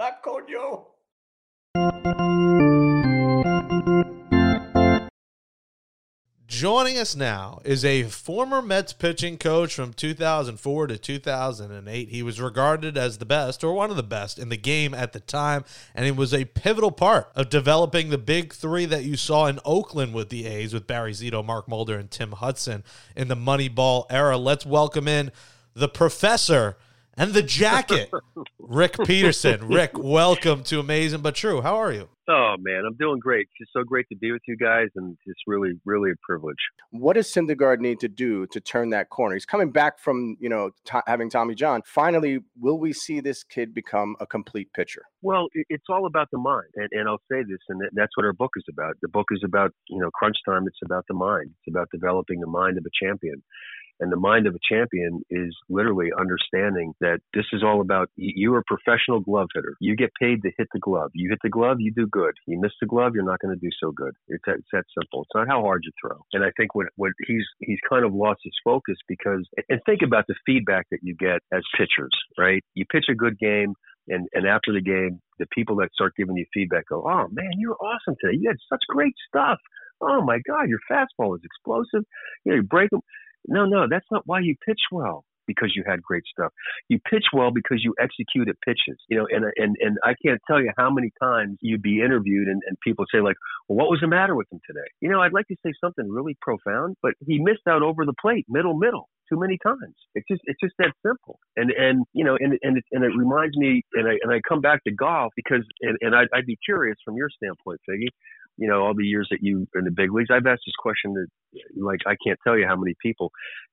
Not. 0.00 0.22
Joining 6.46 6.96
us 6.96 7.14
now 7.14 7.60
is 7.66 7.84
a 7.84 8.04
former 8.04 8.62
Mets 8.62 8.94
pitching 8.94 9.36
coach 9.36 9.74
from 9.74 9.92
2004 9.92 10.86
to 10.86 10.96
2008. 10.96 12.08
He 12.08 12.22
was 12.22 12.40
regarded 12.40 12.96
as 12.96 13.18
the 13.18 13.26
best, 13.26 13.62
or 13.62 13.74
one 13.74 13.90
of 13.90 13.96
the 13.96 14.02
best, 14.02 14.38
in 14.38 14.48
the 14.48 14.56
game 14.56 14.94
at 14.94 15.12
the 15.12 15.20
time, 15.20 15.66
and 15.94 16.06
he 16.06 16.12
was 16.12 16.32
a 16.32 16.46
pivotal 16.46 16.92
part 16.92 17.30
of 17.36 17.50
developing 17.50 18.08
the 18.08 18.16
big 18.16 18.54
three 18.54 18.86
that 18.86 19.04
you 19.04 19.18
saw 19.18 19.48
in 19.48 19.60
Oakland 19.66 20.14
with 20.14 20.30
the 20.30 20.46
A's, 20.46 20.72
with 20.72 20.86
Barry 20.86 21.12
Zito, 21.12 21.44
Mark 21.44 21.68
Mulder, 21.68 21.98
and 21.98 22.10
Tim 22.10 22.32
Hudson 22.32 22.84
in 23.14 23.28
the 23.28 23.36
Moneyball 23.36 24.06
era. 24.08 24.38
Let's 24.38 24.64
welcome 24.64 25.06
in 25.06 25.30
the 25.74 25.90
professor 25.90 26.78
and 27.20 27.34
the 27.34 27.42
jacket, 27.42 28.10
Rick 28.58 28.96
Peterson. 29.04 29.68
Rick, 29.68 29.98
welcome 29.98 30.64
to 30.64 30.80
Amazing 30.80 31.20
but 31.20 31.34
True. 31.34 31.60
How 31.60 31.76
are 31.76 31.92
you? 31.92 32.08
Oh 32.30 32.54
man, 32.58 32.84
I'm 32.86 32.96
doing 32.96 33.18
great. 33.18 33.42
It's 33.42 33.58
just 33.66 33.72
so 33.74 33.84
great 33.84 34.06
to 34.08 34.16
be 34.16 34.32
with 34.32 34.40
you 34.48 34.56
guys, 34.56 34.86
and 34.96 35.18
it's 35.26 35.40
really, 35.46 35.72
really 35.84 36.12
a 36.12 36.14
privilege. 36.22 36.56
What 36.92 37.14
does 37.14 37.26
Syndergaard 37.26 37.80
need 37.80 38.00
to 38.00 38.08
do 38.08 38.46
to 38.46 38.60
turn 38.60 38.88
that 38.90 39.10
corner? 39.10 39.34
He's 39.34 39.44
coming 39.44 39.70
back 39.70 39.98
from 39.98 40.38
you 40.40 40.48
know 40.48 40.70
to 40.86 41.02
having 41.06 41.28
Tommy 41.28 41.54
John. 41.54 41.82
Finally, 41.84 42.38
will 42.58 42.78
we 42.78 42.94
see 42.94 43.20
this 43.20 43.44
kid 43.44 43.74
become 43.74 44.16
a 44.20 44.26
complete 44.26 44.72
pitcher? 44.72 45.02
Well, 45.20 45.48
it's 45.68 45.86
all 45.90 46.06
about 46.06 46.28
the 46.32 46.38
mind, 46.38 46.68
and, 46.76 46.88
and 46.92 47.06
I'll 47.06 47.22
say 47.30 47.42
this, 47.42 47.58
and 47.68 47.82
that's 47.92 48.16
what 48.16 48.24
our 48.24 48.32
book 48.32 48.52
is 48.56 48.64
about. 48.70 48.94
The 49.02 49.08
book 49.08 49.26
is 49.32 49.42
about 49.44 49.72
you 49.90 50.00
know 50.00 50.10
crunch 50.12 50.36
time. 50.48 50.66
It's 50.66 50.78
about 50.82 51.04
the 51.06 51.14
mind. 51.14 51.50
It's 51.50 51.74
about 51.74 51.88
developing 51.92 52.40
the 52.40 52.46
mind 52.46 52.78
of 52.78 52.84
a 52.86 53.04
champion. 53.04 53.42
And 54.00 54.10
the 54.10 54.16
mind 54.16 54.46
of 54.46 54.54
a 54.54 54.58
champion 54.66 55.20
is 55.30 55.54
literally 55.68 56.10
understanding 56.18 56.94
that 57.00 57.20
this 57.34 57.44
is 57.52 57.62
all 57.62 57.80
about 57.80 58.10
you're 58.16 58.58
a 58.58 58.64
professional 58.66 59.20
glove 59.20 59.48
hitter. 59.54 59.76
You 59.80 59.94
get 59.94 60.10
paid 60.20 60.42
to 60.42 60.50
hit 60.56 60.68
the 60.72 60.80
glove. 60.80 61.10
You 61.14 61.28
hit 61.30 61.38
the 61.42 61.50
glove, 61.50 61.76
you 61.80 61.92
do 61.92 62.06
good. 62.06 62.34
You 62.46 62.58
miss 62.60 62.72
the 62.80 62.86
glove, 62.86 63.12
you're 63.14 63.24
not 63.24 63.40
going 63.40 63.54
to 63.54 63.60
do 63.60 63.70
so 63.82 63.92
good. 63.92 64.14
It's 64.28 64.42
that, 64.46 64.56
it's 64.56 64.68
that 64.72 64.84
simple. 64.98 65.22
It's 65.22 65.34
not 65.34 65.48
how 65.48 65.62
hard 65.62 65.82
you 65.84 65.92
throw. 66.00 66.18
And 66.32 66.44
I 66.44 66.50
think 66.56 66.74
what 66.74 66.86
what 66.96 67.12
he's 67.26 67.44
he's 67.60 67.78
kind 67.88 68.04
of 68.04 68.14
lost 68.14 68.40
his 68.42 68.54
focus 68.64 68.96
because 69.06 69.46
and 69.68 69.80
think 69.84 70.00
about 70.02 70.24
the 70.28 70.34
feedback 70.46 70.86
that 70.90 71.00
you 71.02 71.14
get 71.14 71.40
as 71.52 71.62
pitchers, 71.76 72.16
right? 72.38 72.62
You 72.74 72.84
pitch 72.90 73.06
a 73.10 73.14
good 73.14 73.38
game, 73.38 73.74
and 74.08 74.28
and 74.32 74.46
after 74.46 74.72
the 74.72 74.80
game, 74.80 75.20
the 75.38 75.46
people 75.52 75.76
that 75.76 75.92
start 75.92 76.14
giving 76.16 76.36
you 76.36 76.46
feedback 76.54 76.88
go, 76.88 77.04
"Oh 77.06 77.28
man, 77.30 77.50
you 77.58 77.70
were 77.70 77.76
awesome 77.76 78.16
today. 78.20 78.38
You 78.40 78.48
had 78.48 78.56
such 78.72 78.82
great 78.88 79.14
stuff. 79.28 79.58
Oh 80.00 80.22
my 80.22 80.38
God, 80.48 80.68
your 80.68 80.80
fastball 80.90 81.36
is 81.36 81.42
explosive. 81.44 82.04
You 82.44 82.52
know, 82.52 82.56
you 82.56 82.62
break 82.62 82.90
them." 82.90 83.00
No, 83.50 83.66
no, 83.66 83.86
that's 83.90 84.06
not 84.10 84.22
why 84.26 84.40
you 84.40 84.54
pitch 84.66 84.80
well 84.92 85.24
because 85.46 85.72
you 85.74 85.82
had 85.84 86.00
great 86.00 86.22
stuff. 86.30 86.52
You 86.88 87.00
pitch 87.10 87.24
well 87.32 87.50
because 87.50 87.82
you 87.82 87.92
executed 88.00 88.56
pitches. 88.64 88.98
You 89.08 89.18
know, 89.18 89.26
and 89.30 89.44
and 89.56 89.76
and 89.80 89.98
I 90.04 90.14
can't 90.24 90.40
tell 90.46 90.60
you 90.60 90.70
how 90.78 90.90
many 90.90 91.10
times 91.20 91.58
you'd 91.60 91.82
be 91.82 92.00
interviewed 92.00 92.46
and, 92.48 92.62
and 92.66 92.78
people 92.84 93.04
say 93.12 93.20
like, 93.20 93.36
"Well, 93.68 93.76
what 93.76 93.90
was 93.90 94.00
the 94.00 94.06
matter 94.06 94.36
with 94.36 94.46
him 94.52 94.60
today?" 94.66 94.86
You 95.00 95.10
know, 95.10 95.20
I'd 95.20 95.32
like 95.32 95.48
to 95.48 95.56
say 95.66 95.72
something 95.82 96.08
really 96.08 96.36
profound, 96.40 96.96
but 97.02 97.14
he 97.26 97.38
missed 97.40 97.66
out 97.68 97.82
over 97.82 98.06
the 98.06 98.14
plate, 98.22 98.46
middle, 98.48 98.74
middle 98.74 99.08
too 99.30 99.38
many 99.38 99.58
times. 99.64 99.94
It's 100.14 100.26
just 100.30 100.42
it's 100.44 100.60
just 100.62 100.74
that 100.78 100.92
simple. 101.04 101.38
And 101.56 101.70
and 101.70 102.04
you 102.12 102.24
know 102.24 102.36
and 102.38 102.58
and 102.62 102.78
it, 102.78 102.84
and 102.92 103.04
it 103.04 103.12
reminds 103.16 103.56
me 103.56 103.82
and 103.94 104.08
I 104.08 104.14
and 104.22 104.32
I 104.32 104.40
come 104.48 104.60
back 104.60 104.84
to 104.84 104.92
golf 104.92 105.32
because 105.36 105.64
and, 105.80 105.96
and 106.00 106.14
I'd, 106.14 106.28
I'd 106.34 106.46
be 106.46 106.58
curious 106.64 106.96
from 107.04 107.16
your 107.16 107.28
standpoint, 107.30 107.80
Figgy. 107.88 108.08
You 108.60 108.68
know, 108.68 108.82
all 108.82 108.94
the 108.94 109.06
years 109.06 109.26
that 109.30 109.38
you 109.42 109.66
in 109.74 109.84
the 109.84 109.90
big 109.90 110.12
leagues, 110.12 110.28
I've 110.30 110.46
asked 110.46 110.62
this 110.66 110.74
question 110.78 111.14
to 111.14 111.82
like 111.82 112.00
I 112.06 112.14
can't 112.24 112.38
tell 112.46 112.56
you 112.56 112.66
how 112.66 112.76
many 112.76 112.94
people. 113.02 113.32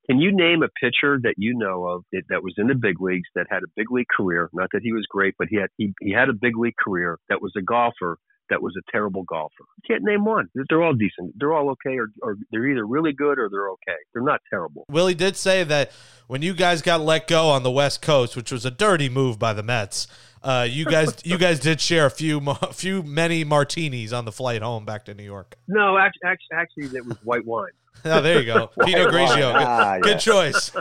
Can 0.10 0.20
you 0.20 0.34
name 0.34 0.64
a 0.64 0.70
pitcher 0.82 1.20
that 1.24 1.36
you 1.38 1.54
know 1.54 1.86
of 1.86 2.04
that, 2.14 2.24
that 2.30 2.42
was 2.42 2.54
in 2.58 2.68
the 2.68 2.76
big 2.76 3.02
leagues 3.02 3.28
that 3.36 3.48
had 3.50 3.64
a 3.64 3.72
big 3.76 3.92
league 3.92 4.08
career? 4.16 4.50
Not 4.54 4.70
that 4.72 4.82
he 4.82 4.94
was 4.94 5.06
great, 5.10 5.36
but 5.38 5.50
he 5.50 5.58
had 5.58 5.70
he, 5.78 5.94
he 6.00 6.12
had 6.12 6.30
a 6.30 6.34
big 6.34 6.58
league 6.58 6.78
career 6.82 7.20
that 7.30 7.42
was 7.42 7.52
a 7.58 7.62
golfer 7.62 8.18
that 8.50 8.62
was 8.62 8.74
a 8.78 8.92
terrible 8.92 9.24
golfer. 9.24 9.54
You 9.84 9.96
can't 9.96 10.04
name 10.04 10.26
one. 10.26 10.50
They're 10.70 10.84
all 10.84 10.94
decent. 10.94 11.38
They're 11.40 11.54
all 11.54 11.70
okay, 11.72 11.98
or, 11.98 12.08
or 12.22 12.38
they're 12.52 12.68
either 12.68 12.86
really 12.86 13.14
good 13.14 13.40
or 13.40 13.50
they're 13.50 13.70
okay. 13.72 13.98
They're 14.14 14.24
not 14.24 14.42
terrible. 14.50 14.86
Willie 14.90 15.16
did 15.16 15.36
say 15.36 15.64
that 15.66 15.92
when 16.28 16.42
you 16.42 16.54
guys 16.54 16.82
got 16.82 17.02
let 17.02 17.28
go 17.28 17.50
on 17.50 17.64
the 17.64 17.72
West 17.72 18.02
Coast, 18.02 18.36
which 18.36 18.52
was 18.52 18.66
a 18.66 18.72
dirty 18.72 19.10
move 19.10 19.38
by 19.40 19.54
the 19.54 19.64
Mets. 19.64 20.08
Uh, 20.44 20.66
you 20.70 20.86
guys, 20.86 21.14
you 21.26 21.38
guys 21.38 21.60
did 21.60 21.82
share 21.82 22.06
a 22.06 22.12
few, 22.12 22.40
mo- 22.40 22.54
few 22.72 23.02
many 23.04 23.44
martinis 23.44 24.14
on 24.14 24.24
the 24.26 24.32
flight 24.32 24.62
home 24.62 24.86
back 24.86 25.04
to 25.06 25.14
New 25.14 25.24
York. 25.24 25.58
No, 25.68 25.98
actually, 25.98 26.30
actually, 26.54 26.88
that 26.88 27.06
was 27.06 27.18
white 27.24 27.46
wine. 27.46 27.72
Oh, 28.06 28.22
there 28.22 28.40
you 28.40 28.46
go, 28.46 28.68
Pinot 28.86 29.08
Grigio. 29.12 29.54
Good, 29.54 29.56
Ah, 29.56 29.98
good 30.00 30.10
yeah. 30.12 30.18
choice. 30.18 30.72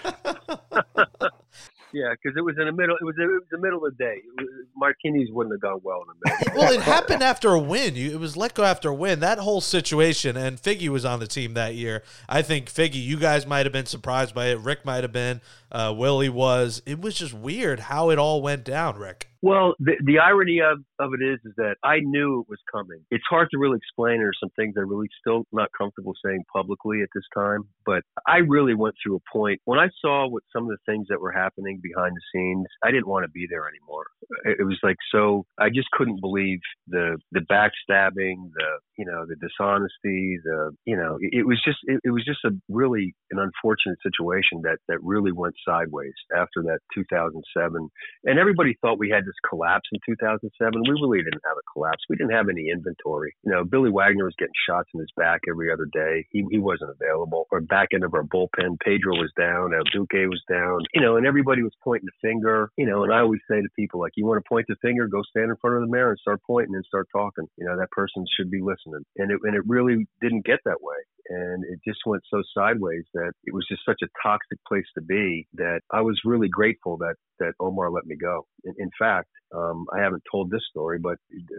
Yeah, 1.97 2.13
because 2.13 2.37
it 2.37 2.43
was 2.43 2.57
in 2.59 2.67
the 2.67 2.73
middle. 2.73 2.95
It 3.01 3.05
was 3.05 3.15
it 3.19 3.25
was 3.25 3.43
the 3.51 3.57
middle 3.57 3.87
of 3.87 3.97
the 3.97 4.05
day. 4.05 4.17
Was, 4.37 4.47
martinis 4.77 5.31
wouldn't 5.31 5.55
have 5.55 5.63
gone 5.63 5.81
well 5.83 6.03
in 6.03 6.09
the 6.09 6.31
middle. 6.31 6.61
well, 6.61 6.73
it 6.75 6.83
happened 6.95 7.23
after 7.23 7.49
a 7.49 7.59
win. 7.59 7.97
You, 7.97 8.11
it 8.11 8.21
was 8.21 8.37
let 8.37 8.53
go 8.53 8.65
after 8.65 8.91
a 8.91 8.95
win. 8.95 9.21
That 9.21 9.39
whole 9.39 9.63
situation, 9.63 10.37
and 10.37 10.61
Figgy 10.61 10.89
was 10.91 11.07
on 11.07 11.21
the 11.21 11.27
team 11.27 11.55
that 11.55 11.75
year. 11.75 12.03
I 12.29 12.43
think 12.43 12.71
Figgy, 12.71 13.03
you 13.03 13.17
guys 13.17 13.47
might 13.47 13.65
have 13.65 13.73
been 13.73 13.87
surprised 13.87 14.35
by 14.35 14.49
it. 14.49 14.59
Rick 14.59 14.85
might 14.85 15.05
have 15.05 15.13
been. 15.13 15.41
Uh, 15.77 15.93
Willie 15.93 16.31
was. 16.31 16.81
It 16.87 17.03
was 17.03 17.15
just 17.15 17.35
weird 17.35 17.81
how 17.81 18.09
it 18.09 18.19
all 18.19 18.41
went 18.41 18.65
down, 18.65 18.97
Rick. 18.97 19.29
Well, 19.43 19.75
the, 19.79 19.93
the 20.03 20.19
irony 20.19 20.61
of, 20.61 20.79
of 20.99 21.12
it 21.12 21.23
is, 21.23 21.39
is 21.45 21.53
that 21.59 21.75
I 21.85 21.99
knew 22.01 22.41
it 22.41 22.49
was 22.49 22.59
coming. 22.73 23.05
It's 23.11 23.23
hard 23.29 23.49
to 23.51 23.59
really 23.59 23.77
explain. 23.77 24.19
There's 24.19 24.39
some 24.41 24.49
things 24.57 24.75
I'm 24.79 24.89
really 24.89 25.09
still 25.21 25.45
not 25.53 25.69
comfortable 25.77 26.15
saying 26.25 26.45
publicly 26.51 27.03
at 27.03 27.11
this 27.15 27.25
time. 27.35 27.69
But 27.85 28.03
I 28.27 28.39
really 28.39 28.75
went 28.75 28.95
through 29.03 29.17
a 29.17 29.31
point 29.31 29.61
when 29.67 29.79
I 29.79 29.89
saw 30.01 30.27
what 30.27 30.45
some 30.51 30.62
of 30.62 30.71
the 30.71 30.79
things 30.91 31.09
that 31.11 31.21
were 31.21 31.31
happening 31.31 31.79
behind 31.83 32.15
the 32.17 32.23
scenes. 32.33 32.67
I 32.83 32.91
didn't 32.91 33.07
want 33.07 33.25
to 33.25 33.31
be 33.31 33.47
there 33.49 33.69
anymore. 33.69 34.07
It, 34.47 34.61
it 34.61 34.65
was 34.65 34.79
like 34.83 34.97
so. 35.12 35.45
I 35.59 35.69
just 35.69 35.91
couldn't 35.93 36.23
believe 36.23 36.61
the 36.89 37.19
the 37.33 37.41
backstabbing, 37.41 38.51
the 38.55 38.79
you 38.97 39.05
know 39.05 39.25
the 39.27 39.37
dishonesty, 39.37 40.39
the 40.45 40.73
you 40.85 40.97
know 40.97 41.19
it, 41.21 41.41
it 41.41 41.47
was 41.47 41.61
just 41.65 41.79
it, 41.85 42.01
it 42.05 42.11
was 42.11 42.25
just 42.25 42.45
a 42.45 42.51
really 42.69 43.15
an 43.31 43.39
unfortunate 43.39 43.99
situation 44.03 44.63
that 44.63 44.79
that 44.89 45.03
really 45.03 45.33
went 45.33 45.55
sideways 45.67 46.15
after 46.35 46.63
that 46.63 46.79
2007 46.95 47.91
and 48.25 48.39
everybody 48.39 48.77
thought 48.81 48.99
we 48.99 49.11
had 49.11 49.25
this 49.25 49.39
collapse 49.49 49.89
in 49.93 50.01
2007. 50.07 50.83
We 50.83 51.01
really 51.01 51.19
didn't 51.19 51.43
have 51.45 51.57
a 51.57 51.67
collapse. 51.73 52.03
We 52.09 52.17
didn't 52.17 52.33
have 52.33 52.49
any 52.49 52.71
inventory. 52.71 53.35
You 53.45 53.53
know, 53.53 53.65
Billy 53.65 53.91
Wagner 53.91 54.25
was 54.25 54.35
getting 54.39 54.55
shots 54.69 54.89
in 54.95 55.01
his 55.01 55.11
back 55.17 55.41
every 55.49 55.73
other 55.73 55.87
day. 55.93 56.27
He, 56.31 56.45
he 56.51 56.59
wasn't 56.59 56.91
available. 56.91 57.47
Our 57.53 57.61
back 57.61 57.89
end 57.95 58.05
of 58.05 58.15
our 58.15 58.25
bullpen, 58.25 58.79
Pedro 58.85 59.17
was 59.17 59.33
down, 59.39 59.75
El 59.75 59.85
Duque 59.93 60.29
was 60.29 60.43
down, 60.49 60.81
you 60.95 61.01
know, 61.01 61.17
and 61.17 61.27
everybody 61.27 61.63
was 61.63 61.73
pointing 61.83 62.09
the 62.09 62.29
finger, 62.29 62.71
you 62.77 62.87
know, 62.87 63.05
and 63.05 63.13
I 63.13 63.21
always 63.21 63.41
say 63.51 63.61
to 63.61 63.69
people, 63.77 64.01
like, 64.01 64.13
you 64.17 64.27
want 64.27 64.43
to 64.43 64.49
point 64.49 64.67
the 64.69 64.77
finger, 64.83 65.07
go 65.07 65.23
stand 65.23 65.51
in 65.51 65.57
front 65.61 65.77
of 65.77 65.83
the 65.83 65.93
mirror 65.93 66.11
and 66.11 66.19
start 66.19 66.41
pointing 66.47 66.75
and 66.75 66.85
start 66.85 67.09
talking. 67.13 67.47
You 67.57 67.67
know, 67.67 67.77
that 67.77 67.91
person 67.91 68.25
should 68.37 68.51
be 68.51 68.61
listening. 68.61 68.86
And 69.16 69.31
it, 69.33 69.38
and 69.44 69.57
it 69.57 69.62
really 69.66 70.07
didn't 70.20 70.46
get 70.46 70.61
that 70.64 70.83
way 70.83 70.96
and 71.29 71.64
it 71.64 71.81
just 71.87 72.01
went 72.07 72.22
so 72.31 72.42
sideways 72.57 73.05
that 73.14 73.33
it 73.44 73.55
was 73.55 73.66
just 73.68 73.83
such 73.87 74.01
a 74.03 74.09
toxic 74.22 74.59
place 74.66 74.87
to 74.96 75.03
be 75.03 75.46
that 75.55 75.81
I 75.92 76.03
was 76.03 76.20
really 76.25 76.49
grateful 76.49 76.96
that 76.99 77.14
that 77.40 77.53
Omar 77.61 77.90
let 77.90 78.07
me 78.07 78.16
go. 78.16 78.46
In, 78.64 78.75
in 78.79 78.90
fact, 78.99 79.29
um, 79.55 79.87
I 79.94 80.01
haven't 80.01 80.22
told 80.31 80.51
this 80.51 80.62
story, 80.70 80.99
but 80.99 81.16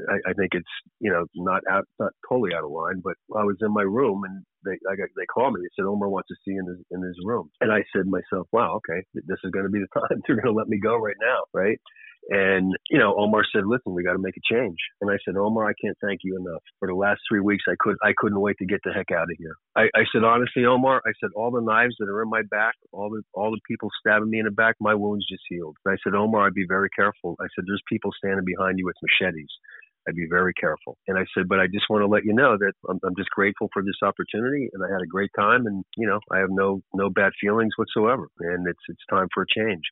I, 0.09 0.31
I 0.31 0.33
think 0.33 0.51
it's 0.53 0.67
you 0.99 1.11
know 1.11 1.25
not 1.35 1.61
out, 1.69 1.85
not 1.99 2.11
totally 2.29 2.51
out 2.55 2.63
of 2.63 2.71
line. 2.71 3.01
But 3.03 3.15
I 3.35 3.43
was 3.43 3.57
in 3.61 3.73
my 3.73 3.83
room 3.83 4.23
and 4.25 4.43
they 4.65 4.77
I 4.91 4.95
got, 4.95 5.09
they 5.15 5.25
called 5.25 5.53
me. 5.53 5.61
They 5.61 5.81
said 5.83 5.87
Omar 5.87 6.09
wants 6.09 6.29
to 6.29 6.35
see 6.45 6.51
you 6.53 6.61
in 6.61 6.67
his 6.67 6.79
in 6.91 7.01
his 7.03 7.17
room, 7.25 7.49
and 7.61 7.71
I 7.71 7.83
said 7.93 8.05
to 8.05 8.11
myself, 8.11 8.47
wow, 8.51 8.79
okay, 8.81 9.03
this 9.15 9.39
is 9.43 9.51
going 9.51 9.65
to 9.65 9.71
be 9.71 9.79
the 9.79 9.99
time 9.99 10.21
they're 10.27 10.37
going 10.41 10.53
to 10.53 10.57
let 10.57 10.67
me 10.69 10.79
go 10.79 10.95
right 10.97 11.19
now, 11.21 11.43
right? 11.53 11.79
And, 12.29 12.75
you 12.89 12.99
know, 12.99 13.15
Omar 13.17 13.43
said, 13.53 13.65
listen, 13.65 13.93
we 13.93 14.03
got 14.03 14.13
to 14.13 14.19
make 14.19 14.35
a 14.35 14.53
change. 14.53 14.77
And 14.99 15.09
I 15.09 15.15
said, 15.23 15.37
Omar, 15.37 15.65
I 15.69 15.73
can't 15.81 15.97
thank 16.03 16.21
you 16.23 16.35
enough. 16.35 16.61
For 16.79 16.87
the 16.87 16.95
last 16.95 17.21
three 17.29 17.39
weeks, 17.39 17.63
I 17.69 17.75
could, 17.79 17.95
I 18.03 18.11
couldn't 18.17 18.41
wait 18.41 18.57
to 18.59 18.65
get 18.65 18.81
the 18.83 18.91
heck 18.91 19.11
out 19.11 19.31
of 19.31 19.37
here. 19.37 19.55
I, 19.75 19.83
I 19.95 20.03
said, 20.11 20.23
honestly, 20.23 20.65
Omar, 20.65 21.01
I 21.05 21.11
said, 21.21 21.29
all 21.35 21.51
the 21.51 21.61
knives 21.61 21.95
that 21.99 22.09
are 22.09 22.21
in 22.21 22.29
my 22.29 22.41
back, 22.51 22.73
all 22.91 23.09
the, 23.09 23.21
all 23.33 23.51
the 23.51 23.61
people 23.67 23.89
stabbing 23.99 24.29
me 24.29 24.39
in 24.39 24.45
the 24.45 24.51
back, 24.51 24.75
my 24.79 24.93
wounds 24.93 25.25
just 25.29 25.43
healed. 25.47 25.77
And 25.85 25.93
I 25.93 25.97
said, 26.03 26.15
Omar, 26.15 26.47
I'd 26.47 26.53
be 26.53 26.65
very 26.67 26.89
careful. 26.89 27.37
I 27.39 27.47
said, 27.55 27.63
there's 27.65 27.83
people 27.87 28.11
standing 28.17 28.45
behind 28.45 28.77
you 28.77 28.85
with 28.85 28.95
machetes. 29.01 29.51
I'd 30.07 30.15
be 30.15 30.27
very 30.29 30.53
careful. 30.53 30.97
And 31.07 31.17
I 31.17 31.25
said, 31.33 31.47
but 31.47 31.59
I 31.59 31.67
just 31.67 31.85
want 31.89 32.01
to 32.01 32.07
let 32.07 32.25
you 32.25 32.33
know 32.33 32.57
that 32.57 32.73
I'm, 32.89 32.99
I'm 33.03 33.15
just 33.17 33.29
grateful 33.31 33.69
for 33.73 33.83
this 33.83 33.99
opportunity, 34.01 34.69
and 34.73 34.83
I 34.83 34.91
had 34.91 35.01
a 35.01 35.07
great 35.07 35.31
time, 35.37 35.65
and 35.65 35.83
you 35.97 36.07
know, 36.07 36.19
I 36.31 36.39
have 36.39 36.49
no 36.49 36.81
no 36.93 37.09
bad 37.09 37.31
feelings 37.39 37.73
whatsoever, 37.77 38.27
and 38.39 38.67
it's 38.67 38.79
it's 38.87 39.03
time 39.09 39.27
for 39.33 39.43
a 39.43 39.47
change. 39.47 39.83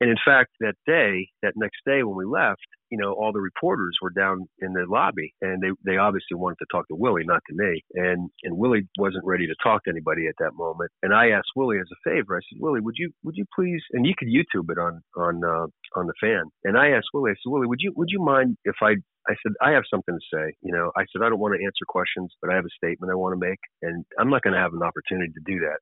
And 0.00 0.10
in 0.10 0.16
fact, 0.24 0.50
that 0.60 0.74
day, 0.86 1.28
that 1.42 1.54
next 1.56 1.78
day 1.86 2.02
when 2.02 2.16
we 2.16 2.24
left, 2.24 2.66
you 2.92 2.98
know, 2.98 3.14
all 3.14 3.32
the 3.32 3.40
reporters 3.40 3.96
were 4.02 4.10
down 4.10 4.46
in 4.58 4.74
the 4.74 4.84
lobby, 4.86 5.32
and 5.40 5.62
they 5.62 5.70
they 5.82 5.96
obviously 5.96 6.36
wanted 6.36 6.58
to 6.58 6.66
talk 6.70 6.86
to 6.88 6.94
Willie, 6.94 7.24
not 7.24 7.40
to 7.48 7.54
me. 7.56 7.82
And 7.94 8.28
and 8.44 8.58
Willie 8.58 8.86
wasn't 8.98 9.24
ready 9.24 9.46
to 9.46 9.54
talk 9.62 9.84
to 9.84 9.90
anybody 9.90 10.26
at 10.28 10.34
that 10.40 10.52
moment. 10.54 10.90
And 11.02 11.14
I 11.14 11.30
asked 11.30 11.56
Willie 11.56 11.78
as 11.78 11.88
a 11.90 12.10
favor. 12.10 12.36
I 12.36 12.44
said, 12.44 12.60
Willie, 12.60 12.82
would 12.82 12.96
you 12.98 13.10
would 13.24 13.36
you 13.38 13.46
please? 13.56 13.80
And 13.92 14.04
you 14.04 14.12
could 14.18 14.28
YouTube 14.28 14.70
it 14.70 14.78
on 14.78 15.00
on 15.16 15.42
uh, 15.42 15.66
on 15.98 16.06
the 16.06 16.14
fan. 16.20 16.44
And 16.64 16.76
I 16.76 16.90
asked 16.90 17.08
Willie. 17.14 17.30
I 17.30 17.40
said, 17.40 17.50
Willie, 17.50 17.66
would 17.66 17.80
you 17.80 17.94
would 17.96 18.10
you 18.10 18.22
mind 18.22 18.58
if 18.66 18.76
I 18.82 18.96
I 19.28 19.34
said, 19.42 19.52
I 19.62 19.70
have 19.70 19.84
something 19.88 20.18
to 20.18 20.26
say. 20.34 20.52
You 20.62 20.72
know, 20.72 20.90
I 20.96 21.02
said, 21.12 21.24
I 21.24 21.28
don't 21.28 21.38
want 21.38 21.54
to 21.54 21.64
answer 21.64 21.86
questions, 21.86 22.32
but 22.42 22.50
I 22.50 22.56
have 22.56 22.64
a 22.64 22.76
statement 22.76 23.12
I 23.12 23.14
want 23.14 23.38
to 23.38 23.46
make. 23.48 23.60
And 23.82 24.04
I'm 24.18 24.30
not 24.30 24.42
going 24.42 24.54
to 24.54 24.60
have 24.60 24.74
an 24.74 24.82
opportunity 24.82 25.32
to 25.32 25.40
do 25.46 25.60
that 25.62 25.78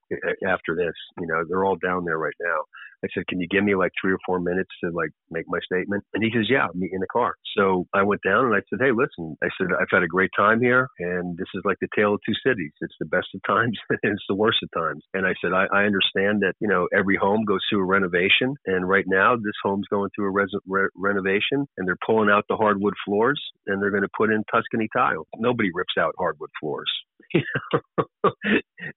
after 0.46 0.76
this. 0.76 0.92
You 1.18 1.26
know, 1.26 1.44
they're 1.48 1.64
all 1.64 1.76
down 1.76 2.04
there 2.04 2.18
right 2.18 2.36
now. 2.40 2.60
I 3.04 3.08
said, 3.14 3.26
can 3.28 3.40
you 3.40 3.48
give 3.48 3.64
me 3.64 3.74
like 3.74 3.92
three 4.00 4.12
or 4.12 4.18
four 4.26 4.40
minutes 4.40 4.70
to 4.82 4.90
like 4.90 5.10
make 5.30 5.46
my 5.48 5.58
statement? 5.64 6.04
And 6.14 6.22
he 6.22 6.30
says, 6.34 6.46
yeah, 6.48 6.66
meet 6.74 6.92
in 6.92 7.00
the 7.00 7.06
car. 7.12 7.34
So 7.56 7.86
I 7.94 8.02
went 8.02 8.22
down 8.24 8.46
and 8.46 8.54
I 8.54 8.60
said, 8.68 8.80
hey, 8.80 8.92
listen, 8.92 9.36
I 9.42 9.48
said, 9.58 9.68
I've 9.72 9.90
had 9.90 10.02
a 10.02 10.08
great 10.08 10.30
time 10.36 10.60
here. 10.60 10.88
And 10.98 11.36
this 11.36 11.48
is 11.54 11.62
like 11.64 11.78
the 11.80 11.88
tale 11.96 12.14
of 12.14 12.20
two 12.26 12.34
cities. 12.46 12.72
It's 12.80 12.94
the 13.00 13.06
best 13.06 13.28
of 13.34 13.40
times 13.46 13.78
and 13.90 14.12
it's 14.12 14.24
the 14.28 14.34
worst 14.34 14.58
of 14.62 14.70
times. 14.76 15.02
And 15.14 15.26
I 15.26 15.34
said, 15.42 15.52
I, 15.52 15.66
I 15.72 15.84
understand 15.84 16.42
that, 16.42 16.54
you 16.60 16.68
know, 16.68 16.88
every 16.94 17.16
home 17.16 17.44
goes 17.44 17.60
through 17.70 17.82
a 17.82 17.84
renovation. 17.84 18.54
And 18.66 18.88
right 18.88 19.06
now 19.06 19.36
this 19.36 19.58
home's 19.62 19.86
going 19.88 20.10
through 20.14 20.26
a 20.26 20.30
res- 20.30 20.60
re- 20.66 20.88
renovation 20.94 21.66
and 21.76 21.86
they're 21.86 21.98
pulling 22.04 22.30
out 22.30 22.44
the 22.48 22.56
hardwood 22.56 22.94
floors 23.04 23.40
and 23.66 23.82
they're 23.82 23.90
going 23.90 24.02
to 24.02 24.16
put 24.16 24.30
in 24.30 24.44
Tuscany 24.52 24.88
tile. 24.94 25.26
Nobody 25.38 25.70
rips 25.74 25.94
out 25.98 26.14
hardwood 26.18 26.50
floors. 26.60 26.90
you 27.34 27.42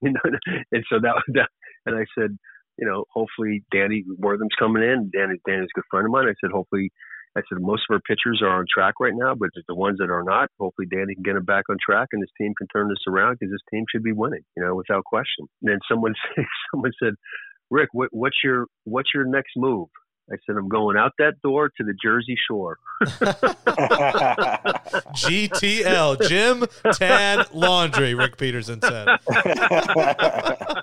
know, 0.04 0.22
and 0.72 0.84
so 0.90 1.00
that, 1.02 1.14
was 1.16 1.24
that 1.34 1.50
and 1.86 1.96
I 1.96 2.06
said, 2.18 2.38
you 2.78 2.88
know, 2.88 3.06
hopefully 3.12 3.64
Danny 3.72 4.04
Warthen's 4.18 4.56
coming 4.58 4.84
in. 4.84 5.12
Danny 5.14 5.40
Danny's 5.48 5.70
a 5.74 5.78
good 5.78 5.86
friend 5.90 6.06
of 6.06 6.12
mine. 6.12 6.28
I 6.28 6.34
said, 6.42 6.52
hopefully 6.52 6.92
I 7.36 7.42
said 7.50 7.62
most 7.62 7.84
of 7.90 7.96
our 7.96 8.02
pitchers 8.02 8.42
are 8.44 8.60
on 8.60 8.66
track 8.72 8.96
right 9.00 9.14
now, 9.16 9.34
but 9.34 9.50
the 9.68 9.76
ones 9.76 9.98
that 10.00 10.12
are 10.12 10.24
not, 10.24 10.50
hopefully 10.60 10.88
Danny 10.90 11.16
can 11.16 11.24
get 11.24 11.34
them 11.34 11.46
back 11.46 11.66
on 11.70 11.78
track 11.84 12.10
and 12.12 12.22
his 12.22 12.30
team 12.38 12.54
can 12.58 12.68
turn 12.68 12.90
this 12.90 13.04
around 13.08 13.38
because 13.40 13.52
his 13.52 13.64
team 13.72 13.86
should 13.92 14.04
be 14.04 14.12
winning, 14.12 14.44
you 14.56 14.64
know, 14.64 14.76
without 14.76 15.04
question. 15.04 15.48
And 15.62 15.72
then 15.72 15.80
someone 15.90 16.14
said, 16.36 16.46
someone 16.72 16.92
said, 17.02 17.14
Rick, 17.72 17.90
what, 17.92 18.10
what's 18.12 18.38
your 18.44 18.68
what's 18.84 19.10
your 19.14 19.26
next 19.26 19.54
move? 19.56 19.90
I 20.32 20.36
said, 20.46 20.56
I'm 20.58 20.70
going 20.70 20.96
out 20.96 21.12
that 21.20 21.34
door 21.44 21.70
to 21.70 21.84
the 21.84 21.94
Jersey 22.02 22.38
Shore. 22.48 22.78
GTL, 25.18 26.30
Gym 26.30 26.66
Tan 26.94 27.44
Laundry, 27.52 28.14
Rick 28.14 28.38
Peterson 28.38 28.80
said. 28.82 29.08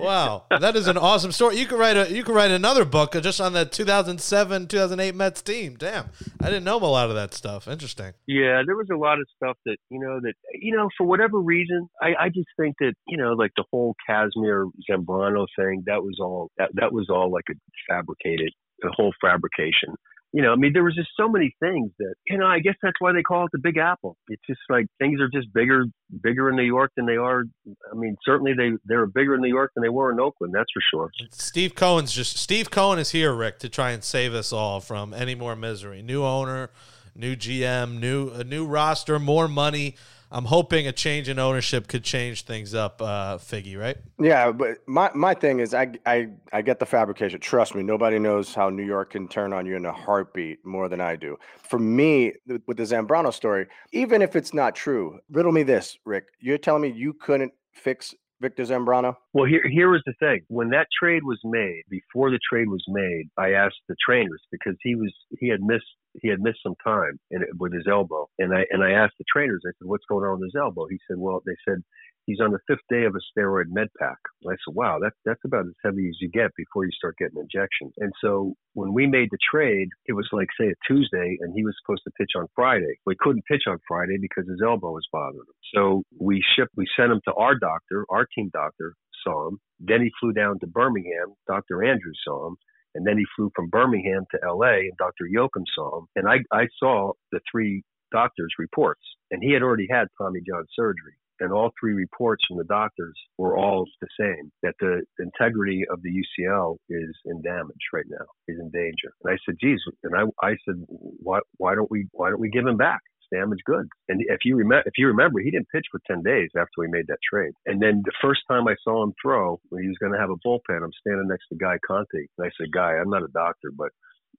Wow, 0.00 0.44
that 0.50 0.76
is 0.76 0.86
an 0.86 0.96
awesome 0.96 1.32
story. 1.32 1.58
You 1.58 1.66
could 1.66 1.78
write 1.78 1.96
a 1.96 2.12
you 2.12 2.24
could 2.24 2.34
write 2.34 2.50
another 2.50 2.84
book 2.84 3.12
just 3.20 3.40
on 3.40 3.52
that 3.54 3.72
2007 3.72 4.66
2008 4.66 5.14
Mets 5.14 5.42
team. 5.42 5.76
Damn, 5.76 6.10
I 6.40 6.46
didn't 6.46 6.64
know 6.64 6.76
a 6.76 6.84
lot 6.86 7.08
of 7.08 7.16
that 7.16 7.34
stuff. 7.34 7.68
Interesting. 7.68 8.12
Yeah, 8.26 8.62
there 8.64 8.76
was 8.76 8.88
a 8.92 8.96
lot 8.96 9.18
of 9.18 9.26
stuff 9.36 9.56
that 9.66 9.76
you 9.90 10.00
know 10.00 10.20
that 10.20 10.34
you 10.52 10.76
know 10.76 10.88
for 10.96 11.06
whatever 11.06 11.38
reason, 11.38 11.88
I, 12.00 12.14
I 12.18 12.28
just 12.28 12.48
think 12.58 12.76
that 12.80 12.94
you 13.06 13.16
know 13.16 13.32
like 13.32 13.52
the 13.56 13.64
whole 13.70 13.94
Kazmir 14.08 14.70
Zambrano 14.90 15.46
thing 15.58 15.84
that 15.86 16.02
was 16.02 16.18
all 16.20 16.50
that 16.58 16.70
that 16.74 16.92
was 16.92 17.08
all 17.10 17.30
like 17.30 17.44
a 17.50 17.54
fabricated, 17.88 18.52
a 18.84 18.88
whole 18.88 19.12
fabrication. 19.20 19.94
You 20.32 20.42
know, 20.42 20.52
I 20.52 20.56
mean, 20.56 20.72
there 20.72 20.84
was 20.84 20.94
just 20.94 21.08
so 21.16 21.28
many 21.28 21.54
things 21.58 21.90
that 21.98 22.14
you 22.26 22.38
know. 22.38 22.46
I 22.46 22.60
guess 22.60 22.76
that's 22.80 23.00
why 23.00 23.12
they 23.12 23.22
call 23.22 23.46
it 23.46 23.50
the 23.52 23.58
Big 23.58 23.78
Apple. 23.78 24.16
It's 24.28 24.42
just 24.46 24.60
like 24.68 24.86
things 25.00 25.20
are 25.20 25.28
just 25.28 25.52
bigger, 25.52 25.86
bigger 26.22 26.48
in 26.48 26.56
New 26.56 26.62
York 26.62 26.92
than 26.96 27.06
they 27.06 27.16
are. 27.16 27.42
I 27.90 27.96
mean, 27.96 28.16
certainly 28.24 28.52
they 28.54 28.70
they're 28.84 29.06
bigger 29.06 29.34
in 29.34 29.40
New 29.40 29.48
York 29.48 29.72
than 29.74 29.82
they 29.82 29.88
were 29.88 30.12
in 30.12 30.20
Oakland. 30.20 30.54
That's 30.54 30.70
for 30.72 30.82
sure. 30.88 31.10
Steve 31.32 31.74
Cohen's 31.74 32.12
just 32.12 32.36
Steve 32.36 32.70
Cohen 32.70 33.00
is 33.00 33.10
here, 33.10 33.34
Rick, 33.34 33.58
to 33.60 33.68
try 33.68 33.90
and 33.90 34.04
save 34.04 34.32
us 34.32 34.52
all 34.52 34.80
from 34.80 35.12
any 35.12 35.34
more 35.34 35.56
misery. 35.56 36.00
New 36.00 36.22
owner, 36.22 36.70
new 37.16 37.34
GM, 37.34 37.98
new 37.98 38.30
a 38.30 38.44
new 38.44 38.66
roster, 38.66 39.18
more 39.18 39.48
money. 39.48 39.96
I'm 40.32 40.44
hoping 40.44 40.86
a 40.86 40.92
change 40.92 41.28
in 41.28 41.38
ownership 41.38 41.88
could 41.88 42.04
change 42.04 42.44
things 42.44 42.72
up, 42.72 43.02
uh, 43.02 43.38
Figgy, 43.38 43.76
right? 43.76 43.96
Yeah, 44.20 44.52
but 44.52 44.78
my, 44.86 45.10
my 45.14 45.34
thing 45.34 45.58
is 45.58 45.74
I, 45.74 45.92
I 46.06 46.28
I 46.52 46.62
get 46.62 46.78
the 46.78 46.86
fabrication. 46.86 47.40
Trust 47.40 47.74
me, 47.74 47.82
nobody 47.82 48.18
knows 48.18 48.54
how 48.54 48.70
New 48.70 48.84
York 48.84 49.10
can 49.10 49.26
turn 49.26 49.52
on 49.52 49.66
you 49.66 49.74
in 49.74 49.84
a 49.84 49.92
heartbeat 49.92 50.64
more 50.64 50.88
than 50.88 51.00
I 51.00 51.16
do. 51.16 51.36
For 51.68 51.78
me, 51.78 52.32
with 52.66 52.76
the 52.76 52.84
Zambrano 52.84 53.32
story, 53.32 53.66
even 53.92 54.22
if 54.22 54.36
it's 54.36 54.54
not 54.54 54.76
true, 54.76 55.18
riddle 55.30 55.52
me 55.52 55.64
this, 55.64 55.98
Rick. 56.04 56.26
You're 56.38 56.58
telling 56.58 56.82
me 56.82 56.92
you 56.92 57.12
couldn't 57.12 57.52
fix 57.72 58.14
Victor 58.40 58.62
Zambrano? 58.62 59.16
Well, 59.32 59.44
here 59.44 59.66
here 59.68 59.90
was 59.90 60.02
the 60.06 60.14
thing. 60.18 60.40
When 60.48 60.70
that 60.70 60.86
trade 60.98 61.22
was 61.24 61.38
made, 61.44 61.82
before 61.90 62.30
the 62.30 62.38
trade 62.50 62.68
was 62.68 62.84
made, 62.88 63.28
I 63.36 63.52
asked 63.52 63.80
the 63.88 63.96
trainers 64.04 64.40
because 64.50 64.76
he 64.82 64.94
was 64.94 65.12
he 65.38 65.48
had 65.48 65.60
missed 65.60 65.84
he 66.20 66.28
had 66.28 66.40
missed 66.40 66.62
some 66.62 66.74
time 66.84 67.18
in, 67.30 67.44
with 67.58 67.72
his 67.72 67.86
elbow, 67.90 68.28
and 68.38 68.54
I 68.54 68.64
and 68.70 68.82
I 68.82 68.92
asked 68.92 69.14
the 69.18 69.24
trainers. 69.32 69.62
I 69.66 69.72
said, 69.78 69.88
"What's 69.88 70.06
going 70.08 70.24
on 70.24 70.40
with 70.40 70.48
his 70.48 70.60
elbow?" 70.60 70.86
He 70.88 70.98
said, 71.08 71.18
"Well, 71.18 71.42
they 71.46 71.56
said 71.66 71.82
he's 72.26 72.40
on 72.40 72.52
the 72.52 72.58
fifth 72.66 72.84
day 72.90 73.04
of 73.04 73.14
a 73.14 73.22
steroid 73.30 73.66
med 73.68 73.88
pack." 73.98 74.18
I 74.46 74.52
said, 74.52 74.74
"Wow, 74.74 74.98
that's 75.00 75.16
that's 75.24 75.44
about 75.44 75.66
as 75.66 75.74
heavy 75.84 76.08
as 76.08 76.20
you 76.20 76.28
get 76.30 76.50
before 76.56 76.84
you 76.84 76.92
start 76.92 77.16
getting 77.18 77.40
injections." 77.40 77.92
And 77.98 78.12
so 78.20 78.54
when 78.74 78.92
we 78.92 79.06
made 79.06 79.28
the 79.30 79.38
trade, 79.50 79.88
it 80.06 80.12
was 80.12 80.28
like 80.32 80.48
say 80.58 80.68
a 80.68 80.74
Tuesday, 80.86 81.36
and 81.40 81.52
he 81.54 81.64
was 81.64 81.76
supposed 81.82 82.02
to 82.04 82.12
pitch 82.18 82.32
on 82.36 82.46
Friday. 82.54 82.94
We 83.06 83.16
couldn't 83.18 83.44
pitch 83.46 83.64
on 83.66 83.78
Friday 83.86 84.18
because 84.20 84.48
his 84.48 84.60
elbow 84.64 84.92
was 84.92 85.06
bothering 85.12 85.46
him. 85.46 85.60
So 85.74 86.02
we 86.18 86.42
shipped, 86.56 86.72
we 86.76 86.86
sent 86.96 87.12
him 87.12 87.20
to 87.26 87.34
our 87.34 87.54
doctor, 87.54 88.04
our 88.10 88.26
team 88.34 88.50
doctor, 88.52 88.94
saw 89.24 89.48
him. 89.48 89.58
Then 89.78 90.02
he 90.02 90.10
flew 90.20 90.32
down 90.32 90.58
to 90.60 90.66
Birmingham. 90.66 91.34
Dr. 91.46 91.84
Andrews 91.84 92.20
saw 92.24 92.48
him. 92.48 92.56
And 92.94 93.06
then 93.06 93.18
he 93.18 93.24
flew 93.36 93.50
from 93.54 93.68
Birmingham 93.68 94.24
to 94.30 94.54
LA 94.54 94.80
and 94.88 94.96
Dr. 94.98 95.26
Yocum 95.32 95.64
saw 95.74 95.98
him. 95.98 96.06
And 96.16 96.28
I, 96.28 96.38
I 96.52 96.66
saw 96.78 97.12
the 97.32 97.40
three 97.50 97.82
doctors' 98.12 98.54
reports. 98.58 99.02
And 99.30 99.42
he 99.42 99.52
had 99.52 99.62
already 99.62 99.86
had 99.90 100.08
Tommy 100.18 100.40
John 100.46 100.64
surgery. 100.74 101.14
And 101.40 101.52
all 101.52 101.70
three 101.80 101.94
reports 101.94 102.44
from 102.46 102.58
the 102.58 102.64
doctors 102.64 103.14
were 103.38 103.56
all 103.56 103.86
the 104.02 104.08
same 104.20 104.52
that 104.62 104.74
the 104.78 105.02
integrity 105.18 105.84
of 105.90 106.02
the 106.02 106.10
UCL 106.10 106.76
is 106.90 107.16
in 107.24 107.40
damage 107.40 107.80
right 107.94 108.04
now, 108.10 108.26
is 108.46 108.58
in 108.60 108.70
danger. 108.70 109.14
And 109.24 109.32
I 109.32 109.38
said, 109.46 109.56
geez, 109.58 109.80
and 110.02 110.14
I, 110.14 110.46
I 110.46 110.56
said, 110.66 110.84
why, 110.88 111.38
why 111.56 111.74
don't 111.74 111.90
we, 111.90 112.08
why 112.12 112.28
don't 112.28 112.40
we 112.40 112.50
give 112.50 112.66
him 112.66 112.76
back? 112.76 113.00
Damaged 113.32 113.64
goods. 113.64 113.88
And 114.08 114.20
if 114.26 114.40
you 114.44 114.56
remember, 114.56 114.84
if 114.86 114.94
you 114.98 115.06
remember, 115.06 115.40
he 115.40 115.50
didn't 115.50 115.68
pitch 115.72 115.86
for 115.90 116.00
ten 116.06 116.22
days 116.22 116.50
after 116.56 116.72
we 116.78 116.88
made 116.88 117.06
that 117.08 117.18
trade. 117.28 117.52
And 117.66 117.80
then 117.80 118.02
the 118.04 118.12
first 118.20 118.40
time 118.48 118.68
I 118.68 118.74
saw 118.82 119.02
him 119.02 119.12
throw, 119.22 119.60
when 119.68 119.82
he 119.82 119.88
was 119.88 119.98
going 119.98 120.12
to 120.12 120.18
have 120.18 120.30
a 120.30 120.36
bullpen, 120.46 120.82
I'm 120.82 120.92
standing 121.00 121.28
next 121.28 121.48
to 121.48 121.56
Guy 121.56 121.78
Conti, 121.86 122.28
and 122.38 122.46
I 122.46 122.50
said, 122.58 122.72
"Guy, 122.72 122.92
I'm 122.94 123.10
not 123.10 123.22
a 123.22 123.28
doctor, 123.28 123.70
but 123.76 123.90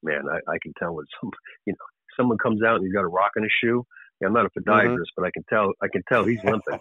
man, 0.04 0.24
I, 0.30 0.38
I 0.52 0.58
can 0.62 0.74
tell 0.78 0.94
when 0.96 1.06
some, 1.20 1.32
you 1.66 1.74
know, 1.74 1.86
someone 2.18 2.38
comes 2.38 2.62
out 2.64 2.78
and 2.78 2.86
he's 2.86 2.94
got 2.94 3.06
a 3.06 3.08
rock 3.08 3.32
in 3.36 3.44
his 3.44 3.52
shoe. 3.64 3.86
Yeah, 4.22 4.28
I'm 4.28 4.34
not 4.34 4.46
a 4.46 4.50
podiatrist, 4.50 4.88
mm-hmm. 4.88 5.02
but 5.18 5.26
I 5.26 5.32
can 5.32 5.44
tell. 5.50 5.72
I 5.82 5.88
can 5.92 6.04
tell 6.08 6.24
he's 6.26 6.44
limping. 6.44 6.80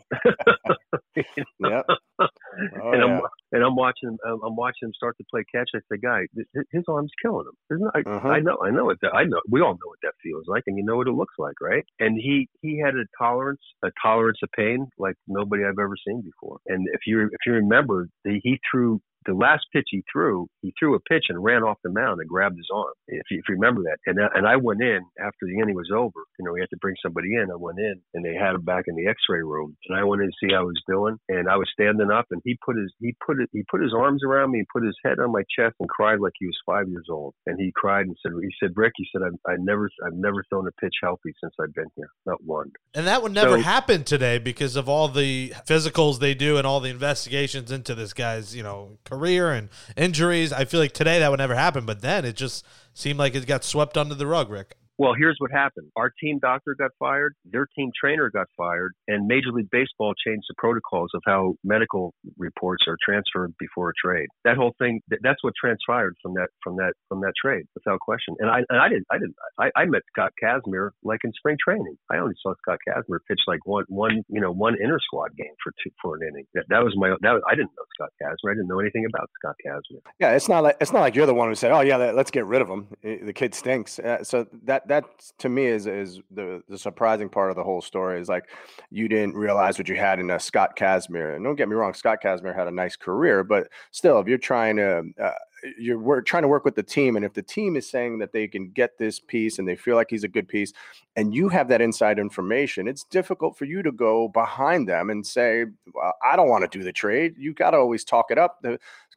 yeah. 1.61 1.83
Oh, 2.21 2.93
and 2.93 3.03
I'm 3.03 3.21
and 3.53 3.65
I'm 3.65 3.75
watching. 3.77 4.17
I'm 4.25 4.57
watching 4.57 4.89
him 4.89 4.93
start 4.95 5.17
to 5.19 5.25
play 5.31 5.43
catch. 5.53 5.71
I 5.75 5.79
say, 5.91 5.99
"Guy, 6.03 6.27
his 6.71 6.85
arm's 6.87 7.11
killing 7.23 7.47
him." 7.71 7.91
I, 7.95 8.01
uh-huh. 8.01 8.29
I 8.29 8.41
know. 8.41 8.59
I 8.63 8.71
know 8.71 8.85
what 8.85 8.99
that. 9.01 9.15
I 9.15 9.25
know. 9.25 9.41
We 9.49 9.63
all 9.63 9.73
know 9.73 9.89
what 9.89 9.99
that 10.03 10.13
feels 10.23 10.45
like, 10.49 10.65
and 10.67 10.77
you 10.77 10.85
know 10.85 10.97
what 10.97 11.09
it 11.09 11.13
looks 11.13 11.35
like, 11.39 11.55
right? 11.63 11.85
And 11.99 12.17
he 12.17 12.49
he 12.61 12.79
had 12.79 12.95
a 12.95 13.05
tolerance, 13.19 13.63
a 13.83 13.89
tolerance 14.03 14.39
of 14.43 14.51
pain 14.55 14.89
like 14.99 15.15
nobody 15.27 15.65
I've 15.65 15.79
ever 15.81 15.97
seen 16.07 16.23
before. 16.23 16.59
And 16.67 16.87
if 16.93 17.01
you 17.07 17.23
if 17.23 17.41
you 17.47 17.55
remember, 17.55 18.09
the, 18.25 18.39
he 18.43 18.59
threw 18.71 19.01
the 19.27 19.35
last 19.35 19.67
pitch 19.73 19.89
he 19.91 20.03
threw, 20.11 20.47
he 20.63 20.73
threw 20.79 20.95
a 20.95 21.01
pitch 21.01 21.27
and 21.29 21.43
ran 21.43 21.63
off 21.63 21.79
the 21.85 21.91
mound 21.91 22.21
and 22.21 22.29
grabbed 22.29 22.57
his 22.57 22.69
arm. 22.73 22.93
If 23.09 23.25
you, 23.31 23.39
if 23.39 23.45
you 23.49 23.55
remember 23.55 23.83
that, 23.83 23.99
and 24.07 24.19
and 24.35 24.47
I 24.47 24.57
went 24.57 24.83
in 24.83 25.01
after 25.21 25.45
the 25.47 25.59
inning 25.59 25.75
was 25.75 25.91
over. 25.95 26.25
You 26.39 26.45
know, 26.45 26.53
we 26.53 26.61
had 26.61 26.71
to 26.71 26.79
bring 26.81 26.97
somebody 27.03 27.35
in. 27.35 27.51
I 27.53 27.57
went 27.57 27.79
in 27.79 28.01
and 28.15 28.25
they 28.25 28.35
had 28.35 28.55
him 28.55 28.63
back 28.63 28.85
in 28.87 28.97
the 28.97 29.09
X-ray 29.09 29.43
room, 29.43 29.77
and 29.89 29.99
I 29.99 30.05
went 30.05 30.23
in 30.23 30.29
to 30.29 30.37
see 30.41 30.53
how 30.53 30.63
he 30.63 30.73
was 30.73 30.83
doing. 30.89 31.17
And 31.29 31.49
I 31.49 31.57
was 31.57 31.69
standing 31.73 32.11
up, 32.11 32.27
and 32.31 32.41
he 32.45 32.57
put 32.65 32.77
his 32.77 32.93
he 33.01 33.15
put 33.25 33.41
it 33.41 33.51
he 33.53 33.63
put 33.71 33.83
his 33.83 33.93
arms 33.95 34.23
around 34.25 34.53
me, 34.53 34.61
and 34.61 34.69
put 34.73 34.85
his 34.85 34.97
head 35.05 35.19
on 35.19 35.33
my 35.33 35.43
chest, 35.55 35.77
and 35.81 35.89
cried 35.89 36.21
like 36.21 36.33
he 36.39 36.47
was 36.47 36.57
five 36.65 36.89
years 36.89 37.07
old. 37.11 37.35
And 37.47 37.59
he 37.59 37.73
cried 37.75 38.07
and 38.07 38.17
said, 38.23 38.33
he 38.41 38.55
said, 38.63 38.73
Rick, 38.77 38.93
he 38.97 39.07
said, 39.13 39.23
I, 39.23 39.53
I 39.53 39.57
never 39.59 39.91
I've 40.07 40.15
never 40.15 40.45
thrown 40.49 40.67
a 40.67 40.73
pitch 40.81 40.95
healthy 41.03 41.33
since 41.43 41.55
I've 41.61 41.75
been 41.75 41.91
here, 41.97 42.11
not 42.27 42.43
one. 42.45 42.73
And 42.95 43.07
that 43.07 43.23
would 43.23 43.33
never 43.33 43.59
so, 43.59 43.63
happen 43.63 44.05
today 44.05 44.39
because 44.39 44.77
of 44.77 44.89
all 44.89 45.09
the 45.09 45.53
physicals 45.67 46.19
they 46.19 46.35
do 46.35 46.57
and 46.57 46.67
all 46.67 46.81
the 46.81 46.91
investigations 46.91 47.71
into 47.71 47.95
this 47.95 48.13
guy's 48.13 48.57
you 48.57 48.63
know 48.63 48.99
career 49.11 49.53
and 49.53 49.69
injuries. 49.97 50.53
I 50.53 50.65
feel 50.65 50.81
like 50.81 50.93
today 50.93 51.19
that 51.19 51.31
would 51.31 51.39
never 51.39 51.55
happen, 51.55 51.85
but 51.85 52.01
then 52.01 52.25
it 52.25 52.37
just 52.37 52.65
seemed 52.95 53.19
like 53.19 53.35
it 53.35 53.47
got 53.47 53.65
swept 53.65 53.99
under 53.99 54.15
the 54.15 54.27
rug, 54.27 54.51
Rick. 54.51 54.77
Well, 55.01 55.15
here's 55.17 55.37
what 55.39 55.51
happened. 55.51 55.91
Our 55.97 56.13
team 56.21 56.39
doctor 56.43 56.77
got 56.79 56.91
fired, 56.99 57.35
their 57.51 57.67
team 57.75 57.91
trainer 57.99 58.29
got 58.29 58.49
fired, 58.55 58.93
and 59.09 59.27
Major 59.27 59.51
League 59.51 59.71
Baseball 59.73 60.13
changed 60.27 60.45
the 60.47 60.55
protocols 60.59 61.09
of 61.15 61.23
how 61.25 61.55
medical 61.65 62.13
reports 62.37 62.85
are 62.87 62.99
transferred 63.03 63.55
before 63.59 63.89
a 63.89 63.93
trade. 64.07 64.27
That 64.45 64.59
whole 64.59 64.75
thing, 64.79 65.01
that's 65.23 65.43
what 65.43 65.55
transpired 65.59 66.17
from 66.21 66.35
that 66.35 66.49
from 66.63 66.77
that 66.77 66.93
from 67.09 67.23
that 67.23 67.33
trade, 67.43 67.65
without 67.75 67.99
question. 68.01 68.35
And 68.41 68.51
I 68.51 68.59
and 68.69 68.79
I 68.79 68.91
didn't 68.91 69.07
I 69.11 69.15
didn't 69.17 69.37
I, 69.59 69.71
I 69.75 69.87
met 69.87 70.03
Scott 70.13 70.33
Kazmir 70.37 70.91
like 71.03 71.21
in 71.25 71.33
spring 71.33 71.57
training. 71.65 71.97
I 72.11 72.19
only 72.19 72.35
saw 72.43 72.53
Scott 72.61 72.81
Kazmir 72.87 73.21
pitch 73.27 73.41
like 73.49 73.61
one 73.65 73.87
one 73.89 74.23
you 74.29 74.43
know 74.43 74.53
one 74.53 74.77
inter 74.79 74.99
squad 75.01 75.35
game 75.35 75.55
for 75.65 75.73
two 75.83 75.89
for 76.03 76.17
an 76.17 76.29
inning. 76.29 76.45
That, 76.53 76.65
that 76.69 76.85
was 76.85 76.93
my 76.99 77.09
that 77.23 77.33
was, 77.33 77.43
I 77.51 77.55
didn't 77.55 77.71
know 77.71 77.85
Scott 77.95 78.11
Kazmir. 78.23 78.51
I 78.51 78.55
didn't 78.55 78.69
know 78.69 78.81
anything 78.81 79.07
about 79.07 79.31
Scott 79.39 79.57
Kazmir. 79.67 80.01
Yeah, 80.19 80.33
it's 80.33 80.51
not 80.51 80.63
like 80.63 80.77
it's 80.79 80.93
not 80.93 81.01
like 81.01 81.15
you're 81.15 81.25
the 81.25 81.33
one 81.33 81.49
who 81.49 81.55
said, 81.55 81.71
"Oh 81.71 81.81
yeah, 81.81 81.97
let's 81.97 82.31
get 82.31 82.45
rid 82.45 82.61
of 82.61 82.69
him. 82.69 82.89
The 83.03 83.33
kid 83.33 83.55
stinks." 83.55 83.99
Uh, 83.99 84.23
so 84.23 84.47
that 84.65 84.90
that 84.91 85.05
to 85.39 85.49
me 85.49 85.67
is 85.67 85.87
is 85.87 86.21
the 86.33 86.63
the 86.69 86.77
surprising 86.77 87.29
part 87.29 87.51
of 87.51 87.57
the 87.57 87.63
whole 87.63 87.81
story 87.81 88.21
is 88.21 88.29
like 88.29 88.49
you 88.91 89.09
didn't 89.09 89.35
realize 89.35 89.79
what 89.79 89.89
you 89.89 89.95
had 89.95 90.19
in 90.19 90.31
a 90.31 90.41
Scott 90.41 90.77
Kazmir. 90.77 91.37
And 91.37 91.45
don't 91.45 91.55
get 91.55 91.69
me 91.69 91.77
wrong, 91.77 91.95
Scott 91.95 92.19
Kazmir 92.23 92.55
had 92.55 92.67
a 92.67 92.73
nice 92.73 92.97
career, 92.97 93.45
but 93.45 93.69
still, 93.93 94.19
if 94.19 94.27
you're 94.27 94.39
trying 94.39 94.77
to 94.77 95.05
uh, 95.23 95.31
you're 95.79 96.23
trying 96.23 96.43
to 96.43 96.49
work 96.49 96.65
with 96.65 96.75
the 96.75 96.83
team, 96.83 97.17
and 97.17 97.25
if 97.25 97.35
the 97.35 97.43
team 97.43 97.77
is 97.77 97.89
saying 97.89 98.19
that 98.19 98.33
they 98.33 98.47
can 98.49 98.71
get 98.71 98.99
this 98.99 99.21
piece 99.21 99.59
and 99.59 99.67
they 99.67 99.77
feel 99.77 99.97
like 99.97 100.09
he's 100.11 100.25
a 100.25 100.29
good 100.29 100.49
piece, 100.49 100.73
and 101.17 101.35
you 101.35 101.49
have 101.49 101.69
that 101.69 101.81
inside 101.81 102.19
information, 102.19 102.89
it's 102.89 103.05
difficult 103.05 103.57
for 103.57 103.65
you 103.65 103.83
to 103.83 103.93
go 103.93 104.29
behind 104.29 104.89
them 104.89 105.11
and 105.11 105.27
say, 105.27 105.65
well, 105.95 106.15
"I 106.25 106.37
don't 106.37 106.49
want 106.49 106.71
to 106.71 106.79
do 106.79 106.85
the 106.85 106.93
trade." 106.93 107.35
You 107.39 107.55
got 107.55 107.71
to 107.71 107.79
always 107.79 108.05
talk 108.05 108.31
it 108.31 108.39
up 108.39 108.65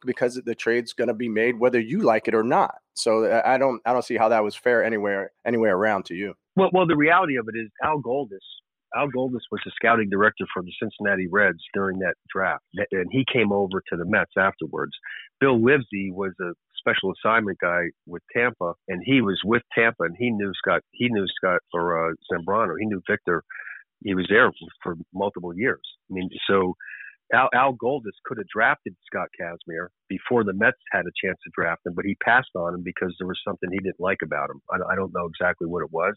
because 0.04 0.40
the 0.44 0.54
trade's 0.54 0.92
going 0.92 1.08
to 1.08 1.14
be 1.14 1.28
made 1.28 1.58
whether 1.58 1.80
you 1.80 2.02
like 2.02 2.28
it 2.28 2.34
or 2.34 2.42
not. 2.42 2.76
So 2.94 3.24
uh, 3.24 3.42
I 3.44 3.58
don't 3.58 3.80
I 3.84 3.92
don't 3.92 4.04
see 4.04 4.16
how 4.16 4.28
that 4.28 4.44
was 4.44 4.54
fair 4.54 4.84
anywhere 4.84 5.32
anywhere 5.44 5.76
around 5.76 6.04
to 6.06 6.14
you. 6.14 6.34
Well, 6.56 6.70
well, 6.72 6.86
the 6.86 6.96
reality 6.96 7.36
of 7.36 7.48
it 7.48 7.58
is 7.58 7.68
Al 7.82 8.00
Goldis. 8.00 8.38
Al 8.96 9.08
Goldis 9.08 9.40
was 9.50 9.60
the 9.64 9.72
scouting 9.74 10.08
director 10.10 10.44
for 10.52 10.62
the 10.62 10.72
Cincinnati 10.80 11.26
Reds 11.26 11.62
during 11.74 11.98
that 12.00 12.14
draft, 12.32 12.64
and 12.92 13.08
he 13.10 13.24
came 13.32 13.52
over 13.52 13.82
to 13.88 13.96
the 13.96 14.04
Mets 14.04 14.32
afterwards. 14.38 14.92
Bill 15.40 15.60
Livesey 15.60 16.10
was 16.12 16.32
a 16.40 16.52
special 16.78 17.12
assignment 17.12 17.58
guy 17.60 17.84
with 18.06 18.22
Tampa, 18.34 18.74
and 18.88 19.02
he 19.04 19.20
was 19.20 19.40
with 19.44 19.62
Tampa, 19.74 20.04
and 20.04 20.16
he 20.18 20.30
knew 20.30 20.52
Scott. 20.54 20.82
He 20.92 21.08
knew 21.08 21.26
Scott 21.36 21.60
or 21.72 22.10
uh, 22.10 22.14
Zambrano. 22.32 22.74
He 22.78 22.86
knew 22.86 23.00
Victor. 23.08 23.42
He 24.02 24.14
was 24.14 24.26
there 24.28 24.50
for 24.82 24.96
multiple 25.14 25.56
years. 25.56 25.80
I 26.10 26.14
mean, 26.14 26.28
so 26.48 26.74
Al, 27.32 27.48
Al 27.54 27.74
Goldis 27.74 28.12
could 28.24 28.38
have 28.38 28.48
drafted 28.48 28.94
Scott 29.06 29.28
Kazmir 29.40 29.88
before 30.08 30.44
the 30.44 30.52
Mets 30.52 30.76
had 30.92 31.06
a 31.06 31.26
chance 31.26 31.38
to 31.44 31.50
draft 31.54 31.86
him, 31.86 31.94
but 31.94 32.04
he 32.04 32.16
passed 32.16 32.50
on 32.54 32.74
him 32.74 32.82
because 32.82 33.14
there 33.18 33.26
was 33.26 33.40
something 33.46 33.70
he 33.72 33.78
didn't 33.78 34.00
like 34.00 34.20
about 34.22 34.50
him. 34.50 34.60
I, 34.70 34.92
I 34.92 34.94
don't 34.94 35.14
know 35.14 35.26
exactly 35.26 35.66
what 35.66 35.82
it 35.82 35.90
was, 35.90 36.14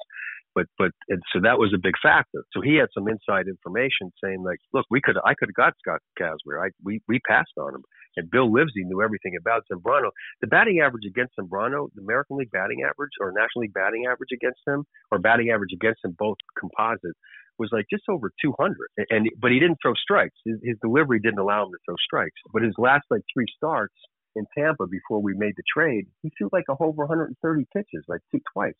but 0.57 0.65
but 0.81 0.89
and 1.07 1.21
so 1.29 1.37
that 1.45 1.61
was 1.61 1.69
a 1.69 1.77
big 1.77 1.93
factor. 2.01 2.41
So 2.51 2.65
he 2.65 2.81
had 2.81 2.89
some 2.89 3.05
inside 3.05 3.45
information 3.45 4.09
saying 4.17 4.41
like, 4.41 4.57
look, 4.73 4.89
we 4.89 4.99
could 4.99 5.15
I 5.21 5.37
could 5.37 5.53
have 5.53 5.61
got 5.61 5.77
Scott 5.77 6.01
Kazmir. 6.17 6.57
I 6.57 6.73
we 6.83 6.99
we 7.07 7.19
passed 7.29 7.53
on 7.61 7.75
him, 7.75 7.83
and 8.17 8.31
Bill 8.31 8.51
Livesey 8.51 8.81
knew 8.81 9.03
everything 9.05 9.37
about 9.39 9.69
Zambrano. 9.71 10.09
The 10.41 10.47
batting 10.47 10.81
average 10.81 11.05
against 11.05 11.37
Zambrano, 11.37 11.93
the 11.93 12.01
American 12.01 12.37
League 12.37 12.49
batting 12.49 12.81
average 12.81 13.13
or 13.21 13.31
National 13.31 13.69
League 13.69 13.77
batting 13.77 14.05
average 14.09 14.33
against 14.33 14.61
him, 14.65 14.83
or 15.11 15.19
batting 15.19 15.51
average 15.53 15.73
against 15.77 16.01
him 16.03 16.15
both 16.17 16.37
composite 16.57 17.15
was 17.59 17.69
like 17.71 17.85
just 17.89 18.03
over 18.09 18.31
200. 18.41 18.73
And 19.09 19.29
but 19.39 19.51
he 19.51 19.59
didn't 19.59 19.77
throw 19.81 19.93
strikes. 19.93 20.35
His, 20.43 20.57
his 20.63 20.77
delivery 20.81 21.19
didn't 21.19 21.39
allow 21.39 21.65
him 21.65 21.71
to 21.71 21.81
throw 21.85 21.95
strikes. 22.01 22.41
But 22.51 22.63
his 22.63 22.73
last 22.77 23.05
like 23.11 23.21
three 23.33 23.45
starts 23.55 23.93
in 24.35 24.45
Tampa 24.57 24.85
before 24.87 25.21
we 25.21 25.33
made 25.33 25.53
the 25.57 25.63
trade, 25.65 26.05
he 26.21 26.31
threw 26.37 26.49
like 26.51 26.65
a 26.69 26.75
whole 26.75 26.89
over 26.89 27.05
130 27.05 27.65
pitches, 27.75 28.05
like 28.07 28.21
two 28.31 28.39
twice, 28.53 28.77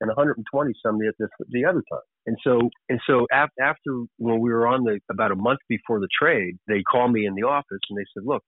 and 0.00 0.08
120 0.08 0.72
some 0.84 0.98
the, 0.98 1.12
the, 1.18 1.28
the 1.48 1.64
other 1.64 1.82
time. 1.90 2.00
And 2.26 2.36
so 2.44 2.70
and 2.88 3.00
so 3.06 3.26
after, 3.32 3.62
after 3.62 4.04
when 4.18 4.40
we 4.40 4.50
were 4.50 4.66
on 4.66 4.84
the 4.84 5.00
about 5.10 5.32
a 5.32 5.36
month 5.36 5.60
before 5.68 6.00
the 6.00 6.08
trade, 6.20 6.56
they 6.68 6.82
called 6.82 7.12
me 7.12 7.26
in 7.26 7.34
the 7.34 7.42
office 7.42 7.80
and 7.88 7.98
they 7.98 8.06
said, 8.14 8.24
look. 8.24 8.42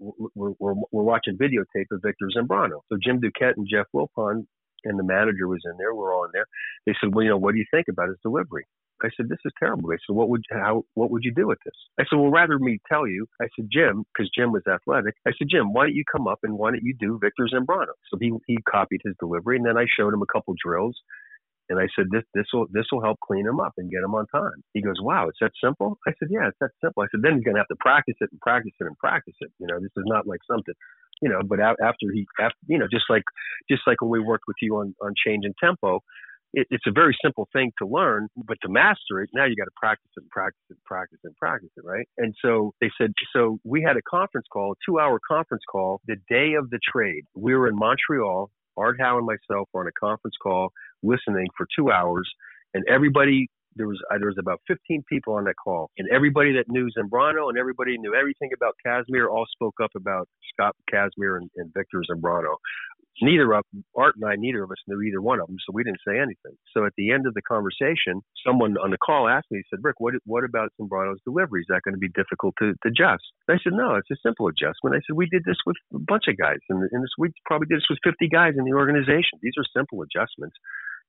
We're, 0.00 0.54
we're, 0.58 0.74
we're 0.90 1.04
watching 1.04 1.38
videotape 1.38 1.86
of 1.92 2.02
Victor 2.02 2.28
Zambrano. 2.36 2.80
So 2.88 2.98
Jim 3.00 3.20
Duquette 3.20 3.56
and 3.56 3.66
Jeff 3.70 3.86
Wilpon 3.94 4.44
and 4.84 4.98
the 4.98 5.04
manager 5.04 5.46
was 5.48 5.60
in 5.64 5.76
there. 5.78 5.94
We're 5.94 6.14
all 6.14 6.24
in 6.24 6.30
there. 6.32 6.46
They 6.86 6.94
said, 7.00 7.14
"Well, 7.14 7.24
you 7.24 7.30
know, 7.30 7.36
what 7.36 7.52
do 7.52 7.58
you 7.58 7.66
think 7.70 7.86
about 7.88 8.08
his 8.08 8.18
delivery?" 8.22 8.64
I 9.04 9.10
said, 9.16 9.28
"This 9.28 9.38
is 9.44 9.52
terrible." 9.58 9.88
They 9.90 9.96
said, 10.06 10.16
"What 10.16 10.28
would 10.30 10.44
how 10.50 10.84
what 10.94 11.10
would 11.10 11.24
you 11.24 11.32
do 11.34 11.46
with 11.46 11.58
this?" 11.64 11.74
I 11.98 12.04
said, 12.04 12.18
"Well, 12.18 12.30
rather 12.30 12.58
me 12.58 12.78
tell 12.88 13.06
you." 13.06 13.26
I 13.40 13.48
said, 13.56 13.68
"Jim," 13.70 14.04
because 14.12 14.30
Jim 14.36 14.52
was 14.52 14.66
athletic. 14.66 15.14
I 15.26 15.32
said, 15.38 15.48
"Jim, 15.50 15.72
why 15.72 15.84
don't 15.84 15.94
you 15.94 16.04
come 16.10 16.26
up 16.26 16.40
and 16.42 16.58
why 16.58 16.70
don't 16.70 16.82
you 16.82 16.94
do 16.98 17.18
Victor 17.20 17.46
Zambrano?" 17.52 17.92
So 18.10 18.18
he 18.20 18.32
he 18.46 18.58
copied 18.68 19.00
his 19.04 19.14
delivery, 19.20 19.56
and 19.56 19.66
then 19.66 19.78
I 19.78 19.86
showed 19.88 20.14
him 20.14 20.22
a 20.22 20.32
couple 20.32 20.54
drills, 20.62 20.96
and 21.68 21.78
I 21.78 21.88
said, 21.96 22.06
"This 22.10 22.24
this 22.34 22.46
will 22.52 22.66
this 22.70 22.86
will 22.92 23.02
help 23.02 23.18
clean 23.20 23.46
him 23.46 23.60
up 23.60 23.74
and 23.78 23.90
get 23.90 24.02
him 24.02 24.14
on 24.14 24.26
time." 24.28 24.62
He 24.74 24.82
goes, 24.82 25.00
"Wow, 25.00 25.28
it's 25.28 25.38
that 25.40 25.52
simple?" 25.62 25.98
I 26.06 26.12
said, 26.18 26.28
"Yeah, 26.30 26.48
it's 26.48 26.58
that 26.60 26.70
simple." 26.82 27.02
I 27.02 27.08
said, 27.10 27.22
"Then 27.22 27.36
he's 27.36 27.44
gonna 27.44 27.58
have 27.58 27.68
to 27.68 27.76
practice 27.80 28.16
it 28.20 28.30
and 28.32 28.40
practice 28.40 28.74
it 28.80 28.86
and 28.86 28.98
practice 28.98 29.36
it. 29.40 29.50
You 29.58 29.66
know, 29.68 29.78
this 29.80 29.92
is 29.96 30.04
not 30.06 30.26
like 30.26 30.40
something." 30.50 30.74
You 31.22 31.28
know, 31.30 31.40
but 31.44 31.60
after 31.60 32.06
he, 32.12 32.26
after, 32.40 32.56
you 32.68 32.78
know, 32.78 32.86
just 32.90 33.06
like, 33.10 33.24
just 33.68 33.82
like 33.88 34.00
when 34.00 34.10
we 34.10 34.20
worked 34.20 34.44
with 34.46 34.56
you 34.62 34.76
on 34.76 34.94
on 35.02 35.14
change 35.16 35.44
in 35.44 35.52
tempo, 35.62 36.00
it, 36.52 36.66
it's 36.70 36.86
a 36.86 36.92
very 36.92 37.16
simple 37.22 37.48
thing 37.52 37.72
to 37.78 37.86
learn, 37.86 38.28
but 38.36 38.56
to 38.62 38.68
master 38.68 39.20
it, 39.22 39.30
now 39.34 39.44
you 39.44 39.56
got 39.56 39.64
to 39.64 39.76
practice 39.76 40.10
it 40.16 40.20
and 40.22 40.30
practice 40.30 40.60
it 40.70 40.74
and 40.74 40.84
practice 40.84 41.18
it 41.22 41.26
and 41.28 41.36
practice 41.36 41.70
it, 41.76 41.84
right? 41.84 42.08
And 42.18 42.34
so 42.42 42.72
they 42.80 42.90
said, 43.00 43.12
so 43.34 43.58
we 43.64 43.82
had 43.82 43.96
a 43.96 44.02
conference 44.08 44.46
call, 44.52 44.72
a 44.72 44.74
two 44.86 44.98
hour 44.98 45.18
conference 45.26 45.62
call 45.70 46.00
the 46.06 46.16
day 46.28 46.54
of 46.58 46.70
the 46.70 46.78
trade. 46.90 47.24
We 47.36 47.54
were 47.54 47.68
in 47.68 47.76
Montreal. 47.76 48.50
Art 48.76 48.96
Howe 49.00 49.18
and 49.18 49.26
myself 49.26 49.68
were 49.72 49.80
on 49.80 49.88
a 49.88 49.98
conference 49.98 50.36
call 50.40 50.70
listening 51.02 51.48
for 51.56 51.66
two 51.76 51.90
hours, 51.90 52.30
and 52.74 52.84
everybody 52.88 53.48
there 53.78 53.88
was 53.88 53.98
uh, 54.10 54.18
there 54.18 54.28
was 54.28 54.38
about 54.38 54.60
15 54.68 55.04
people 55.08 55.34
on 55.34 55.44
that 55.44 55.54
call, 55.62 55.90
and 55.98 56.08
everybody 56.10 56.52
that 56.54 56.66
knew 56.68 56.88
Zambrano 56.96 57.48
and 57.48 57.56
everybody 57.58 57.96
knew 57.98 58.14
everything 58.14 58.50
about 58.54 58.74
Kazmir 58.84 59.30
all 59.30 59.46
spoke 59.52 59.76
up 59.82 59.90
about 59.96 60.28
Scott 60.52 60.76
Kazmir 60.92 61.38
and, 61.38 61.50
and 61.56 61.72
Victor 61.74 62.02
Zambrano. 62.10 62.56
Neither 63.20 63.52
of 63.52 63.64
Art 63.96 64.14
and 64.14 64.30
I, 64.30 64.36
neither 64.36 64.62
of 64.62 64.70
us 64.70 64.78
knew 64.86 65.02
either 65.02 65.20
one 65.20 65.40
of 65.40 65.48
them, 65.48 65.56
so 65.66 65.72
we 65.74 65.82
didn't 65.82 65.98
say 66.06 66.18
anything. 66.18 66.54
So 66.72 66.86
at 66.86 66.92
the 66.96 67.10
end 67.10 67.26
of 67.26 67.34
the 67.34 67.42
conversation, 67.42 68.22
someone 68.46 68.76
on 68.78 68.90
the 68.90 68.98
call 68.98 69.26
asked 69.26 69.50
me, 69.50 69.58
he 69.58 69.64
said, 69.70 69.82
"Rick, 69.82 69.96
what 69.98 70.14
what 70.24 70.44
about 70.44 70.70
Zambrano's 70.80 71.20
delivery? 71.24 71.62
Is 71.62 71.66
that 71.68 71.82
going 71.82 71.94
to 71.94 72.02
be 72.02 72.10
difficult 72.14 72.54
to, 72.60 72.74
to 72.82 72.88
adjust?" 72.88 73.24
I 73.48 73.58
said, 73.62 73.72
"No, 73.74 73.96
it's 73.96 74.10
a 74.10 74.20
simple 74.22 74.46
adjustment." 74.46 74.94
I 74.94 75.02
said, 75.02 75.16
"We 75.16 75.26
did 75.26 75.42
this 75.44 75.58
with 75.66 75.76
a 75.94 75.98
bunch 75.98 76.28
of 76.28 76.36
guys, 76.38 76.62
and, 76.68 76.86
and 76.92 77.02
this, 77.02 77.10
we 77.18 77.30
probably 77.46 77.66
did 77.66 77.78
this 77.78 77.90
with 77.90 77.98
50 78.04 78.28
guys 78.28 78.54
in 78.56 78.64
the 78.64 78.76
organization. 78.78 79.42
These 79.42 79.58
are 79.58 79.66
simple 79.74 80.02
adjustments." 80.02 80.54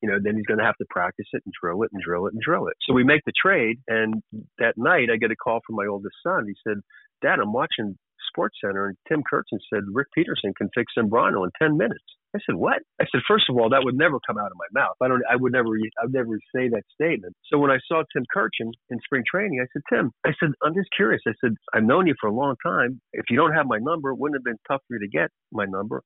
You 0.01 0.09
know, 0.09 0.17
then 0.21 0.35
he's 0.35 0.45
going 0.45 0.59
to 0.59 0.65
have 0.65 0.77
to 0.77 0.85
practice 0.89 1.27
it 1.33 1.43
and 1.45 1.53
drill 1.61 1.83
it 1.83 1.89
and 1.93 2.01
drill 2.01 2.27
it 2.27 2.33
and 2.33 2.41
drill 2.41 2.67
it. 2.67 2.75
So 2.87 2.93
we 2.93 3.03
make 3.03 3.21
the 3.25 3.33
trade, 3.35 3.77
and 3.87 4.21
that 4.57 4.77
night 4.77 5.09
I 5.11 5.17
get 5.17 5.31
a 5.31 5.35
call 5.35 5.59
from 5.65 5.75
my 5.75 5.87
oldest 5.87 6.15
son. 6.23 6.45
He 6.47 6.55
said, 6.67 6.81
"Dad, 7.21 7.39
I'm 7.39 7.53
watching 7.53 7.97
Sports 8.29 8.57
Center, 8.63 8.87
and 8.87 8.97
Tim 9.07 9.23
Kurkjian 9.23 9.59
said 9.71 9.83
Rick 9.91 10.07
Peterson 10.13 10.53
can 10.57 10.69
fix 10.73 10.93
Zambrano 10.97 11.43
in 11.43 11.51
10 11.61 11.77
minutes." 11.77 12.03
I 12.35 12.39
said, 12.45 12.55
"What?" 12.55 12.83
I 13.01 13.05
said, 13.11 13.21
first 13.27 13.49
of 13.49 13.57
all, 13.57 13.69
that 13.69 13.83
would 13.83 13.97
never 13.97 14.19
come 14.25 14.37
out 14.37 14.51
of 14.51 14.57
my 14.57 14.79
mouth. 14.79 14.95
I 15.01 15.07
don't. 15.07 15.23
I 15.29 15.35
would 15.35 15.51
never. 15.51 15.69
I 15.99 16.05
would 16.05 16.13
never 16.13 16.39
say 16.55 16.69
that 16.69 16.83
statement." 16.93 17.35
So 17.45 17.57
when 17.57 17.71
I 17.71 17.79
saw 17.87 18.03
Tim 18.13 18.23
Kurkjian 18.35 18.71
in 18.89 18.99
spring 19.03 19.23
training, 19.29 19.59
I 19.59 19.67
said, 19.73 19.81
"Tim, 19.89 20.11
I 20.25 20.31
said 20.39 20.53
I'm 20.63 20.75
just 20.75 20.89
curious. 20.95 21.21
I 21.27 21.33
said 21.41 21.55
I've 21.73 21.83
known 21.83 22.07
you 22.07 22.13
for 22.21 22.27
a 22.27 22.33
long 22.33 22.55
time. 22.63 23.01
If 23.13 23.25
you 23.29 23.37
don't 23.37 23.53
have 23.53 23.65
my 23.65 23.79
number, 23.79 24.11
it 24.11 24.19
wouldn't 24.19 24.37
have 24.37 24.45
been 24.45 24.59
tough 24.67 24.81
for 24.87 24.95
you 24.95 24.99
to 24.99 25.07
get 25.09 25.31
my 25.51 25.65
number." 25.65 26.03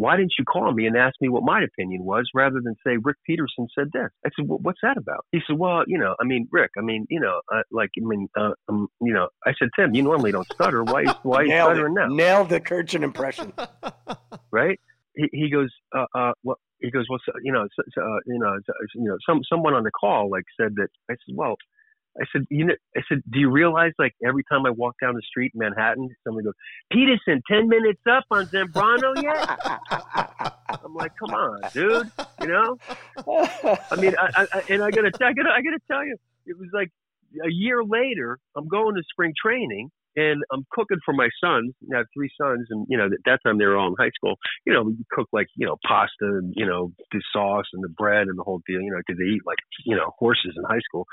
Why 0.00 0.16
didn't 0.16 0.32
you 0.38 0.46
call 0.46 0.72
me 0.72 0.86
and 0.86 0.96
ask 0.96 1.14
me 1.20 1.28
what 1.28 1.42
my 1.42 1.62
opinion 1.62 2.04
was 2.04 2.26
rather 2.34 2.58
than 2.64 2.74
say 2.86 2.96
Rick 3.02 3.18
Peterson 3.26 3.68
said 3.78 3.90
this? 3.92 4.08
I 4.24 4.30
said, 4.34 4.48
well, 4.48 4.58
what's 4.62 4.78
that 4.82 4.96
about? 4.96 5.26
He 5.30 5.40
said, 5.46 5.58
well, 5.58 5.84
you 5.86 5.98
know, 5.98 6.16
I 6.18 6.24
mean, 6.24 6.48
Rick, 6.50 6.70
I 6.78 6.80
mean, 6.80 7.06
you 7.10 7.20
know, 7.20 7.42
uh, 7.54 7.60
like, 7.70 7.90
I 7.98 8.06
mean, 8.06 8.26
uh, 8.34 8.52
um, 8.70 8.88
you 9.02 9.12
know, 9.12 9.28
I 9.44 9.52
said, 9.58 9.68
Tim, 9.76 9.94
you 9.94 10.02
normally 10.02 10.32
don't 10.32 10.50
stutter. 10.54 10.82
Why, 10.84 11.04
why 11.22 11.40
are 11.40 11.44
you 11.44 11.52
stuttering 11.52 11.92
it. 11.92 12.00
now? 12.00 12.06
Nailed 12.06 12.48
the 12.48 12.62
Kurkjian 12.62 13.02
impression. 13.02 13.52
right? 14.50 14.80
He, 15.14 15.28
he 15.32 15.50
goes, 15.50 15.68
uh, 15.94 16.06
uh, 16.14 16.32
what? 16.44 16.56
He 16.80 16.90
goes, 16.90 17.04
well, 17.10 17.20
so, 17.26 17.32
you 17.42 17.52
know, 17.52 17.68
so, 17.76 17.82
so, 17.94 18.00
uh, 18.00 18.20
you 18.24 18.38
know, 18.38 18.58
so, 18.64 18.72
you 18.94 19.04
know, 19.04 19.18
some 19.28 19.42
someone 19.52 19.74
on 19.74 19.82
the 19.82 19.90
call 19.90 20.30
like 20.30 20.44
said 20.58 20.76
that. 20.76 20.88
I 21.10 21.14
said, 21.26 21.34
well, 21.34 21.56
I 22.20 22.24
said, 22.32 22.46
you 22.50 22.66
know, 22.66 22.74
I 22.96 23.00
said, 23.08 23.22
do 23.30 23.38
you 23.38 23.50
realize 23.50 23.92
like 23.98 24.14
every 24.26 24.42
time 24.50 24.66
I 24.66 24.70
walk 24.70 24.96
down 25.00 25.14
the 25.14 25.22
street 25.22 25.52
in 25.54 25.60
Manhattan, 25.60 26.08
somebody 26.24 26.44
goes, 26.44 26.54
Peterson, 26.90 27.42
ten 27.48 27.68
minutes 27.68 28.00
up 28.10 28.24
on 28.30 28.46
Zambrano 28.46 29.22
yet? 29.22 29.58
I'm 30.84 30.94
like, 30.94 31.12
come 31.16 31.34
on, 31.34 31.60
dude. 31.72 32.10
You 32.40 32.48
know, 32.48 32.78
I 33.90 33.96
mean, 33.96 34.14
I, 34.18 34.46
I, 34.52 34.62
and 34.68 34.82
I 34.82 34.90
gotta, 34.90 35.12
I 35.20 35.32
gotta, 35.32 35.50
I 35.50 35.62
gotta 35.62 35.80
tell 35.90 36.04
you, 36.04 36.16
it 36.46 36.58
was 36.58 36.68
like 36.72 36.90
a 37.44 37.50
year 37.50 37.84
later. 37.84 38.38
I'm 38.56 38.68
going 38.68 38.96
to 38.96 39.02
spring 39.10 39.32
training, 39.40 39.90
and 40.16 40.42
I'm 40.52 40.64
cooking 40.72 40.98
for 41.04 41.14
my 41.14 41.28
sons. 41.42 41.74
I 41.92 41.98
have 41.98 42.06
three 42.14 42.30
sons, 42.40 42.66
and 42.70 42.86
you 42.88 42.98
know, 42.98 43.06
at 43.06 43.24
that 43.26 43.40
time 43.44 43.58
they 43.58 43.66
were 43.66 43.76
all 43.76 43.88
in 43.88 43.94
high 43.98 44.10
school. 44.14 44.36
You 44.66 44.72
know, 44.72 44.82
we 44.82 44.96
cook 45.10 45.28
like 45.32 45.46
you 45.56 45.66
know 45.66 45.76
pasta 45.86 46.10
and 46.22 46.52
you 46.56 46.66
know 46.66 46.92
the 47.12 47.22
sauce 47.32 47.66
and 47.72 47.82
the 47.82 47.88
bread 47.88 48.28
and 48.28 48.38
the 48.38 48.42
whole 48.42 48.60
deal. 48.66 48.80
You 48.80 48.90
know, 48.90 48.98
because 48.98 49.18
they 49.18 49.30
eat 49.30 49.42
like 49.46 49.58
you 49.84 49.96
know 49.96 50.10
horses 50.18 50.54
in 50.56 50.64
high 50.64 50.82
school, 50.84 51.06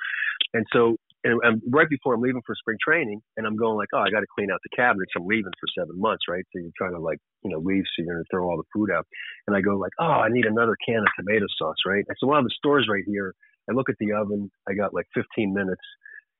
and 0.53 0.65
so. 0.73 0.97
And 1.23 1.41
I'm, 1.43 1.61
right 1.73 1.89
before 1.89 2.13
I'm 2.13 2.21
leaving 2.21 2.43
for 2.45 2.55
spring 2.55 2.77
training, 2.79 3.19
and 3.35 3.47
I'm 3.47 3.57
going 3.57 3.75
like, 3.75 3.89
oh, 3.91 3.99
I 3.99 4.11
got 4.11 4.21
to 4.21 4.27
clean 4.37 4.51
out 4.51 4.59
the 4.63 4.77
cabinets. 4.77 5.11
I'm 5.17 5.25
leaving 5.25 5.51
for 5.59 5.67
seven 5.75 5.99
months, 5.99 6.23
right? 6.29 6.45
So 6.53 6.61
you're 6.61 6.71
trying 6.77 6.93
to 6.93 7.01
like, 7.01 7.17
you 7.43 7.49
know, 7.51 7.57
leave, 7.57 7.83
so 7.83 8.05
you're 8.05 8.13
going 8.13 8.23
to 8.23 8.29
throw 8.31 8.47
all 8.47 8.55
the 8.55 8.69
food 8.71 8.91
out. 8.91 9.05
And 9.47 9.57
I 9.57 9.59
go 9.59 9.75
like, 9.75 9.91
oh, 9.99 10.21
I 10.23 10.29
need 10.29 10.45
another 10.45 10.77
can 10.87 10.99
of 10.99 11.07
tomato 11.17 11.47
sauce, 11.57 11.83
right? 11.87 12.05
I 12.07 12.13
said, 12.13 12.29
well, 12.29 12.43
the 12.43 12.53
store's 12.55 12.87
right 12.87 13.03
here. 13.05 13.33
I 13.67 13.73
look 13.73 13.89
at 13.89 13.97
the 13.99 14.13
oven. 14.13 14.51
I 14.69 14.73
got 14.73 14.93
like 14.93 15.07
15 15.15 15.53
minutes. 15.53 15.81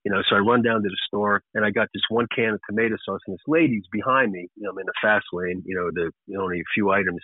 You 0.08 0.14
know, 0.14 0.22
so 0.30 0.38
I 0.38 0.40
run 0.40 0.62
down 0.62 0.84
to 0.84 0.88
the 0.88 0.98
store 1.06 1.44
and 1.54 1.66
I 1.66 1.70
got 1.70 1.90
this 1.94 2.04
one 2.08 2.28
can 2.34 2.54
of 2.54 2.62
tomato 2.70 2.96
sauce 3.04 3.20
and 3.28 3.34
this 3.34 3.44
lady's 3.46 3.84
behind 3.92 4.32
me. 4.32 4.48
You 4.56 4.64
know, 4.64 4.70
I'm 4.70 4.80
in 4.80 4.86
the 4.86 4.94
fast 5.02 5.26
lane. 5.34 5.62
You 5.66 5.76
know, 5.76 5.92
the 5.92 6.12
you 6.28 6.38
know, 6.38 6.46
only 6.46 6.62
a 6.62 6.70
few 6.74 6.92
items, 6.92 7.20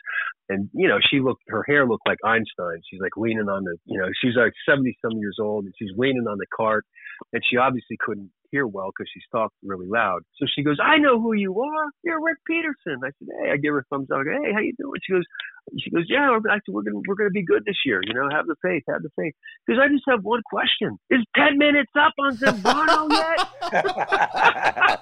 and 0.50 0.70
you 0.74 0.90
know, 0.90 0.98
she 1.10 1.22
looked. 1.22 1.44
Her 1.48 1.64
hair 1.66 1.88
looked 1.88 2.06
like 2.06 2.18
Einstein. 2.26 2.82
She's 2.92 3.00
like 3.00 3.16
leaning 3.16 3.48
on 3.48 3.64
the. 3.64 3.78
You 3.86 4.02
know, 4.02 4.10
she's 4.22 4.36
like 4.36 4.52
70 4.68 4.98
some 5.02 5.18
years 5.18 5.38
old 5.40 5.64
and 5.64 5.74
she's 5.80 5.96
leaning 5.96 6.28
on 6.28 6.38
the 6.40 6.46
cart, 6.54 6.84
and 7.32 7.42
she 7.50 7.56
obviously 7.56 7.96
couldn't 8.04 8.32
hear 8.54 8.68
well 8.68 8.92
because 8.94 9.10
she's 9.12 9.26
talking 9.32 9.58
really 9.64 9.88
loud. 9.90 10.22
So 10.38 10.46
she 10.54 10.62
goes, 10.64 10.78
"I 10.82 11.00
know 11.00 11.20
who 11.20 11.34
you 11.34 11.60
are. 11.60 11.86
You're 12.04 12.22
Rick 12.24 12.38
Peterson." 12.48 13.02
I 13.04 13.10
said, 13.18 13.28
"Hey," 13.42 13.50
I 13.52 13.58
give 13.58 13.74
her 13.74 13.80
a 13.80 13.84
thumbs 13.90 14.10
up. 14.14 14.20
I 14.22 14.24
go, 14.24 14.32
"Hey, 14.44 14.54
how 14.54 14.60
you 14.62 14.74
doing?" 14.78 14.94
She 15.04 15.12
goes, 15.14 15.24
"She 15.82 15.90
goes, 15.90 16.06
yeah." 16.08 16.30
I 16.30 16.56
said, 16.62 16.70
"We're 16.70 16.84
gonna 16.84 17.02
we're 17.08 17.16
gonna 17.16 17.32
be 17.34 17.44
good 17.44 17.64
this 17.66 17.78
year. 17.86 18.02
You 18.06 18.14
know, 18.14 18.30
have 18.30 18.46
the 18.46 18.56
faith, 18.62 18.84
have 18.88 19.02
the 19.02 19.10
faith." 19.18 19.34
Because 19.66 19.82
I 19.84 19.88
just 19.90 20.04
have 20.08 20.24
one 20.24 20.44
question: 20.50 20.98
Is 21.10 21.26
ten 21.36 21.58
minutes 21.58 21.92
up 21.98 22.14
on 22.20 22.38
Zambrano 22.38 23.10
yet? 23.18 23.40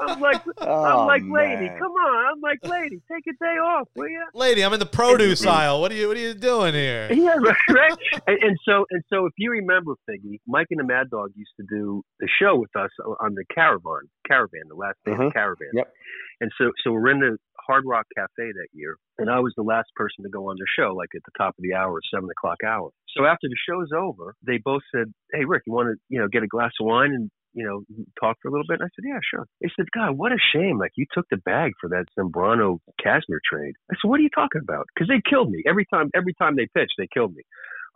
I'm 0.00 0.20
like, 0.20 0.42
Oh, 0.60 0.84
I'm 0.84 1.06
like, 1.06 1.22
lady, 1.28 1.68
man. 1.68 1.78
come 1.78 1.92
on. 1.92 2.32
I'm 2.32 2.40
like, 2.40 2.58
lady, 2.64 3.00
take 3.10 3.24
a 3.26 3.32
day 3.42 3.58
off, 3.58 3.88
will 3.96 4.08
you? 4.08 4.24
Lady, 4.34 4.64
I'm 4.64 4.72
in 4.72 4.80
the 4.80 4.86
produce 4.86 5.44
aisle. 5.46 5.80
What 5.80 5.92
are 5.92 5.94
you 5.94 6.08
What 6.08 6.16
are 6.16 6.20
you 6.20 6.34
doing 6.34 6.74
here? 6.74 7.08
Yeah, 7.12 7.36
right. 7.40 7.56
right? 7.70 7.92
And, 8.26 8.38
and 8.42 8.56
so, 8.64 8.84
and 8.90 9.02
so, 9.10 9.26
if 9.26 9.32
you 9.38 9.50
remember, 9.50 9.92
Figgy, 10.08 10.40
Mike 10.46 10.66
and 10.70 10.80
the 10.80 10.84
Mad 10.84 11.10
Dog 11.10 11.30
used 11.36 11.52
to 11.60 11.66
do 11.68 12.02
the 12.20 12.28
show 12.40 12.56
with 12.56 12.74
us 12.76 12.90
on 13.20 13.34
the 13.34 13.44
Caravan, 13.54 14.08
Caravan, 14.26 14.62
the 14.68 14.74
last 14.74 14.96
day 15.04 15.12
of 15.12 15.18
Mhm. 15.18 15.28
the 15.28 15.32
Caravan. 15.32 15.70
Yep. 15.74 15.92
And 16.40 16.52
so, 16.58 16.72
so 16.82 16.92
we're 16.92 17.10
in 17.10 17.20
the 17.20 17.36
Hard 17.66 17.84
Rock 17.84 18.06
Cafe 18.16 18.52
that 18.52 18.68
year, 18.72 18.96
and 19.18 19.28
I 19.30 19.40
was 19.40 19.52
the 19.56 19.62
last 19.62 19.90
person 19.94 20.22
to 20.24 20.30
go 20.30 20.48
on 20.48 20.56
the 20.58 20.66
show, 20.78 20.94
like 20.94 21.10
at 21.14 21.22
the 21.24 21.32
top 21.36 21.54
of 21.58 21.62
the 21.62 21.74
hour, 21.74 22.00
seven 22.12 22.30
o'clock 22.30 22.58
hour. 22.64 22.90
So 23.16 23.24
after 23.24 23.48
the 23.48 23.56
show's 23.68 23.90
over, 23.92 24.34
they 24.42 24.58
both 24.58 24.82
said, 24.94 25.12
"Hey, 25.32 25.44
Rick, 25.44 25.64
you 25.66 25.72
want 25.72 25.88
to, 25.88 25.96
you 26.08 26.18
know, 26.18 26.28
get 26.28 26.42
a 26.42 26.46
glass 26.48 26.72
of 26.80 26.86
wine 26.86 27.12
and." 27.12 27.30
You 27.54 27.64
know, 27.66 27.82
talk 28.20 28.36
for 28.40 28.48
a 28.48 28.50
little 28.52 28.66
bit. 28.68 28.78
And 28.78 28.84
I 28.84 28.90
said, 28.94 29.04
"Yeah, 29.08 29.18
sure." 29.24 29.46
They 29.62 29.70
said, 29.74 29.90
"God, 29.90 30.12
what 30.18 30.32
a 30.32 30.38
shame! 30.38 30.78
Like 30.78 30.92
you 30.96 31.06
took 31.10 31.26
the 31.30 31.38
bag 31.38 31.72
for 31.80 31.88
that 31.88 32.04
Zambrano 32.16 32.78
Kazmir 33.00 33.40
trade." 33.42 33.74
I 33.90 33.94
said, 33.94 34.06
"What 34.08 34.20
are 34.20 34.22
you 34.22 34.28
talking 34.28 34.60
about?" 34.60 34.86
Because 34.94 35.08
they 35.08 35.20
killed 35.28 35.50
me 35.50 35.62
every 35.66 35.86
time. 35.86 36.10
Every 36.14 36.34
time 36.34 36.54
they 36.56 36.66
pitched, 36.72 36.94
they 36.98 37.08
killed 37.12 37.34
me. 37.34 37.42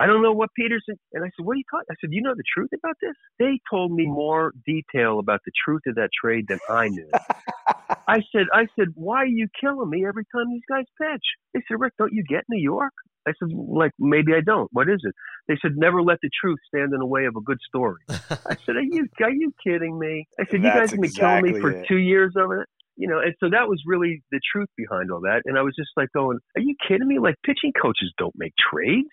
I 0.03 0.07
don't 0.07 0.21
know 0.21 0.33
what 0.33 0.51
Peterson. 0.57 0.97
And 1.13 1.23
I 1.23 1.29
said, 1.29 1.47
what 1.47 1.53
are 1.53 1.59
you 1.59 1.65
talking? 1.71 1.87
I 1.89 1.95
said, 2.01 2.11
you 2.11 2.23
know 2.23 2.35
the 2.35 2.43
truth 2.53 2.71
about 2.75 2.97
this? 3.01 3.15
They 3.39 3.61
told 3.71 3.93
me 3.93 4.05
more 4.05 4.53
detail 4.67 5.21
about 5.21 5.41
the 5.47 5.53
truth 5.65 5.83
of 5.87 5.95
that 5.95 6.11
trade 6.13 6.47
than 6.49 6.59
I 6.69 6.89
knew. 6.89 7.09
I 8.09 8.19
said, 8.33 8.47
I 8.53 8.67
said, 8.77 8.89
why 8.97 9.19
are 9.19 9.27
you 9.27 9.47
killing 9.61 9.89
me 9.89 10.05
every 10.05 10.25
time 10.35 10.51
these 10.51 10.67
guys 10.69 10.87
pitch? 11.01 11.23
They 11.55 11.61
said, 11.69 11.79
Rick, 11.79 11.93
don't 11.99 12.13
you 12.13 12.25
get 12.29 12.43
New 12.51 12.61
York? 12.61 12.93
I 13.29 13.33
said, 13.39 13.51
like 13.55 13.93
maybe 13.97 14.33
I 14.35 14.41
don't. 14.45 14.69
What 14.73 14.89
is 14.89 14.99
it? 15.05 15.15
They 15.47 15.55
said, 15.63 15.77
never 15.77 16.03
let 16.03 16.19
the 16.21 16.31
truth 16.41 16.59
stand 16.67 16.93
in 16.93 16.99
the 16.99 17.07
way 17.07 17.27
of 17.27 17.37
a 17.37 17.41
good 17.41 17.59
story. 17.69 18.01
I 18.11 18.57
said, 18.67 18.75
are 18.75 18.83
you 18.83 19.07
are 19.23 19.31
you 19.31 19.55
kidding 19.63 19.97
me? 20.01 20.27
I 20.41 20.45
said, 20.47 20.57
you 20.57 20.63
That's 20.63 20.81
guys 20.81 20.91
have 20.91 21.01
been 21.01 21.11
killing 21.13 21.43
me 21.45 21.61
for 21.61 21.71
it. 21.71 21.87
two 21.87 21.99
years 21.99 22.35
over 22.37 22.63
it. 22.63 22.69
You 22.97 23.07
know, 23.09 23.21
and 23.21 23.35
so 23.39 23.49
that 23.51 23.69
was 23.69 23.81
really 23.87 24.23
the 24.33 24.41
truth 24.53 24.69
behind 24.77 25.13
all 25.13 25.21
that. 25.21 25.43
And 25.45 25.57
I 25.57 25.63
was 25.63 25.75
just 25.77 25.91
like 25.97 26.09
going, 26.13 26.39
are 26.57 26.61
you 26.61 26.75
kidding 26.87 27.07
me? 27.07 27.21
Like 27.21 27.37
pitching 27.47 27.73
coaches 27.81 28.13
don't 28.19 28.35
make 28.37 28.53
trades. 28.59 29.09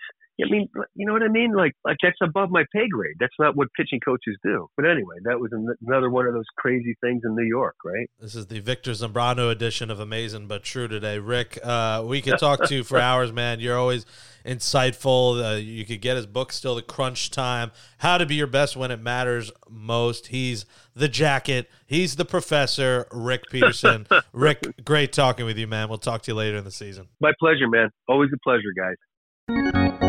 I 0.45 0.49
mean, 0.49 0.69
you 0.95 1.05
know 1.05 1.13
what 1.13 1.23
I 1.23 1.27
mean? 1.27 1.53
Like, 1.53 1.73
like 1.83 1.97
that's 2.01 2.17
above 2.23 2.49
my 2.49 2.63
pay 2.73 2.87
grade. 2.87 3.15
That's 3.19 3.33
not 3.39 3.55
what 3.55 3.67
pitching 3.75 3.99
coaches 3.99 4.37
do. 4.43 4.67
But 4.77 4.85
anyway, 4.85 5.15
that 5.23 5.39
was 5.39 5.51
an- 5.51 5.75
another 5.85 6.09
one 6.09 6.27
of 6.27 6.33
those 6.33 6.45
crazy 6.57 6.95
things 7.01 7.21
in 7.25 7.35
New 7.35 7.45
York, 7.45 7.75
right? 7.83 8.09
This 8.19 8.35
is 8.35 8.47
the 8.47 8.59
Victor 8.59 8.91
Zambrano 8.91 9.51
edition 9.51 9.91
of 9.91 9.99
Amazing 9.99 10.47
But 10.47 10.63
True 10.63 10.87
today. 10.87 11.19
Rick, 11.19 11.59
uh, 11.63 12.03
we 12.05 12.21
could 12.21 12.39
talk 12.39 12.63
to 12.65 12.75
you 12.75 12.83
for 12.83 12.99
hours, 12.99 13.33
man. 13.33 13.59
You're 13.59 13.77
always 13.77 14.05
insightful. 14.45 15.43
Uh, 15.43 15.57
you 15.57 15.85
could 15.85 16.01
get 16.01 16.15
his 16.15 16.25
book 16.25 16.51
still, 16.53 16.75
The 16.75 16.81
Crunch 16.81 17.31
Time, 17.31 17.71
How 17.97 18.17
to 18.17 18.25
Be 18.25 18.35
Your 18.35 18.47
Best 18.47 18.77
When 18.77 18.91
It 18.91 19.01
Matters 19.01 19.51
Most. 19.69 20.27
He's 20.27 20.65
the 20.95 21.07
jacket. 21.07 21.69
He's 21.85 22.15
the 22.15 22.25
professor, 22.25 23.07
Rick 23.11 23.43
Peterson. 23.51 24.07
Rick, 24.33 24.85
great 24.85 25.11
talking 25.11 25.45
with 25.45 25.57
you, 25.57 25.67
man. 25.67 25.89
We'll 25.89 25.97
talk 25.97 26.21
to 26.23 26.31
you 26.31 26.35
later 26.35 26.57
in 26.57 26.63
the 26.63 26.71
season. 26.71 27.07
My 27.19 27.31
pleasure, 27.39 27.67
man. 27.67 27.89
Always 28.07 28.29
a 28.33 28.39
pleasure, 28.43 28.73
guys. 28.77 30.08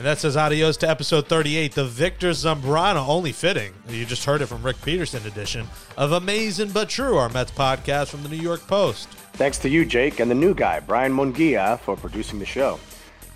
And 0.00 0.06
that 0.06 0.16
says 0.16 0.34
adios 0.34 0.78
to 0.78 0.88
episode 0.88 1.28
38, 1.28 1.72
the 1.72 1.84
Victor 1.84 2.30
Zambrano, 2.30 3.06
only 3.06 3.32
fitting. 3.32 3.74
You 3.86 4.06
just 4.06 4.24
heard 4.24 4.40
it 4.40 4.46
from 4.46 4.62
Rick 4.62 4.80
Peterson 4.80 5.26
edition 5.26 5.68
of 5.98 6.12
Amazing 6.12 6.70
But 6.70 6.88
True, 6.88 7.18
our 7.18 7.28
Mets 7.28 7.50
podcast 7.50 8.08
from 8.08 8.22
the 8.22 8.30
New 8.30 8.38
York 8.38 8.66
Post. 8.66 9.10
Thanks 9.34 9.58
to 9.58 9.68
you, 9.68 9.84
Jake, 9.84 10.18
and 10.18 10.30
the 10.30 10.34
new 10.34 10.54
guy, 10.54 10.80
Brian 10.80 11.12
Munguia, 11.12 11.78
for 11.80 11.96
producing 11.96 12.38
the 12.38 12.46
show. 12.46 12.80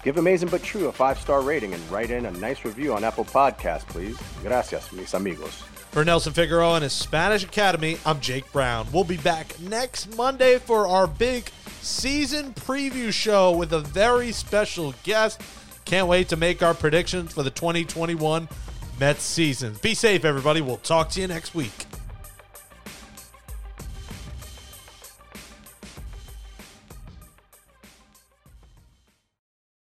Give 0.05 0.17
Amazing 0.17 0.49
But 0.49 0.63
True 0.63 0.89
a 0.89 0.93
five 0.93 1.21
star 1.21 1.43
rating 1.43 1.75
and 1.75 1.91
write 1.91 2.11
in 2.11 2.25
a 2.25 2.31
nice 2.31 2.65
review 2.65 2.95
on 2.95 3.05
Apple 3.05 3.27
Podcasts, 3.27 3.87
please. 3.87 4.17
Gracias, 4.43 4.91
mis 4.91 5.13
amigos. 5.13 5.63
For 5.91 6.03
Nelson 6.03 6.33
Figueroa 6.33 6.77
and 6.77 6.85
his 6.85 6.95
Spanish 6.95 7.45
Academy, 7.45 7.99
I'm 8.07 8.21
Jake 8.21 8.51
Brown. 8.53 8.87
We'll 8.91 9.05
be 9.05 9.19
back 9.19 9.61
next 9.61 10.17
Monday 10.17 10.57
for 10.57 10.89
our 10.89 11.07
big 11.09 11.51
season 11.83 12.55
preview 12.55 13.13
show 13.13 13.55
with 13.55 13.75
a 13.75 13.81
very 13.81 14.33
special 14.33 14.95
guest. 15.03 15.43
Can't 15.85 16.09
wait 16.09 16.29
to 16.31 16.37
make 16.37 16.63
our 16.63 16.75
predictions 16.75 17.33
for 17.33 17.43
the 17.43 17.51
2021 17.51 18.49
Mets 18.99 19.23
season. 19.23 19.75
Be 19.83 19.95
safe, 19.95 20.25
everybody. 20.25 20.61
We'll 20.61 20.79
talk 20.79 21.11
to 21.11 21.21
you 21.21 21.27
next 21.27 21.55
week. 21.55 21.87